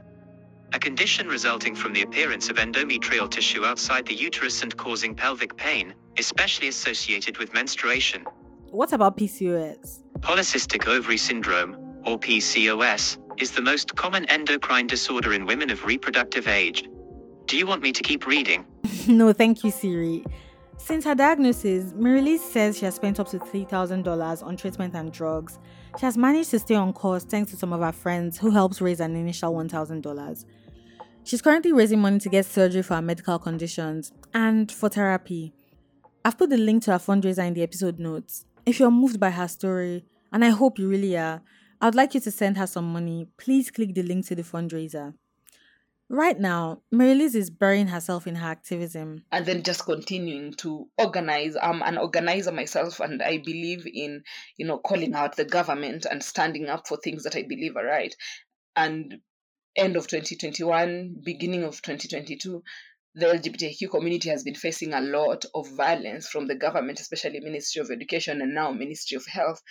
a 0.73 0.79
condition 0.79 1.29
resulting 1.29 1.75
from 1.75 1.93
the 1.93 2.03
appearance 2.03 2.51
of 2.51 2.57
endometrial 2.57 3.31
tissue 3.31 3.65
outside 3.65 4.07
the 4.07 4.15
uterus 4.15 4.63
and 4.63 4.77
causing 4.77 5.15
pelvic 5.15 5.57
pain, 5.57 5.95
especially 6.19 6.69
associated 6.69 7.39
with 7.39 7.53
menstruation. 7.55 8.25
What 8.71 8.93
about 8.93 9.17
PCOS? 9.17 10.03
Polycystic 10.21 10.87
ovary 10.87 11.17
syndrome, 11.17 11.77
or 12.05 12.19
PCOS, 12.19 13.19
is 13.41 13.53
the 13.53 13.63
most 13.63 13.95
common 13.97 14.25
endocrine 14.27 14.87
disorder 14.87 15.33
in 15.33 15.47
women 15.47 15.71
of 15.71 15.85
reproductive 15.85 16.49
age. 16.49 16.85
Do 17.47 17.57
you 17.57 17.67
want 17.67 17.83
me 17.83 17.93
to 17.93 18.03
keep 18.03 18.27
reading? 18.27 18.67
no, 19.09 19.33
thank 19.33 19.65
you, 19.65 19.71
Siri. 19.71 20.25
Since 20.79 21.05
her 21.05 21.15
diagnosis, 21.15 21.93
Marylize 21.93 22.39
says 22.39 22.79
she 22.79 22.85
has 22.85 22.95
spent 22.95 23.21
up 23.21 23.29
to 23.29 23.39
$3,000 23.39 24.43
on 24.43 24.57
treatment 24.57 24.95
and 24.95 25.13
drugs. 25.13 25.59
She 25.99 26.07
has 26.07 26.17
managed 26.17 26.51
to 26.51 26.59
stay 26.61 26.77
on 26.77 26.93
course 26.93 27.25
thanks 27.25 27.51
to 27.51 27.57
some 27.57 27.73
of 27.73 27.81
her 27.81 27.93
friends 27.93 28.39
who 28.39 28.51
helped 28.51 28.81
raise 28.81 29.01
an 29.01 29.15
initial 29.15 29.53
$1,000. 29.53 30.45
She's 31.25 31.43
currently 31.43 31.73
raising 31.73 32.01
money 32.01 32.21
to 32.21 32.29
get 32.31 32.47
surgery 32.47 32.83
for 32.83 32.95
her 32.95 33.03
medical 33.03 33.39
conditions 33.39 34.13
and 34.33 34.73
for 34.73 34.89
therapy. 34.89 35.53
I've 36.25 36.39
put 36.39 36.49
the 36.51 36.57
link 36.57 36.85
to 36.85 36.93
her 36.93 36.99
fundraiser 36.99 37.47
in 37.47 37.55
the 37.55 37.63
episode 37.63 37.99
notes. 37.99 38.47
If 38.65 38.81
you're 38.81 38.91
moved 38.91 39.21
by 39.21 39.31
her 39.31 39.49
story, 39.49 40.05
and 40.33 40.45
I 40.45 40.51
hope 40.51 40.79
you 40.79 40.89
really 40.89 41.19
are, 41.19 41.43
I 41.81 41.87
would 41.87 41.95
like 41.95 42.15
you 42.15 42.21
to 42.21 42.31
send 42.31 42.57
her 42.57 42.67
some 42.67 42.93
money. 42.93 43.27
Please 43.37 43.71
click 43.71 43.95
the 43.95 44.03
link 44.03 44.27
to 44.27 44.35
the 44.35 44.43
fundraiser. 44.43 45.15
Right 46.11 46.39
now, 46.41 46.81
Marylize 46.93 47.35
is 47.35 47.51
burying 47.51 47.89
herself 47.89 48.27
in 48.27 48.37
her 48.37 48.49
activism. 48.49 49.25
And 49.31 49.45
then 49.45 49.63
just 49.63 49.85
continuing 49.85 50.55
to 50.55 50.89
organize. 50.97 51.55
I'm 51.61 51.83
an 51.83 51.99
organizer 51.99 52.51
myself 52.51 53.01
and 53.01 53.23
I 53.23 53.39
believe 53.39 53.87
in, 53.87 54.23
you 54.57 54.67
know, 54.67 54.79
calling 54.79 55.15
out 55.15 55.37
the 55.37 55.45
government 55.45 56.07
and 56.11 56.23
standing 56.23 56.69
up 56.69 56.89
for 56.89 56.97
things 56.97 57.25
that 57.25 57.37
I 57.37 57.43
believe 57.43 57.77
are 57.77 57.85
right. 57.85 58.15
And 58.75 59.19
end 59.77 59.97
of 59.97 60.07
2021, 60.07 61.17
beginning 61.23 61.65
of 61.65 61.83
2022, 61.83 62.63
the 63.15 63.27
LGBTQ 63.27 63.91
community 63.91 64.31
has 64.31 64.45
been 64.45 64.55
facing 64.55 64.95
a 64.95 65.01
lot 65.01 65.45
of 65.55 65.69
violence 65.77 66.29
from 66.29 66.47
the 66.47 66.55
government, 66.55 67.01
especially 67.01 67.41
Ministry 67.41 67.81
of 67.81 67.91
Education 67.91 68.41
and 68.41 68.55
now 68.55 68.73
Ministry 68.73 69.17
of 69.17 69.27
Health 69.27 69.63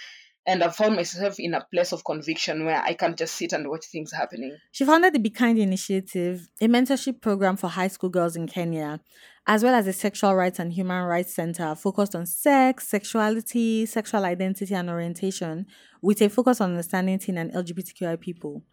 and 0.48 0.64
I 0.64 0.70
found 0.70 0.96
myself 0.96 1.36
in 1.40 1.54
a 1.54 1.68
place 1.72 1.92
of 1.92 2.06
conviction 2.06 2.66
where 2.66 2.82
I 2.82 2.94
can't 2.94 3.18
just 3.18 3.36
sit 3.36 3.52
and 3.52 3.68
watch 3.68 3.86
things 3.86 4.14
happening. 4.14 4.58
She 4.72 4.86
founded 4.86 5.14
the 5.14 5.20
Be 5.20 5.30
Kind 5.30 5.60
Initiative, 5.60 6.50
a 6.62 6.68
mentorship 6.68 7.20
program 7.20 7.58
for 7.58 7.68
high 7.68 7.90
school 7.90 8.10
girls 8.10 8.38
in 8.38 8.48
Kenya, 8.48 9.02
as 9.46 9.62
well 9.62 9.76
as 9.76 9.88
a 9.88 9.94
sexual 9.94 10.34
rights 10.36 10.58
and 10.58 10.72
human 10.72 11.04
rights 11.04 11.34
center 11.34 11.76
focused 11.76 12.16
on 12.16 12.26
sex, 12.26 12.88
sexuality, 12.88 13.86
sexual 13.86 14.24
identity, 14.24 14.74
and 14.74 14.90
orientation, 14.90 15.66
with 16.02 16.22
a 16.22 16.30
focus 16.30 16.62
on 16.62 16.72
understanding 16.72 17.20
teen 17.20 17.38
and 17.38 17.52
LGBTQI 17.52 18.18
people. 18.18 18.64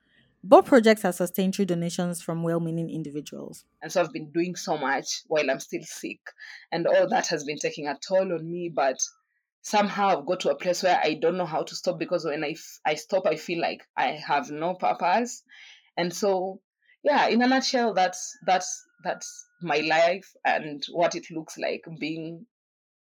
Both 0.44 0.66
projects 0.66 1.04
are 1.04 1.12
sustained 1.12 1.56
through 1.56 1.64
donations 1.64 2.22
from 2.22 2.42
well 2.44 2.60
meaning 2.60 2.88
individuals. 2.90 3.64
And 3.82 3.90
so 3.90 4.02
I've 4.02 4.12
been 4.12 4.30
doing 4.30 4.54
so 4.54 4.76
much 4.76 5.22
while 5.26 5.50
I'm 5.50 5.58
still 5.58 5.82
sick. 5.82 6.20
And 6.70 6.86
all 6.86 7.08
that 7.08 7.26
has 7.28 7.44
been 7.44 7.58
taking 7.58 7.88
a 7.88 7.98
toll 8.06 8.32
on 8.32 8.48
me. 8.48 8.70
But 8.72 8.98
somehow 9.64 10.08
I've 10.08 10.26
got 10.26 10.40
to 10.40 10.50
a 10.50 10.54
place 10.56 10.82
where 10.82 11.00
I 11.02 11.14
don't 11.14 11.38
know 11.38 11.46
how 11.46 11.62
to 11.62 11.74
stop 11.74 11.98
because 11.98 12.24
when 12.24 12.44
I, 12.44 12.50
f- 12.50 12.80
I 12.84 12.94
stop, 12.94 13.26
I 13.26 13.36
feel 13.36 13.60
like 13.60 13.82
I 13.96 14.08
have 14.08 14.50
no 14.50 14.74
purpose. 14.74 15.42
And 15.96 16.14
so, 16.14 16.60
yeah, 17.02 17.28
in 17.28 17.42
a 17.42 17.46
nutshell, 17.48 17.94
that's 17.94 18.36
that's 18.46 18.84
that's 19.02 19.46
my 19.62 19.78
life 19.78 20.32
and 20.44 20.84
what 20.92 21.14
it 21.14 21.30
looks 21.30 21.58
like 21.58 21.84
being 21.98 22.46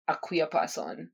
a 0.08 0.16
queer 0.16 0.46
person 0.46 1.10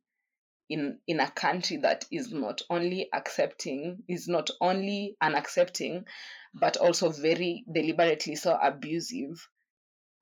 in 0.70 0.98
in 1.06 1.20
a 1.20 1.30
country 1.30 1.76
that 1.78 2.06
is 2.10 2.32
not 2.32 2.62
only 2.70 3.08
accepting 3.12 4.02
is 4.08 4.28
not 4.28 4.50
only 4.60 5.16
unaccepting 5.22 6.04
but 6.54 6.76
also 6.78 7.10
very 7.10 7.64
deliberately 7.70 8.34
so 8.34 8.56
abusive 8.62 9.48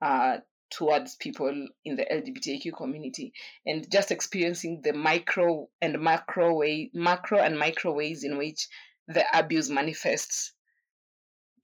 uh, 0.01 0.39
towards 0.73 1.17
people 1.17 1.69
in 1.85 1.97
the 1.97 2.05
LGBTQ 2.05 2.77
community 2.77 3.33
and 3.67 3.89
just 3.91 4.11
experiencing 4.11 4.81
the 4.83 4.93
micro 4.93 5.69
and 5.81 6.01
macro 6.01 6.55
way 6.55 6.91
macro 6.95 7.39
and 7.39 7.59
micro 7.59 7.93
ways 7.93 8.25
in 8.25 8.39
which 8.39 8.69
the 9.07 9.25
abuse 9.37 9.69
manifests 9.69 10.53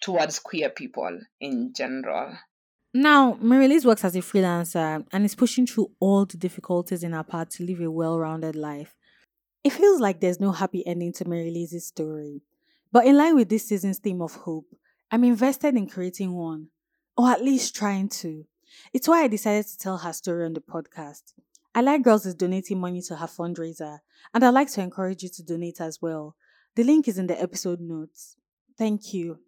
towards 0.01 0.39
queer 0.39 0.71
people 0.71 1.19
in 1.41 1.73
general. 1.75 2.37
Now, 2.95 3.35
Marylize 3.35 3.85
works 3.85 4.05
as 4.05 4.17
a 4.17 4.21
freelancer 4.21 5.05
and 5.13 5.25
is 5.25 5.35
pushing 5.35 5.67
through 5.67 5.91
all 6.01 6.25
the 6.25 6.37
difficulties 6.37 7.03
in 7.03 7.13
her 7.13 7.25
path 7.25 7.51
to 7.51 7.65
live 7.65 7.81
a 7.81 7.91
well 7.91 8.19
rounded 8.19 8.57
life. 8.57 8.95
It 9.65 9.73
feels 9.73 10.01
like 10.01 10.21
there's 10.21 10.41
no 10.41 10.53
happy 10.53 10.87
ending 10.87 11.13
to 11.15 11.25
Marylize's 11.25 11.87
story. 11.87 12.43
But 12.91 13.07
in 13.07 13.17
line 13.17 13.35
with 13.35 13.49
this 13.49 13.69
season's 13.69 13.99
theme 13.99 14.23
of 14.23 14.35
hope, 14.35 14.67
I'm 15.11 15.25
invested 15.25 15.77
in 15.77 15.89
creating 15.89 16.33
one, 16.33 16.69
or 17.17 17.29
at 17.31 17.43
least 17.43 17.75
trying 17.75 18.09
to. 18.21 18.47
It's 18.93 19.09
why 19.09 19.23
I 19.23 19.29
decided 19.29 19.67
to 19.67 19.79
tell 19.79 19.99
her 19.99 20.13
story 20.13 20.45
on 20.45 20.55
the 20.55 20.61
podcast. 20.61 21.35
I 21.75 21.81
Like 21.81 22.03
Girls 22.03 22.27
is 22.27 22.35
donating 22.35 22.81
money 22.81 23.03
to 23.03 23.17
her 23.17 23.27
fundraiser, 23.27 24.01
and 24.35 24.45
I'd 24.45 24.51
like 24.51 24.71
to 24.73 24.83
encourage 24.83 25.23
you 25.23 25.29
to 25.29 25.43
donate 25.43 25.81
as 25.81 26.01
well. 26.03 26.35
The 26.75 26.85
link 26.85 27.09
is 27.09 27.19
in 27.19 27.27
the 27.27 27.41
episode 27.41 27.81
notes. 27.81 28.37
Thank 28.77 29.13
you. 29.13 29.41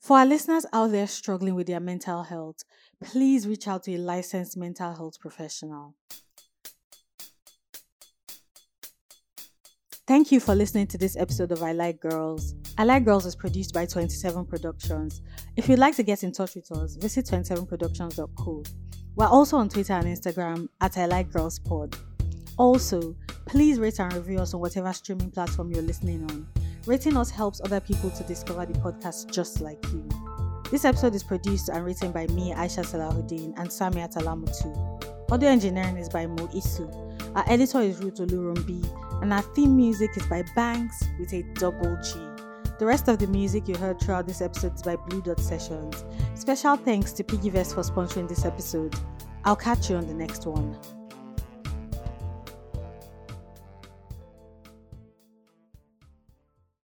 For 0.00 0.18
our 0.18 0.26
listeners 0.26 0.66
out 0.72 0.90
there 0.90 1.06
struggling 1.06 1.54
with 1.54 1.66
their 1.66 1.80
mental 1.80 2.24
health, 2.24 2.64
please 3.02 3.48
reach 3.48 3.66
out 3.66 3.84
to 3.84 3.94
a 3.94 3.98
licensed 3.98 4.56
mental 4.56 4.94
health 4.94 5.18
professional. 5.18 5.94
Thank 10.06 10.30
you 10.30 10.38
for 10.38 10.54
listening 10.54 10.86
to 10.88 10.98
this 10.98 11.16
episode 11.16 11.50
of 11.50 11.62
I 11.62 11.72
Like 11.72 11.98
Girls. 11.98 12.54
I 12.76 12.84
Like 12.84 13.06
Girls 13.06 13.24
is 13.24 13.34
produced 13.34 13.72
by 13.72 13.86
27 13.86 14.44
Productions. 14.44 15.22
If 15.56 15.66
you'd 15.66 15.78
like 15.78 15.96
to 15.96 16.02
get 16.02 16.22
in 16.22 16.30
touch 16.30 16.56
with 16.56 16.70
us, 16.72 16.96
visit 16.96 17.24
27productions.co. 17.24 18.62
We're 19.16 19.26
also 19.26 19.56
on 19.56 19.70
Twitter 19.70 19.94
and 19.94 20.04
Instagram 20.04 20.68
at 20.82 20.98
I 20.98 21.06
Like 21.06 21.32
Girls 21.32 21.58
Pod. 21.58 21.96
Also, 22.58 23.16
please 23.46 23.78
rate 23.78 23.98
and 23.98 24.12
review 24.12 24.40
us 24.40 24.52
on 24.52 24.60
whatever 24.60 24.92
streaming 24.92 25.30
platform 25.30 25.70
you're 25.70 25.82
listening 25.82 26.22
on. 26.30 26.46
Rating 26.84 27.16
us 27.16 27.30
helps 27.30 27.62
other 27.64 27.80
people 27.80 28.10
to 28.10 28.22
discover 28.24 28.66
the 28.66 28.78
podcast 28.80 29.32
just 29.32 29.62
like 29.62 29.82
you. 29.86 30.06
This 30.70 30.84
episode 30.84 31.14
is 31.14 31.22
produced 31.22 31.70
and 31.70 31.82
written 31.82 32.12
by 32.12 32.26
me, 32.26 32.52
Aisha 32.52 32.84
Salahuddin, 32.84 33.58
and 33.58 33.72
Sami 33.72 34.02
Atalamutu. 34.02 35.32
Audio 35.32 35.48
engineering 35.48 35.96
is 35.96 36.10
by 36.10 36.26
Mo 36.26 36.46
Isu. 36.48 37.13
Our 37.34 37.42
editor 37.48 37.80
is 37.80 37.98
Ruth 37.98 38.20
Olurumbi, 38.20 39.20
and 39.20 39.32
our 39.32 39.42
theme 39.42 39.76
music 39.76 40.16
is 40.16 40.24
by 40.28 40.44
Banks 40.54 41.02
with 41.18 41.32
a 41.32 41.42
double 41.54 41.96
G. 42.00 42.12
The 42.78 42.86
rest 42.86 43.08
of 43.08 43.18
the 43.18 43.26
music 43.26 43.66
you 43.66 43.74
heard 43.74 43.98
throughout 43.98 44.28
this 44.28 44.40
episode 44.40 44.76
is 44.76 44.82
by 44.82 44.94
Blue 44.94 45.20
Dot 45.20 45.40
Sessions. 45.40 46.04
Special 46.36 46.76
thanks 46.76 47.12
to 47.14 47.24
PiggyVest 47.24 47.74
for 47.74 47.82
sponsoring 47.82 48.28
this 48.28 48.44
episode. 48.44 48.94
I'll 49.44 49.56
catch 49.56 49.90
you 49.90 49.96
on 49.96 50.06
the 50.06 50.14
next 50.14 50.46
one. 50.46 50.78